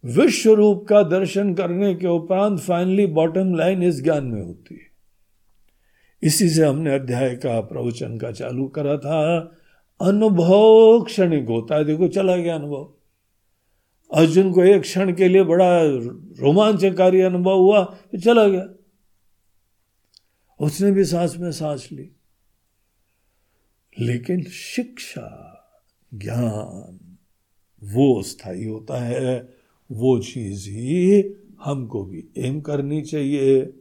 विश्व 0.04 0.52
रूप 0.52 0.86
का 0.88 1.02
दर्शन 1.02 1.54
करने 1.54 1.94
के 1.94 2.06
उपरांत 2.06 2.60
फाइनली 2.60 3.06
बॉटम 3.06 3.54
लाइन 3.54 3.82
इस 3.82 4.02
ज्ञान 4.02 4.26
में 4.26 4.42
होती 4.42 4.74
है। 4.74 4.90
इसी 6.22 6.48
से 6.48 6.66
हमने 6.66 6.94
अध्याय 6.94 7.36
का 7.36 7.60
प्रवचन 7.60 8.18
का 8.18 8.32
चालू 8.32 8.68
करा 8.68 8.96
था। 8.96 9.38
अनुभव 10.00 11.02
क्षणिक 11.02 11.46
होता 11.48 11.74
है। 11.74 11.84
देखो, 11.84 12.08
चला 12.08 12.36
गया 12.36 12.54
अनुभव। 12.54 12.94
अर्जुन 14.14 14.52
को 14.52 14.64
एक 14.64 14.82
क्षण 14.82 15.14
के 15.14 15.28
लिए 15.28 15.42
बड़ा 15.42 15.82
रोमांचकारी 16.40 17.20
अनुभव 17.20 17.56
हुआ 17.56 17.84
तो 17.84 18.18
चला 18.18 18.48
गया। 18.48 18.68
उसने 20.60 20.92
भी 20.92 21.04
सांस 21.04 21.36
में 21.36 21.52
सांस 21.52 21.88
ली। 21.92 22.10
लेकिन 24.00 24.42
शिक्षा, 24.42 25.56
ज्ञान, 26.14 27.16
वो 27.82 28.22
स्थायी 28.22 28.64
होता 28.64 29.00
है। 29.00 29.59
वो 29.90 30.18
चीज़ 30.18 30.68
ही 30.70 31.22
हमको 31.62 32.04
भी 32.04 32.24
एम 32.38 32.60
करनी 32.60 33.00
चाहिए 33.02 33.72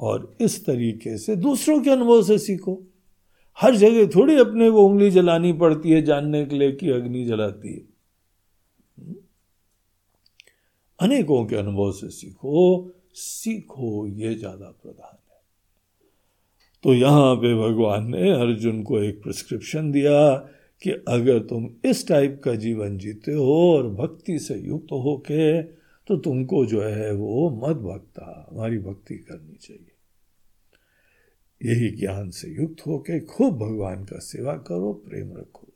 और 0.00 0.36
इस 0.40 0.64
तरीके 0.66 1.16
से 1.18 1.36
दूसरों 1.36 1.80
के 1.80 1.90
अनुभव 1.90 2.22
से 2.22 2.38
सीखो। 2.38 2.78
हर 3.58 3.76
जगह 3.76 4.06
थोड़ी 4.06 4.36
अपने 4.38 4.70
को 4.70 4.86
उंगली 4.86 5.10
जलानी 5.10 5.52
पड़ती 5.52 5.90
है 5.90 6.02
जानने 6.02 6.44
के 6.46 6.58
लिए 6.58 6.72
कि 6.72 6.90
अग्नि 6.90 7.24
जलाती 7.24 7.72
है। 7.74 7.82
अनेकों 11.00 11.44
के 11.46 11.56
अनुभव 11.56 11.92
से 11.92 12.08
सीखो 12.08 12.92
सीखो, 13.14 14.06
ये 14.06 14.34
ज़्यादा 14.34 14.66
प्रधान 14.82 15.16
है। 15.30 15.38
तो 16.84 16.94
यहाँ 16.94 17.34
पे 17.36 17.54
भगवान 17.54 18.06
ने 18.10 18.30
अर्जुन 18.30 18.82
को 18.82 19.02
एक 19.02 19.22
प्रिस्क्रिप्शन 19.22 19.90
दिया 19.92 20.36
कि 20.82 20.90
अगर 20.90 21.38
तुम 21.38 21.70
इस 21.84 22.08
टाइप 22.08 22.40
का 22.44 22.54
जीवन 22.54 22.98
जीते 22.98 23.32
हो 23.32 23.76
और 23.76 23.90
भक्ति 23.90 24.38
से 24.38 24.54
युक्त 24.54 24.92
हो 24.92 25.16
के 25.16 25.62
तो 26.08 26.16
तुमको 26.16 26.66
जो 26.66 26.82
है 26.82 27.12
वो 27.12 27.50
मत 27.50 27.76
भक्ता, 27.76 28.48
हमारी 28.52 28.78
भक्ति 28.78 29.14
करनी 29.14 29.56
चाहिए। 29.56 29.86
यही 31.60 31.90
ज्ञान 31.90 32.30
से 32.30 32.48
युक्त 32.48 32.86
होके 32.86 33.20
खूब 33.20 33.58
भगवान 33.58 34.04
का 34.04 34.18
सेवा 34.18 34.54
करो, 34.54 34.92
प्रेम 34.92 35.36
रखो। 35.36 35.66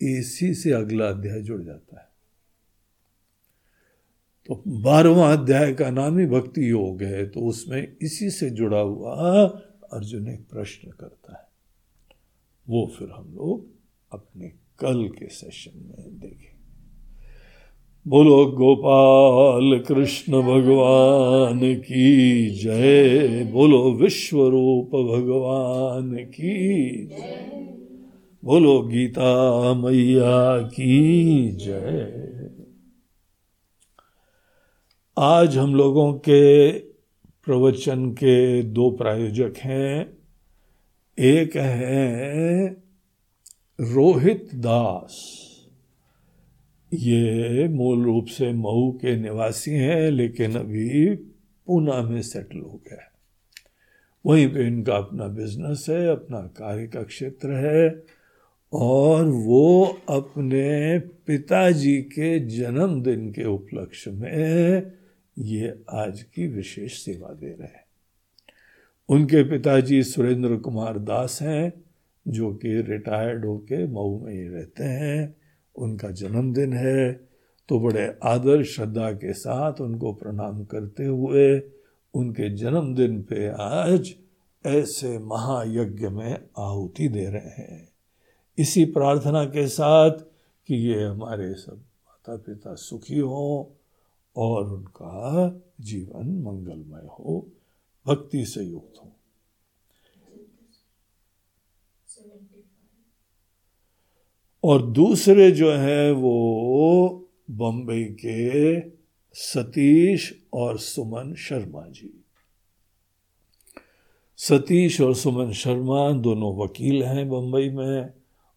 इसी 0.00 0.54
से 0.54 0.72
अगला 0.72 1.08
अध्याय 1.08 1.40
जुड़ 1.40 1.62
जाता 1.62 2.00
है। 2.00 2.08
तो 4.46 4.62
बारहवा 4.68 5.32
अध्याय 5.32 5.72
का 5.74 5.90
नाम 5.90 6.18
ही 6.18 6.26
भक्ति 6.26 6.70
योग 6.70 7.02
है 7.02 7.26
तो 7.28 7.40
उसमें 7.40 7.96
इसी 8.02 8.30
से 8.30 8.50
जुड़ा 8.50 8.78
हुआ 8.78 9.44
अर्जुन 9.92 10.28
एक 10.28 10.40
प्रश्न 10.40 10.90
करता 10.90 11.32
है। 11.32 11.49
वो 12.70 12.92
फिर 12.98 13.08
हम 13.10 13.32
लोग 13.34 13.66
अपने 14.12 14.48
कल 14.78 15.08
के 15.08 15.28
सेशन 15.28 15.70
में 15.76 16.20
देखें 16.20 16.50
बोलो, 18.08 18.46
गोपाल 18.46 19.78
कृष्ण 19.78 20.32
भगवान 20.42 21.74
की 21.74 22.50
जय। 22.50 23.44
बोलो 23.52 23.92
विश्व 23.92 24.48
रूप 24.48 24.86
भगवान 24.86 26.16
की 26.16 27.06
बोलो, 28.44 28.82
गीता 28.82 29.74
मैया 29.74 30.58
की 30.58 31.50
जय। 31.52 32.50
आज 35.18 35.56
हम 35.56 35.74
लोगों 35.74 36.12
के 36.12 36.72
प्रवचन 37.44 38.10
के 38.10 38.62
दो 38.62 38.90
प्रायोजक 38.90 39.54
हैं। 39.58 40.19
एक 41.20 41.56
है 41.56 42.68
रोहित 43.80 44.48
दास। 44.54 45.36
ये 46.94 47.68
मूल 47.68 48.04
रूप 48.04 48.26
से 48.26 48.52
मऊ 48.52 48.92
के 48.92 49.16
निवासी 49.16 49.70
हैं, 49.70 50.10
लेकिन 50.10 50.56
अभी 50.56 51.14
पूना 51.66 52.02
में 52.02 52.22
सेटल 52.22 52.58
हो। 52.58 52.82
गया 52.88 53.12
वहीं 54.26 54.48
पे 54.48 54.66
इनका 54.66 54.96
अपना 54.96 55.26
बिज़नेस 55.26 55.86
है, 55.88 56.08
अपना 56.08 56.40
कार्य 56.40 56.86
का 56.86 57.02
क्षेत्र 57.02 57.52
है, 57.52 58.02
और 58.72 59.24
वो 59.24 59.98
अपने 60.08 60.98
पिताजी 60.98 62.02
के 62.02 62.40
जन्मदिन 62.40 63.32
के 63.32 63.44
उपलक्ष्य 63.44 64.10
में 64.10 64.92
ये 65.38 65.84
आज 65.90 66.22
की 66.22 66.46
विशेष 66.46 67.04
सेवा 67.04 67.28
दे 67.28 67.46
रहे 67.46 67.68
हैं। 67.68 67.89
उनके 69.10 69.42
पिताजी 69.42 70.02
सुरेंद्र 70.02 70.56
कुमार 70.56 70.98
दास 70.98 71.38
हैं, 71.42 71.72
जो 72.28 72.52
कि 72.54 72.68
रिटायर्ड 72.82 73.44
होके 73.44 73.86
मऊ 73.86 74.18
में 74.20 74.32
ही 74.32 74.48
रहते 74.48 74.84
हैं। 74.84 75.36
उनका 75.76 76.10
जन्मदिन 76.10 76.72
है 76.72 77.12
तो 77.68 77.80
बड़े 77.80 78.18
आदर 78.24 78.62
श्रद्धा 78.64 79.10
के 79.12 79.32
साथ 79.32 79.80
उनको 79.80 80.12
प्रणाम 80.12 80.64
करते 80.64 81.04
हुए 81.04 81.62
उनके 82.14 82.48
जन्मदिन 82.54 83.22
पे 83.22 83.48
आज 83.48 84.14
ऐसे 84.66 85.18
महायज्ञ 85.18 86.08
में 86.08 86.40
आहुति 86.58 87.08
दे 87.08 87.24
रहे 87.24 87.62
हैं। 87.62 87.88
इसी 88.58 88.84
प्रार्थना 88.84 89.44
के 89.44 89.66
साथ 89.66 90.10
कि 90.66 90.74
ये 90.74 91.04
हमारे 91.04 91.54
सब 91.54 91.76
माता 91.76 92.36
पिता 92.36 92.74
सुखी 92.74 93.18
हों 93.18 93.64
और 94.36 94.72
उनका 94.72 95.60
जीवन 95.80 96.42
मंगलमय 96.42 97.06
हो। 97.06 97.46
भक्ति 98.06 98.44
से 98.44 98.64
युक्त 98.64 98.92
हो। 98.96 99.12
और 104.64 104.86
दूसरे 104.86 105.50
जो 105.50 105.72
है 105.72 106.12
वो 106.12 107.28
बम्बई 107.50 108.04
के 108.04 108.80
सतीश 109.34 110.42
और 110.52 110.78
सुमन 110.78 111.34
शर्मा 111.34 111.88
जी। 111.88 112.24
सतीश 114.36 115.00
और 115.00 115.14
सुमन 115.14 115.52
शर्मा 115.52 116.10
दोनों 116.12 116.56
वकील 116.56 117.02
हैं 117.02 117.28
बम्बई 117.28 117.70
में 117.70 118.12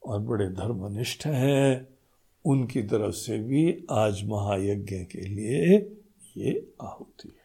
और 0.05 0.19
बड़े 0.19 0.49
धर्मनिष्ठ 0.49 1.25
हैं। 1.25 1.87
उनकी 2.45 2.83
तरफ़ 2.83 3.15
से 3.15 3.39
भी 3.39 3.85
आज 3.91 4.23
महायज्ञ 4.23 4.95
के 4.95 5.21
लिए 5.21 5.77
ये 6.37 6.73
आहुति 6.81 7.27
है। 7.27 7.42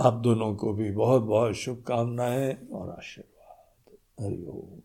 आप 0.00 0.14
दोनों 0.14 0.54
को 0.54 0.72
भी 0.72 0.90
बहुत 0.90 1.22
बहुत 1.22 1.54
शुभकामनाएँ 1.54 2.68
और 2.68 2.90
आशीर्वाद। 2.90 4.24
हरिओम 4.24 4.80